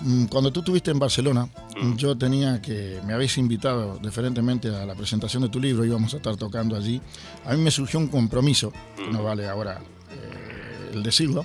Mm, 0.00 0.24
Cuando 0.26 0.50
tú 0.52 0.60
estuviste 0.60 0.90
en 0.90 0.98
Barcelona, 0.98 1.48
Mm. 1.80 1.96
yo 1.96 2.16
tenía 2.16 2.60
que, 2.60 3.00
me 3.06 3.12
habéis 3.14 3.38
invitado 3.38 3.98
diferentemente 4.02 4.68
a 4.68 4.84
la 4.84 4.94
presentación 4.94 5.42
de 5.44 5.48
tu 5.48 5.60
libro, 5.60 5.84
íbamos 5.84 6.12
a 6.14 6.16
estar 6.18 6.36
tocando 6.36 6.76
allí. 6.76 7.00
A 7.46 7.54
mí 7.54 7.62
me 7.62 7.70
surgió 7.70 7.98
un 8.00 8.08
compromiso, 8.08 8.72
que 8.96 9.02
Mm. 9.08 9.12
no 9.12 9.22
vale 9.22 9.48
ahora 9.48 9.80
eh, 10.12 10.90
el 10.94 11.02
decirlo, 11.02 11.44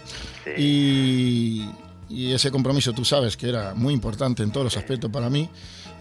y, 0.58 1.70
y 2.10 2.32
ese 2.32 2.52
compromiso 2.52 2.92
tú 2.94 3.06
sabes 3.06 3.38
que 3.38 3.50
era 3.50 3.74
muy 3.76 3.94
importante 3.94 4.44
en 4.44 4.52
todos 4.52 4.66
los 4.66 4.78
aspectos 4.78 5.10
para 5.12 5.30
mí, 5.30 5.50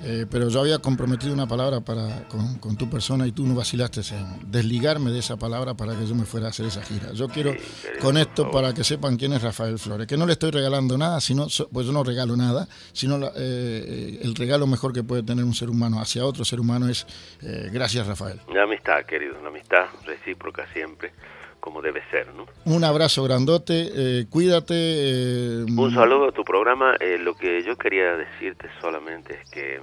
eh, 0.02 0.26
pero 0.30 0.48
yo 0.48 0.60
había 0.60 0.78
comprometido 0.78 1.32
una 1.32 1.46
palabra 1.46 1.80
para, 1.80 2.28
con, 2.28 2.58
con 2.58 2.76
tu 2.76 2.88
persona 2.88 3.26
y 3.26 3.32
tú 3.32 3.46
no 3.46 3.54
vacilaste 3.54 4.00
en 4.14 4.50
desligarme 4.50 5.10
de 5.10 5.18
esa 5.18 5.36
palabra 5.36 5.74
para 5.74 5.96
que 5.96 6.06
yo 6.06 6.14
me 6.14 6.24
fuera 6.24 6.46
a 6.46 6.50
hacer 6.50 6.66
esa 6.66 6.82
gira. 6.82 7.12
Yo 7.12 7.28
quiero 7.28 7.54
con 8.00 8.16
esto 8.16 8.50
para 8.50 8.72
que 8.74 8.84
sepan 8.84 9.16
quién 9.16 9.32
es 9.32 9.42
Rafael 9.42 9.78
Flores, 9.78 10.06
que 10.06 10.16
no 10.16 10.26
le 10.26 10.32
estoy 10.32 10.50
regalando 10.50 10.96
nada, 10.96 11.20
sino, 11.20 11.46
pues 11.72 11.86
yo 11.86 11.92
no 11.92 12.04
regalo 12.04 12.36
nada, 12.36 12.68
sino 12.92 13.18
la- 13.18 13.32
eh, 13.36 14.20
el 14.22 14.34
regalo 14.34 14.66
mejor 14.66 14.92
que 14.92 15.02
puede 15.02 15.22
tener 15.22 15.44
un 15.44 15.54
ser 15.54 15.68
humano 15.70 16.00
hacia 16.00 16.24
otro 16.24 16.44
ser 16.44 16.60
humano 16.60 16.88
es 16.88 17.06
eh, 17.42 17.68
gracias 17.72 18.06
Rafael. 18.06 18.40
Una 18.48 18.62
amistad, 18.64 19.04
querido, 19.04 19.38
una 19.38 19.48
amistad 19.48 19.86
recíproca 20.06 20.66
siempre, 20.72 21.12
como 21.60 21.82
debe 21.82 22.02
ser, 22.10 22.32
¿no? 22.34 22.46
Un 22.64 22.84
abrazo 22.84 23.22
grandote, 23.24 23.90
eh, 23.94 24.26
cuídate. 24.30 24.74
eh, 24.74 25.64
Un 25.68 25.94
saludo 25.94 26.28
a 26.28 26.32
tu 26.32 26.44
programa. 26.44 26.94
Eh, 27.00 27.18
lo 27.18 27.34
que 27.34 27.62
yo 27.62 27.76
quería 27.76 28.16
decirte 28.16 28.68
solamente 28.80 29.38
es 29.42 29.50
que 29.50 29.80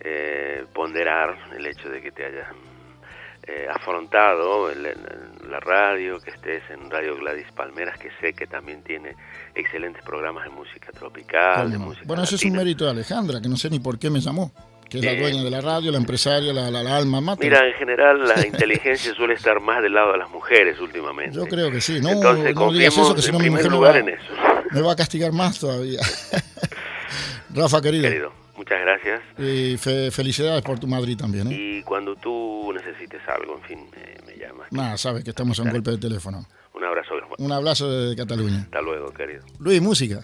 eh, 0.00 0.64
ponderar 0.74 1.36
el 1.56 1.66
hecho 1.66 1.88
de 1.88 2.00
que 2.00 2.10
te 2.12 2.24
hayas 2.24 2.48
eh, 3.46 3.66
afrontado 3.72 4.70
en 4.70 4.82
la, 4.82 4.90
en 4.90 5.50
la 5.50 5.60
radio, 5.60 6.20
que 6.20 6.30
estés 6.30 6.62
en 6.70 6.90
Radio 6.90 7.16
Gladys 7.16 7.50
Palmeras, 7.52 7.98
que 7.98 8.10
sé 8.20 8.34
que 8.34 8.46
también 8.46 8.82
tiene 8.82 9.14
excelentes 9.54 10.02
programas 10.04 10.44
de 10.44 10.50
música 10.50 10.92
tropical, 10.92 11.70
de 11.70 11.78
música 11.78 12.04
Bueno, 12.06 12.22
eso 12.24 12.34
es 12.36 12.44
un 12.44 12.52
mérito 12.52 12.84
de 12.84 12.90
Alejandra, 12.90 13.40
que 13.40 13.48
no 13.48 13.56
sé 13.56 13.70
ni 13.70 13.78
por 13.80 13.98
qué 13.98 14.10
me 14.10 14.20
llamó, 14.20 14.52
que 14.88 14.98
es 14.98 15.04
la 15.04 15.12
Eh, 15.12 15.20
dueña 15.20 15.42
de 15.42 15.50
la 15.50 15.60
radio, 15.60 15.90
la 15.92 15.98
empresaria, 15.98 16.52
la, 16.52 16.70
la- 16.70 16.82
la 16.82 16.96
alma 16.96 17.20
mater. 17.20 17.44
Mira, 17.44 17.66
en 17.66 17.74
general 17.74 18.26
la 18.26 18.46
inteligencia 18.46 19.14
suele 19.14 19.34
estar 19.34 19.60
más 19.60 19.82
del 19.82 19.92
lado 19.94 20.12
de 20.12 20.18
las 20.18 20.30
mujeres 20.30 20.80
últimamente. 20.80 21.36
Yo 21.36 21.46
creo 21.46 21.70
que 21.70 21.80
sí. 21.80 22.00
No, 22.00 22.10
Entonces 22.10 22.54
no 22.54 22.72
digas 22.72 22.96
eso, 22.96 23.14
que 23.14 23.22
si 23.22 23.32
no 23.32 23.38
mi 23.38 23.50
mujer 23.50 23.66
me 23.66 23.76
lugar 23.76 23.94
va, 23.94 23.98
en 23.98 24.08
eso. 24.10 24.32
me 24.72 24.80
va 24.80 24.92
a 24.92 24.96
castigar 24.96 25.32
más 25.32 25.58
todavía. 25.58 26.00
Rafa, 27.54 27.80
querido, 27.80 28.02
Querido, 28.04 28.32
muchas 28.56 28.80
gracias. 28.80 29.20
y 29.38 29.76
fe- 29.78 30.10
felicidades 30.10 30.62
por 30.62 30.78
tu 30.78 30.86
Madrid 30.86 31.16
también. 31.16 31.50
¿eh? 31.50 31.56
Y 31.58 31.82
cuando 31.82 32.14
tú 32.16 32.72
necesites 32.74 33.20
algo, 33.28 33.56
en 33.56 33.62
fin, 33.62 33.90
me, 33.90 34.32
me 34.32 34.38
llamas. 34.38 34.70
Nada, 34.70 34.96
sabes 34.98 35.24
que 35.24 35.30
estamos 35.30 35.58
a 35.58 35.62
un 35.62 35.70
golpe 35.70 35.90
de 35.92 35.98
teléfono. 35.98 36.46
Un 36.74 36.84
abrazo. 36.84 37.14
Un 37.38 37.52
abrazo 37.52 37.90
de 37.90 38.14
Cataluña. 38.16 38.60
Hasta 38.64 38.80
luego, 38.82 39.12
querido. 39.12 39.42
Luis, 39.58 39.80
música. 39.80 40.20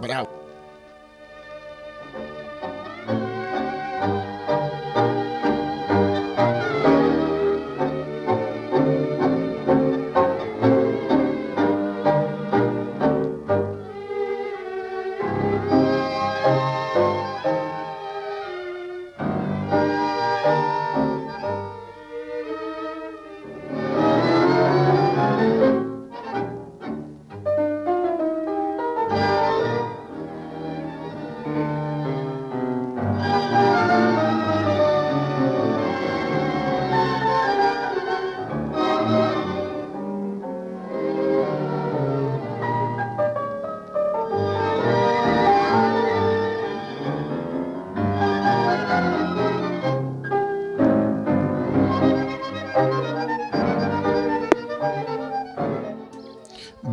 but 0.00 0.10
out. 0.10 0.39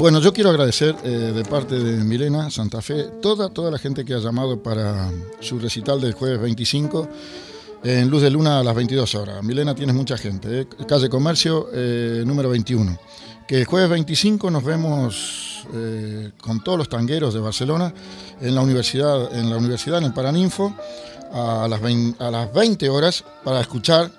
Bueno, 0.08 0.22
yo 0.22 0.32
quiero 0.32 0.52
agradecer 0.52 0.96
eh, 1.04 1.10
de 1.10 1.44
parte 1.44 1.78
de 1.78 2.02
Milena 2.02 2.50
Santa 2.50 2.82
Fe 2.82 3.10
toda, 3.22 3.50
toda 3.50 3.70
la 3.70 3.78
gente 3.78 4.06
que 4.06 4.14
ha 4.14 4.20
llamado 4.20 4.64
para 4.64 5.12
su 5.42 5.60
recital 5.60 6.00
del 6.00 6.14
jueves 6.14 6.40
25 6.40 7.10
en 7.84 8.10
Luz 8.10 8.22
de 8.22 8.32
Luna 8.32 8.62
a 8.62 8.64
las 8.64 8.74
22 8.74 9.16
horas. 9.16 9.44
Milena, 9.44 9.76
tienes 9.76 9.94
mucha 9.94 10.18
gente. 10.18 10.62
eh. 10.62 10.68
Calle 10.88 11.10
Comercio, 11.10 11.68
eh, 11.74 12.24
número 12.26 12.48
21. 12.48 12.98
Que 13.50 13.58
el 13.58 13.66
jueves 13.66 13.90
25 13.90 14.50
nos 14.50 14.64
vemos 14.64 15.66
con 16.42 16.64
todos 16.64 16.78
los 16.78 16.88
tangueros 16.88 17.34
de 17.34 17.42
Barcelona 17.42 17.94
en 18.40 18.56
la 18.56 18.62
universidad, 18.62 19.38
en 19.38 19.50
la 19.50 19.58
universidad, 19.58 19.98
en 19.98 20.06
el 20.06 20.14
Paraninfo, 20.14 20.74
a 21.34 21.68
las 21.70 21.82
20, 21.82 22.24
a 22.24 22.32
las 22.32 22.54
20 22.54 22.88
horas 22.88 23.26
para 23.44 23.60
escuchar 23.60 24.10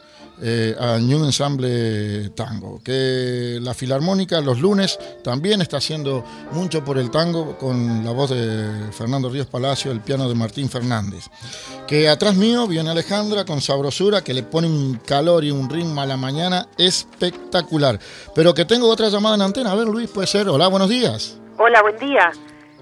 eh, 0.42 0.76
a 0.78 0.98
New 0.98 1.24
Ensemble 1.24 2.30
Tango. 2.30 2.80
Que 2.82 3.58
la 3.60 3.74
Filarmónica 3.74 4.40
los 4.40 4.60
lunes 4.60 4.98
también 5.22 5.60
está 5.60 5.78
haciendo 5.78 6.24
mucho 6.52 6.84
por 6.84 6.98
el 6.98 7.10
tango 7.10 7.58
con 7.58 8.04
la 8.04 8.12
voz 8.12 8.30
de 8.30 8.92
Fernando 8.92 9.28
Ríos 9.28 9.46
Palacio, 9.46 9.90
el 9.90 10.00
piano 10.00 10.28
de 10.28 10.34
Martín 10.34 10.68
Fernández. 10.68 11.24
Que 11.86 12.08
atrás 12.08 12.34
mío 12.34 12.66
viene 12.66 12.90
Alejandra 12.90 13.44
con 13.44 13.60
sabrosura 13.60 14.22
que 14.22 14.34
le 14.34 14.42
pone 14.42 14.66
un 14.66 15.00
calor 15.04 15.44
y 15.44 15.50
un 15.50 15.68
ritmo 15.68 16.00
a 16.00 16.06
la 16.06 16.16
mañana 16.16 16.68
espectacular. 16.76 17.98
Pero 18.34 18.54
que 18.54 18.64
tengo 18.64 18.88
otra 18.88 19.08
llamada 19.08 19.34
en 19.36 19.42
antena. 19.42 19.72
A 19.72 19.74
ver, 19.74 19.88
Luis, 19.88 20.08
puede 20.08 20.26
ser. 20.26 20.48
Hola, 20.48 20.68
buenos 20.68 20.88
días. 20.88 21.38
Hola, 21.58 21.82
buen 21.82 21.98
día. 21.98 22.30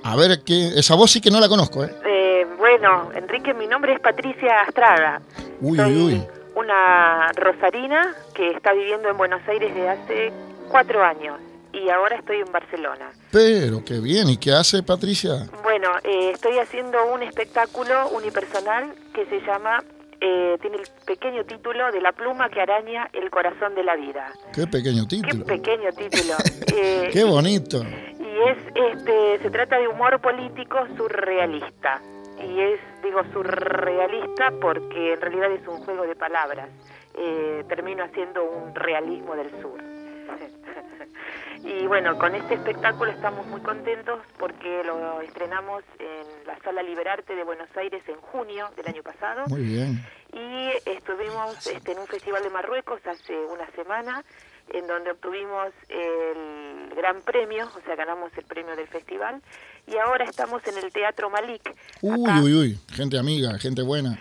A 0.02 0.14
ver, 0.14 0.42
que 0.42 0.78
esa 0.78 0.94
voz 0.94 1.10
sí 1.10 1.20
que 1.20 1.30
no 1.30 1.40
la 1.40 1.48
conozco, 1.48 1.82
¿eh? 1.82 1.90
Eh, 2.06 2.46
bueno, 2.58 3.10
Enrique, 3.14 3.54
mi 3.54 3.66
nombre 3.66 3.94
es 3.94 4.00
Patricia 4.00 4.60
Astrada. 4.66 5.20
Uy, 5.60 5.80
uy, 5.80 5.96
uy. 5.96 6.35
Una 6.56 7.30
rosarina 7.36 8.14
que 8.34 8.50
está 8.50 8.72
viviendo 8.72 9.08
en 9.10 9.16
Buenos 9.18 9.46
Aires 9.46 9.74
desde 9.74 9.88
hace 9.90 10.32
cuatro 10.70 11.04
años 11.04 11.38
y 11.72 11.90
ahora 11.90 12.16
estoy 12.16 12.38
en 12.40 12.50
Barcelona. 12.50 13.10
Pero 13.30 13.84
qué 13.84 14.00
bien. 14.00 14.28
¿Y 14.30 14.38
qué 14.38 14.52
hace 14.54 14.82
Patricia? 14.82 15.46
Bueno, 15.62 15.90
eh, 16.02 16.30
estoy 16.32 16.58
haciendo 16.58 17.12
un 17.12 17.22
espectáculo 17.22 18.08
unipersonal 18.08 18.94
que 19.14 19.26
se 19.26 19.40
llama, 19.42 19.84
eh, 20.22 20.56
tiene 20.62 20.78
el 20.78 20.84
pequeño 21.04 21.44
título 21.44 21.92
de 21.92 22.00
La 22.00 22.12
pluma 22.12 22.48
que 22.48 22.62
araña 22.62 23.10
el 23.12 23.28
corazón 23.30 23.74
de 23.74 23.84
la 23.84 23.94
vida. 23.94 24.32
Qué 24.54 24.66
pequeño 24.66 25.02
Qué 25.06 25.16
título. 25.16 25.44
pequeño 25.44 25.90
título. 25.92 26.34
Eh, 26.78 27.08
Qué 27.12 27.24
bonito. 27.24 27.82
y 28.18 28.48
es 28.50 28.58
este 28.74 29.38
se 29.42 29.50
trata 29.50 29.78
de 29.78 29.88
humor 29.88 30.20
político 30.20 30.78
surrealista 30.96 32.00
y 32.38 32.60
es 32.60 32.80
digo 33.06 33.22
surrealista 33.32 34.52
porque 34.60 35.14
en 35.14 35.20
realidad 35.20 35.52
es 35.52 35.66
un 35.66 35.78
juego 35.78 36.06
de 36.06 36.14
palabras. 36.14 36.68
Eh, 37.14 37.64
termino 37.68 38.04
haciendo 38.04 38.44
un 38.44 38.74
realismo 38.74 39.34
del 39.34 39.50
sur 39.62 39.85
y 41.64 41.86
bueno 41.86 42.18
con 42.18 42.34
este 42.34 42.54
espectáculo 42.54 43.10
estamos 43.10 43.46
muy 43.46 43.60
contentos 43.60 44.20
porque 44.38 44.82
lo 44.84 45.20
estrenamos 45.20 45.82
en 45.98 46.46
la 46.46 46.58
sala 46.60 46.82
Liberarte 46.82 47.34
de 47.34 47.44
Buenos 47.44 47.68
Aires 47.76 48.02
en 48.08 48.16
junio 48.16 48.70
del 48.76 48.86
año 48.88 49.02
pasado 49.02 49.44
Muy 49.48 49.62
bien. 49.62 50.04
y 50.32 50.70
estuvimos 50.88 51.66
este, 51.66 51.92
en 51.92 51.98
un 51.98 52.06
festival 52.06 52.42
de 52.42 52.50
Marruecos 52.50 53.00
hace 53.06 53.34
una 53.46 53.70
semana 53.72 54.24
en 54.70 54.86
donde 54.86 55.12
obtuvimos 55.12 55.68
el 55.88 56.92
gran 56.96 57.22
premio, 57.22 57.66
o 57.66 57.80
sea, 57.86 57.94
ganamos 57.94 58.32
el 58.36 58.44
premio 58.44 58.74
del 58.74 58.88
festival 58.88 59.40
y 59.86 59.96
ahora 59.96 60.24
estamos 60.24 60.66
en 60.66 60.76
el 60.78 60.92
Teatro 60.92 61.30
Malik. 61.30 61.72
Uy, 62.02 62.30
uy, 62.42 62.54
uy. 62.54 62.78
Gente 62.92 63.18
amiga, 63.18 63.56
gente 63.58 63.82
buena. 63.82 64.18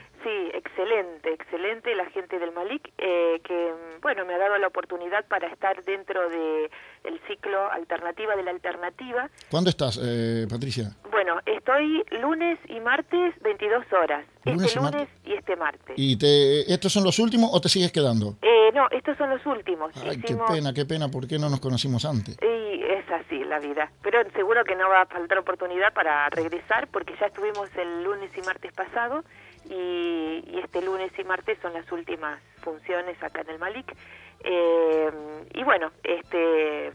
Excelente, 0.78 1.32
excelente 1.32 1.96
la 1.96 2.06
gente 2.08 2.38
del 2.38 2.52
Malik, 2.52 2.92
eh, 2.98 3.40
que 3.46 3.74
bueno, 4.02 4.26
me 4.26 4.34
ha 4.34 4.38
dado 4.38 4.58
la 4.58 4.68
oportunidad 4.68 5.26
para 5.26 5.48
estar 5.48 5.82
dentro 5.86 6.30
de 6.30 6.70
el 7.06 7.20
ciclo 7.30 7.72
Alternativa 7.72 8.36
de 8.36 8.44
la 8.44 8.52
Alternativa. 8.52 9.30
¿Cuándo 9.50 9.70
estás, 9.70 9.98
eh, 10.04 10.46
Patricia? 10.50 10.92
Bueno, 11.12 11.40
estoy 11.46 12.04
lunes 12.20 12.60
y 12.68 12.82
martes 12.82 13.34
22 13.42 13.86
horas, 13.94 14.26
Lunes 14.44 14.66
este 14.66 14.80
y 14.80 14.82
martes. 14.82 15.00
lunes 15.02 15.10
y 15.24 15.34
este 15.34 15.56
martes. 15.56 15.96
¿Y 15.96 16.18
te, 16.18 16.74
estos 16.74 16.92
son 16.92 17.06
los 17.06 17.20
últimos 17.20 17.52
o 17.54 17.62
te 17.62 17.70
sigues 17.70 17.94
quedando? 17.94 18.36
Eh, 18.42 18.72
no, 18.74 18.90
estos 18.92 19.18
son 19.18 19.30
los 19.30 19.46
últimos. 19.46 19.94
Ay, 20.04 20.20
qué 20.20 20.36
pena, 20.36 20.74
qué 20.74 20.86
pena. 20.86 21.08
¿Por 21.08 21.26
qué 21.26 21.40
no 21.40 21.50
nos 21.50 21.62
conocimos 21.62 22.04
antes? 22.04 22.38
Y 22.42 22.84
es 22.84 23.10
así 23.12 23.46
la 23.46 23.60
vida. 23.60 23.90
Pero 24.04 24.20
seguro 24.32 24.66
que 24.66 24.76
no 24.76 24.90
va 24.90 25.04
a 25.04 25.06
faltar 25.06 25.38
oportunidad 25.38 25.94
para 25.94 26.30
regresar 26.32 26.90
porque 26.90 27.16
ya 27.18 27.28
estuvimos 27.28 27.70
el 27.78 28.04
lunes 28.04 28.30
y 28.38 28.42
martes 28.42 28.74
pasado 28.74 29.24
y, 29.70 30.44
y 30.48 30.60
este 30.64 30.82
lunes 30.82 31.12
y 31.18 31.24
martes 31.24 31.58
son 31.62 31.74
las 31.74 31.90
últimas 31.92 32.40
funciones 32.62 33.22
acá 33.24 33.42
en 33.42 33.50
el 33.50 33.60
Malik. 33.60 33.96
Eh, 34.44 35.12
y 35.54 35.64
bueno, 35.64 35.92
este 36.04 36.92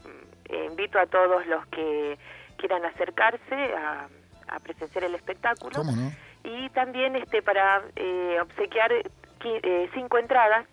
invito 0.67 0.99
a 0.99 1.05
todos 1.05 1.45
los 1.47 1.65
que 1.67 2.17
quieran 2.57 2.83
acercarse 2.85 3.55
a, 3.75 4.07
a 4.49 4.59
presenciar 4.59 5.05
el 5.05 5.15
espectáculo 5.15 5.77
¿Cómo 5.77 5.91
no? 5.93 6.11
y 6.43 6.69
también 6.69 7.15
este 7.15 7.41
para 7.41 7.81
eh, 7.95 8.37
obsequiar 8.41 8.91
qui- 9.39 9.59
eh, 9.63 9.89
cinco 9.93 10.17
entradas 10.17 10.67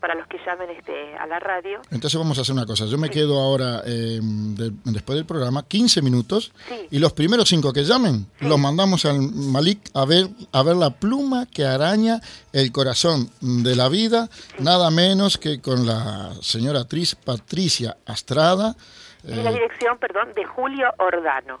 para 0.00 0.14
los 0.14 0.26
que 0.28 0.38
llamen 0.44 0.70
este 0.70 1.16
a 1.16 1.26
la 1.26 1.38
radio. 1.38 1.80
Entonces 1.90 2.18
vamos 2.18 2.38
a 2.38 2.42
hacer 2.42 2.52
una 2.54 2.66
cosa. 2.66 2.86
Yo 2.86 2.98
me 2.98 3.10
quedo 3.10 3.40
ahora, 3.40 3.82
eh, 3.84 4.20
de- 4.22 4.72
después 4.84 5.16
del 5.16 5.26
programa, 5.26 5.64
15 5.66 6.02
minutos. 6.02 6.52
Sí. 6.68 6.86
Y 6.90 6.98
los 6.98 7.12
primeros 7.12 7.48
cinco 7.48 7.72
que 7.72 7.84
llamen, 7.84 8.26
los 8.40 8.58
mandamos 8.58 9.04
al 9.04 9.20
Malik 9.20 9.80
a 9.94 10.04
ver, 10.04 10.28
a 10.52 10.62
ver 10.62 10.76
la 10.76 10.90
pluma 10.90 11.46
que 11.46 11.64
araña 11.64 12.20
el 12.52 12.72
corazón 12.72 13.30
de 13.40 13.74
la 13.76 13.88
vida, 13.88 14.28
nada 14.58 14.90
menos 14.90 15.38
que 15.38 15.60
con 15.60 15.86
la 15.86 16.32
señora 16.42 16.80
actriz 16.80 17.14
Patricia 17.14 17.96
Astrada. 18.06 18.76
En 19.24 19.42
la 19.44 19.50
eh, 19.50 19.54
dirección, 19.54 19.98
perdón, 19.98 20.28
de 20.34 20.44
Julio 20.44 20.88
Ordano. 20.98 21.58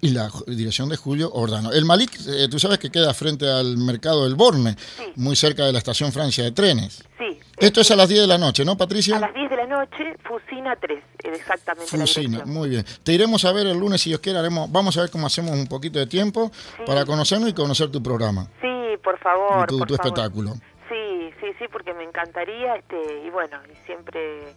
Y 0.00 0.10
la 0.10 0.30
dirección 0.46 0.88
de 0.88 0.96
Julio 0.96 1.30
Ordano. 1.32 1.72
El 1.72 1.84
Malik, 1.84 2.12
eh, 2.26 2.48
tú 2.50 2.58
sabes 2.58 2.78
que 2.78 2.90
queda 2.90 3.12
frente 3.14 3.50
al 3.50 3.76
mercado 3.76 4.24
del 4.24 4.34
Borne, 4.34 4.76
muy 5.16 5.36
cerca 5.36 5.64
de 5.66 5.72
la 5.72 5.78
estación 5.78 6.12
Francia 6.12 6.42
de 6.44 6.52
trenes. 6.52 7.04
Sí. 7.18 7.38
Esto 7.58 7.80
es 7.82 7.90
a 7.90 7.96
las 7.96 8.08
10 8.08 8.22
de 8.22 8.26
la 8.26 8.38
noche, 8.38 8.64
¿no, 8.64 8.76
Patricia? 8.76 9.16
A 9.16 9.20
las 9.20 9.34
10 9.34 9.50
de 9.50 9.56
la 9.56 9.66
noche, 9.66 10.16
Fusina 10.26 10.74
3, 10.76 10.98
eh, 10.98 11.30
exactamente 11.34 11.86
Fusina, 11.96 12.44
muy 12.44 12.68
bien. 12.68 12.84
Te 13.02 13.12
iremos 13.12 13.44
a 13.44 13.52
ver 13.52 13.66
el 13.66 13.78
lunes 13.78 14.00
si 14.00 14.10
Dios 14.10 14.20
quiere. 14.20 14.38
Haremos, 14.38 14.70
vamos 14.72 14.96
a 14.96 15.02
ver 15.02 15.10
cómo 15.10 15.26
hacemos 15.26 15.52
un 15.52 15.66
poquito 15.66 15.98
de 15.98 16.06
tiempo 16.06 16.50
para 16.86 17.04
conocernos 17.04 17.48
y 17.48 17.52
conocer 17.52 17.90
tu 17.90 18.02
programa 18.02 18.48
Sí, 18.60 18.96
por 19.04 19.18
favor, 19.18 19.64
y 19.64 19.66
tu, 19.68 19.78
por 19.78 19.88
tu 19.88 19.96
favor. 19.96 20.06
espectáculo. 20.08 20.54
Sí, 20.88 21.30
sí, 21.40 21.46
sí, 21.58 21.64
porque 21.70 21.92
me 21.94 22.04
encantaría, 22.04 22.76
este, 22.76 23.22
y 23.26 23.30
bueno, 23.30 23.58
siempre 23.86 24.54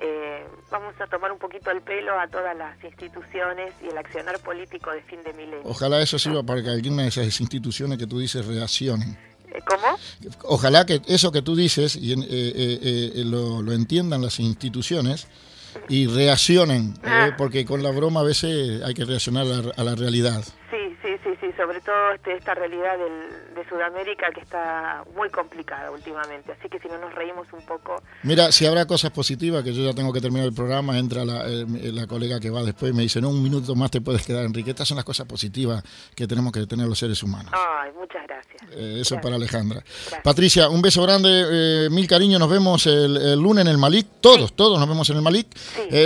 eh, 0.00 0.44
vamos 0.70 0.94
a 1.00 1.06
tomar 1.06 1.30
un 1.32 1.38
poquito 1.38 1.70
el 1.70 1.80
pelo 1.82 2.18
a 2.18 2.26
todas 2.28 2.56
las 2.56 2.82
instituciones 2.84 3.72
y 3.82 3.88
el 3.88 3.96
accionar 3.98 4.38
político 4.40 4.90
de 4.90 5.02
fin 5.02 5.20
de 5.24 5.32
milenio. 5.32 5.62
Ojalá 5.64 6.00
eso 6.02 6.18
sirva 6.18 6.42
para 6.42 6.62
que 6.62 6.70
alguna 6.70 7.02
de 7.02 7.08
esas 7.08 7.40
instituciones 7.40 7.98
que 7.98 8.06
tú 8.06 8.18
dices 8.18 8.44
reaccionen. 8.46 9.16
Eh, 9.52 9.60
¿Cómo? 9.66 9.96
Ojalá 10.44 10.84
que 10.84 11.00
eso 11.06 11.30
que 11.30 11.42
tú 11.42 11.54
dices 11.54 11.94
y 11.96 12.12
eh, 12.12 12.16
eh, 12.28 13.12
eh, 13.14 13.24
lo, 13.24 13.62
lo 13.62 13.72
entiendan 13.72 14.20
las 14.22 14.40
instituciones 14.40 15.28
y 15.88 16.06
reaccionen, 16.06 16.94
eh, 17.02 17.06
Ah. 17.08 17.34
porque 17.36 17.64
con 17.64 17.82
la 17.82 17.90
broma 17.90 18.20
a 18.20 18.24
veces 18.24 18.82
hay 18.82 18.94
que 18.94 19.04
reaccionar 19.04 19.42
a 19.44 19.48
la, 19.48 19.72
a 19.76 19.84
la 19.84 19.94
realidad. 19.94 20.44
Sobre 21.64 21.80
todo 21.80 22.12
este, 22.14 22.36
esta 22.36 22.52
realidad 22.54 22.98
del, 22.98 23.54
de 23.54 23.66
Sudamérica 23.70 24.26
que 24.34 24.40
está 24.40 25.02
muy 25.16 25.30
complicada 25.30 25.90
últimamente. 25.90 26.52
Así 26.52 26.68
que 26.68 26.78
si 26.78 26.88
no 26.88 26.98
nos 26.98 27.14
reímos 27.14 27.46
un 27.54 27.64
poco... 27.64 28.02
Mira, 28.22 28.52
si 28.52 28.66
habrá 28.66 28.86
cosas 28.86 29.12
positivas, 29.12 29.64
que 29.64 29.72
yo 29.72 29.82
ya 29.82 29.94
tengo 29.94 30.12
que 30.12 30.20
terminar 30.20 30.46
el 30.46 30.52
programa, 30.52 30.98
entra 30.98 31.24
la, 31.24 31.46
eh, 31.48 31.64
la 31.92 32.06
colega 32.06 32.38
que 32.38 32.50
va 32.50 32.62
después 32.62 32.92
y 32.92 32.94
me 32.94 33.02
dice, 33.02 33.20
no, 33.22 33.30
un 33.30 33.42
minuto 33.42 33.74
más 33.74 33.90
te 33.90 34.02
puedes 34.02 34.26
quedar, 34.26 34.44
Enrique. 34.44 34.70
Estas 34.70 34.86
son 34.88 34.96
las 34.96 35.06
cosas 35.06 35.26
positivas 35.26 35.82
que 36.14 36.26
tenemos 36.26 36.52
que 36.52 36.66
tener 36.66 36.86
los 36.86 36.98
seres 36.98 37.22
humanos. 37.22 37.50
Ay, 37.54 37.90
muchas 37.98 38.26
gracias. 38.26 38.62
Eh, 38.72 38.98
eso 39.00 39.18
para 39.22 39.36
Alejandra. 39.36 39.82
Patricia, 40.22 40.68
un 40.68 40.82
beso 40.82 41.02
grande, 41.02 41.28
eh, 41.30 41.88
mil 41.90 42.06
cariños, 42.06 42.38
nos 42.40 42.50
vemos 42.50 42.86
el, 42.86 43.16
el 43.16 43.38
lunes 43.40 43.62
en 43.64 43.68
el 43.70 43.78
Malik, 43.78 44.06
todos, 44.20 44.52
todos 44.54 44.78
nos 44.78 44.86
vemos 44.88 45.08
en 45.08 45.16
el 45.16 45.22
Malik. 45.22 45.46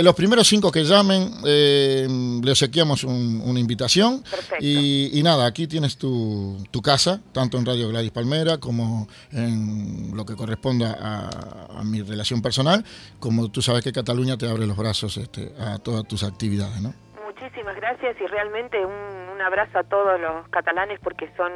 Los 0.03 0.15
primeros 0.15 0.47
cinco 0.47 0.71
que 0.71 0.83
llamen, 0.85 1.31
le 1.43 2.51
obsequiamos 2.51 3.03
un- 3.03 3.41
una 3.43 3.59
invitación. 3.59 4.23
Y, 4.59 5.19
y 5.19 5.23
nada, 5.23 5.48
aquí 5.49 5.67
tienes 5.67 5.97
tu, 5.97 6.57
tu 6.71 6.81
casa, 6.81 7.21
tanto 7.33 7.57
en 7.57 7.65
Radio 7.65 7.89
Gladys 7.89 8.11
Palmera 8.11 8.57
como 8.57 9.07
en 9.31 10.15
lo 10.15 10.25
que 10.25 10.35
corresponda 10.35 10.97
a, 10.99 11.79
a 11.79 11.83
mi 11.83 12.01
relación 12.01 12.41
personal, 12.41 12.85
como 13.19 13.49
tú 13.51 13.61
sabes 13.61 13.83
que 13.83 13.91
Cataluña 13.91 14.37
te 14.37 14.47
abre 14.47 14.65
los 14.65 14.77
brazos 14.77 15.17
este, 15.17 15.53
a 15.59 15.77
todas 15.77 16.07
tus 16.07 16.23
actividades, 16.23 16.81
¿no? 16.81 16.93
Muchísimas 17.25 17.75
gracias 17.75 18.15
y 18.19 18.27
realmente 18.27 18.77
un, 18.85 18.93
un 19.35 19.41
abrazo 19.41 19.79
a 19.79 19.83
todos 19.83 20.19
los 20.19 20.47
catalanes 20.49 20.99
porque 21.03 21.31
son 21.37 21.51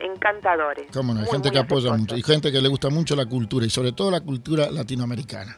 encantadores. 0.00 0.86
Cómo 0.92 1.14
no, 1.14 1.20
hay 1.20 1.26
Muy, 1.26 1.32
gente 1.32 1.48
muy 1.48 1.54
que 1.54 1.58
apoya 1.58 1.92
mucho 1.92 2.16
y 2.16 2.22
gente 2.22 2.52
que 2.52 2.60
le 2.60 2.68
gusta 2.68 2.88
mucho 2.90 3.16
la 3.16 3.26
cultura 3.26 3.66
y 3.66 3.70
sobre 3.70 3.92
todo 3.92 4.10
la 4.10 4.20
cultura 4.20 4.70
latinoamericana. 4.70 5.56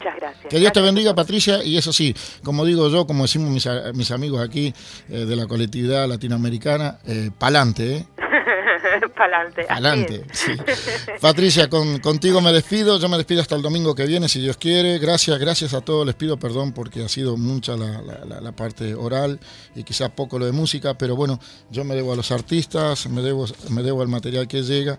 Muchas 0.00 0.16
gracias. 0.16 0.46
Que 0.48 0.58
Dios 0.58 0.72
te 0.72 0.80
bendiga, 0.80 1.14
Patricia, 1.14 1.62
y 1.62 1.76
eso 1.76 1.92
sí, 1.92 2.14
como 2.42 2.64
digo 2.64 2.88
yo, 2.88 3.06
como 3.06 3.24
decimos 3.24 3.50
mis, 3.50 3.68
mis 3.94 4.10
amigos 4.10 4.40
aquí 4.40 4.72
eh, 5.10 5.26
de 5.26 5.36
la 5.36 5.46
colectividad 5.46 6.08
latinoamericana, 6.08 6.98
eh, 7.06 7.30
pa'lante, 7.38 7.96
¿eh? 7.96 8.06
Pa'lante. 9.16 9.64
Pa'lante, 9.64 10.24
sí. 10.32 10.52
Patricia, 11.20 11.68
con- 11.68 11.98
contigo 11.98 12.40
me 12.40 12.50
despido, 12.52 12.98
yo 12.98 13.08
me 13.10 13.18
despido 13.18 13.42
hasta 13.42 13.54
el 13.54 13.60
domingo 13.62 13.94
que 13.94 14.06
viene, 14.06 14.26
si 14.28 14.40
Dios 14.40 14.56
quiere. 14.56 14.98
Gracias, 14.98 15.38
gracias 15.38 15.74
a 15.74 15.82
todos, 15.82 16.06
les 16.06 16.14
pido 16.14 16.38
perdón 16.38 16.72
porque 16.72 17.04
ha 17.04 17.08
sido 17.08 17.36
mucha 17.36 17.76
la, 17.76 18.00
la- 18.00 18.24
la- 18.24 18.40
la 18.40 18.52
parte 18.52 18.94
oral 18.94 19.38
y 19.74 19.84
quizás 19.84 20.10
poco 20.10 20.38
lo 20.38 20.46
de 20.46 20.52
música, 20.52 20.94
pero 20.96 21.14
bueno, 21.14 21.38
yo 21.70 21.84
me 21.84 21.94
debo 21.94 22.14
a 22.14 22.16
los 22.16 22.30
artistas, 22.32 23.06
me 23.10 23.20
debo, 23.20 23.44
me 23.68 23.82
debo 23.82 24.00
al 24.00 24.08
material 24.08 24.48
que 24.48 24.62
llega. 24.62 24.98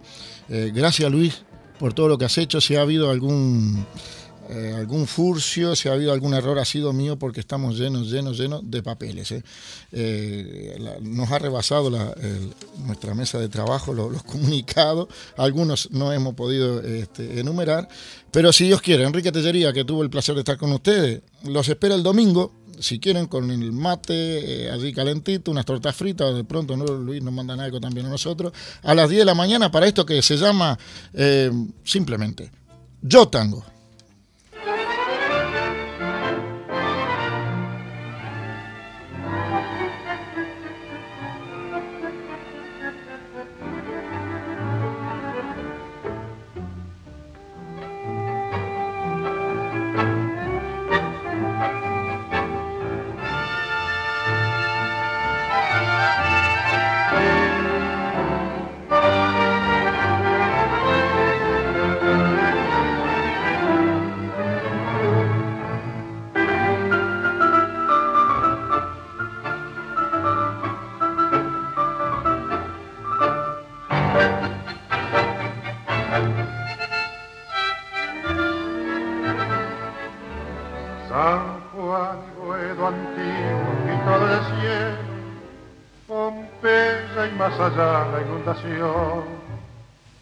Eh, 0.49 0.71
gracias, 0.73 1.11
Luis, 1.11 1.41
por 1.79 1.93
todo 1.93 2.07
lo 2.07 2.17
que 2.19 2.25
has 2.25 2.37
hecho. 2.37 2.61
Si 2.61 2.75
ha 2.75 2.81
habido 2.81 3.09
algún 3.09 3.85
eh, 4.53 4.73
algún 4.75 5.07
furcio, 5.07 5.75
si 5.75 5.87
ha 5.87 5.93
habido 5.93 6.11
algún 6.11 6.33
error, 6.33 6.59
ha 6.59 6.65
sido 6.65 6.91
mío 6.91 7.17
porque 7.17 7.39
estamos 7.39 7.77
llenos, 7.77 8.11
llenos, 8.11 8.37
llenos 8.37 8.61
de 8.69 8.83
papeles. 8.83 9.31
¿eh? 9.31 9.43
Eh, 9.93 10.77
nos 11.01 11.31
ha 11.31 11.39
rebasado 11.39 11.89
nuestra 12.85 13.15
mesa 13.15 13.39
de 13.39 13.47
trabajo, 13.47 13.93
lo- 13.93 14.09
los 14.09 14.23
comunicados, 14.33 15.07
algunos 15.37 15.89
no 15.91 16.11
hemos 16.11 16.33
podido 16.35 16.81
este, 16.81 17.39
enumerar, 17.39 17.87
pero 18.31 18.51
si 18.51 18.65
Dios 18.65 18.81
quiere, 18.81 19.05
Enrique 19.05 19.31
Tellería, 19.31 19.71
que 19.71 19.85
tuvo 19.85 20.03
el 20.03 20.09
placer 20.09 20.35
de 20.35 20.41
estar 20.41 20.57
con 20.57 20.71
ustedes, 20.73 21.21
los 21.45 21.67
espera 21.69 21.95
el 21.95 22.03
domingo. 22.03 22.53
Si 22.79 22.99
quieren, 22.99 23.27
con 23.27 23.51
el 23.51 23.71
mate 23.73 24.63
eh, 24.65 24.71
allí 24.71 24.91
calentito, 24.91 25.51
unas 25.51 25.65
tortas 25.65 25.95
fritas, 25.95 26.33
de 26.33 26.43
pronto. 26.43 26.75
Luis 26.75 27.21
nos 27.21 27.31
mandan 27.31 27.59
algo 27.59 27.79
también 27.79 28.07
a 28.07 28.09
nosotros, 28.09 28.53
a 28.81 28.95
las 28.95 29.07
10 29.07 29.19
de 29.21 29.25
la 29.25 29.35
mañana 29.35 29.69
para 29.69 29.85
esto 29.85 30.03
que 30.03 30.19
se 30.23 30.35
llama 30.35 30.79
simplemente 31.83 32.49
Yo 33.01 33.27
Tango. 33.27 33.63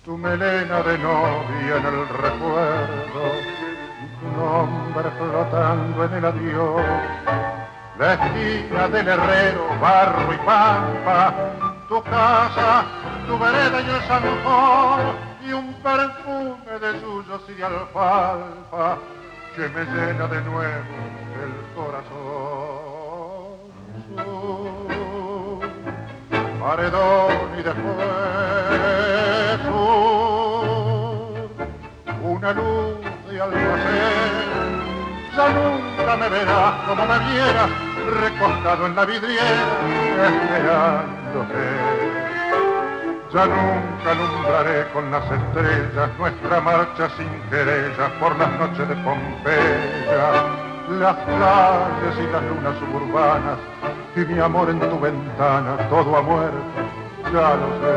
Tu 0.04 0.18
melena 0.18 0.82
de 0.84 0.98
novia 0.98 1.78
en 1.78 1.86
el 1.86 2.08
recuerdo, 2.10 3.24
tu 4.20 4.28
nombre 4.38 5.10
flotando 5.18 6.04
en 6.04 6.14
el 6.14 6.26
adiós, 6.26 6.84
la 7.98 8.14
esquina 8.14 8.88
del 8.90 9.08
herrero, 9.08 9.68
barro 9.80 10.34
y 10.34 10.38
pampa, 10.38 11.34
tu 11.88 12.02
casa, 12.04 12.86
tu 13.26 13.40
vereda 13.40 13.82
y 13.82 13.90
el 13.90 14.02
zanjón, 14.02 15.16
y 15.46 15.54
un 15.54 15.74
perfume 15.76 16.80
de 16.80 17.00
suyos 17.00 17.42
y 17.48 17.54
de 17.54 17.64
alfalfa 17.64 18.98
que 19.56 19.70
me 19.70 19.86
llena 19.86 20.28
de 20.28 20.42
nuevo 20.42 20.96
el 21.44 21.54
corazón. 21.76 22.70
Paredón 26.60 27.49
y 27.60 27.64
después 27.64 27.96
sur, 29.66 31.50
una 32.24 32.54
luz 32.54 32.96
de 33.30 33.42
almacén. 33.42 34.80
Ya 35.36 35.50
nunca 35.50 36.16
me 36.18 36.30
verás 36.30 36.74
como 36.88 37.06
me 37.06 37.20
vieras, 37.32 37.70
recostado 38.22 38.86
en 38.86 38.96
la 38.96 39.06
vidriera, 39.06 39.64
esperándote. 40.28 41.64
Ya 43.34 43.46
nunca 43.46 44.12
alumbraré 44.12 44.88
con 44.92 45.12
las 45.12 45.24
estrellas 45.24 46.10
nuestra 46.18 46.62
marcha 46.62 47.10
sin 47.18 47.30
querellas 47.50 48.12
por 48.20 48.38
las 48.38 48.52
noches 48.60 48.88
de 48.88 48.96
Pompeya, 48.96 50.32
las 51.00 51.16
calles 51.16 52.18
y 52.18 52.32
las 52.32 52.44
lunas 52.44 52.80
suburbanas 52.80 53.60
y 54.16 54.20
mi 54.22 54.40
amor 54.40 54.70
en 54.70 54.80
tu 54.80 55.00
ventana, 55.00 55.78
todo 55.90 56.18
ha 56.18 56.22
muerto, 56.22 56.58
ya 57.34 57.56
lo 57.56 57.70
sé. 57.80 57.96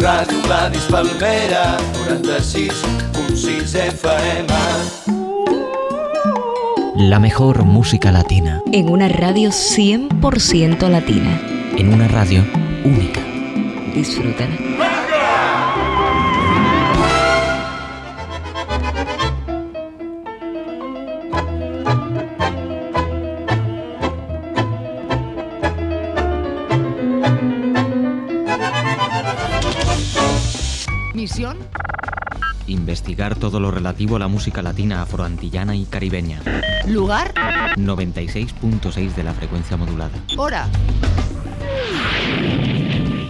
Ràdio 0.00 0.38
Gladys 0.44 0.86
Palmera, 0.90 1.76
96.6 2.08 3.74
FM. 3.74 4.48
La 6.96 7.18
mejor 7.18 7.64
música 7.64 8.10
latina. 8.10 8.62
En 8.72 8.88
una 8.88 9.08
radio 9.08 9.50
100% 9.50 10.88
latina. 10.88 11.40
En 11.76 11.92
una 11.92 12.08
radio 12.08 12.42
única. 12.84 13.20
Disfrútala. 13.94 14.87
Misión 31.28 31.58
Investigar 32.68 33.36
todo 33.36 33.60
lo 33.60 33.70
relativo 33.70 34.16
a 34.16 34.18
la 34.18 34.28
música 34.28 34.62
latina 34.62 35.02
afroantillana 35.02 35.76
y 35.76 35.84
caribeña. 35.84 36.40
Lugar 36.86 37.34
96.6 37.76 39.14
de 39.14 39.22
la 39.22 39.34
frecuencia 39.34 39.76
modulada. 39.76 40.18
Hora 40.38 40.66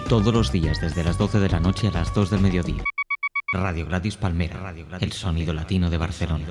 Todos 0.09 0.33
los 0.33 0.53
días 0.53 0.81
desde 0.81 1.03
las 1.03 1.19
12 1.19 1.41
de 1.41 1.49
la 1.49 1.59
noche 1.59 1.89
a 1.89 1.91
las 1.91 2.15
2 2.15 2.31
del 2.31 2.41
mediodía. 2.41 2.85
Radio 3.53 3.85
Gratis 3.87 4.17
Palmera, 4.17 4.73
el 5.01 5.13
sonido 5.13 5.53
latino 5.53 5.91
de 5.91 5.99
Barcelona. 5.99 6.45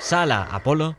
Sala 0.00 0.44
Apolo. 0.44 0.96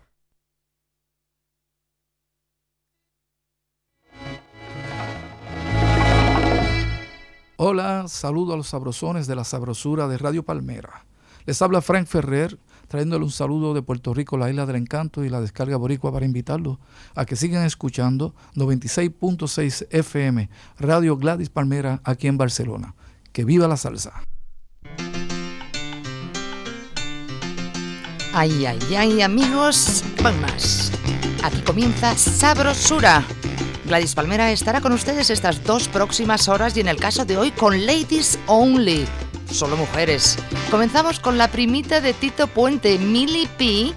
Hola, 7.58 8.08
saludo 8.08 8.54
a 8.54 8.58
los 8.58 8.68
sabrosones 8.68 9.26
de 9.26 9.36
la 9.36 9.44
sabrosura 9.44 10.08
de 10.08 10.18
Radio 10.18 10.44
Palmera. 10.44 11.06
Les 11.46 11.62
habla 11.62 11.82
Frank 11.82 12.08
Ferrer, 12.08 12.60
trayéndole 12.88 13.24
un 13.24 13.32
saludo 13.32 13.74
de 13.74 13.82
Puerto 13.82 14.14
Rico, 14.14 14.38
la 14.38 14.50
isla 14.50 14.66
del 14.66 14.76
encanto 14.76 15.24
y 15.24 15.30
la 15.30 15.42
descarga 15.42 15.78
boricua 15.78 16.12
para 16.12 16.26
invitarlos 16.26 16.78
a 17.16 17.26
que 17.26 17.36
sigan 17.36 17.66
escuchando 17.66 18.36
96.6 18.56 19.88
FM, 19.90 20.50
Radio 20.78 21.18
Gladys 21.18 21.50
Palmera, 21.50 22.02
aquí 22.04 22.28
en 22.28 22.38
Barcelona. 22.38 22.96
Que 23.32 23.46
viva 23.46 23.68
la 23.68 23.78
salsa. 23.78 24.29
Ay, 28.34 28.66
ay, 28.66 28.80
ay, 28.96 29.22
amigos, 29.22 30.04
van 30.22 30.40
más. 30.42 30.92
Aquí 31.44 31.62
comienza 31.62 32.16
Sabrosura. 32.16 33.24
Gladys 33.86 34.14
Palmera 34.14 34.52
estará 34.52 34.82
con 34.82 34.92
ustedes 34.94 35.32
estas 35.32 35.64
dos 35.64 35.88
próximas 35.88 36.48
horas 36.48 36.78
y 36.78 36.82
en 36.82 36.90
el 36.90 36.98
caso 36.98 37.26
de 37.26 37.38
hoy 37.38 37.50
con 37.50 37.88
Ladies 37.88 38.38
Only, 38.46 39.08
solo 39.52 39.76
mujeres. 39.78 40.38
Comenzamos 40.70 41.20
con 41.20 41.40
la 41.40 41.48
primita 41.48 42.02
de 42.02 42.14
Tito 42.14 42.46
Puente, 42.46 43.00
Millie 43.00 43.48
P, 43.58 43.94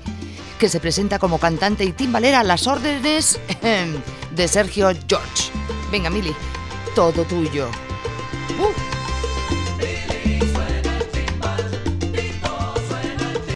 que 0.58 0.68
se 0.70 0.80
presenta 0.80 1.18
como 1.18 1.38
cantante 1.38 1.84
y 1.84 1.92
timbalera 1.92 2.40
a 2.40 2.44
las 2.44 2.66
órdenes 2.66 3.38
de 4.34 4.48
Sergio 4.48 4.90
George. 5.06 5.50
Venga, 5.90 6.08
Millie, 6.08 6.34
todo 6.94 7.24
tuyo. 7.24 7.68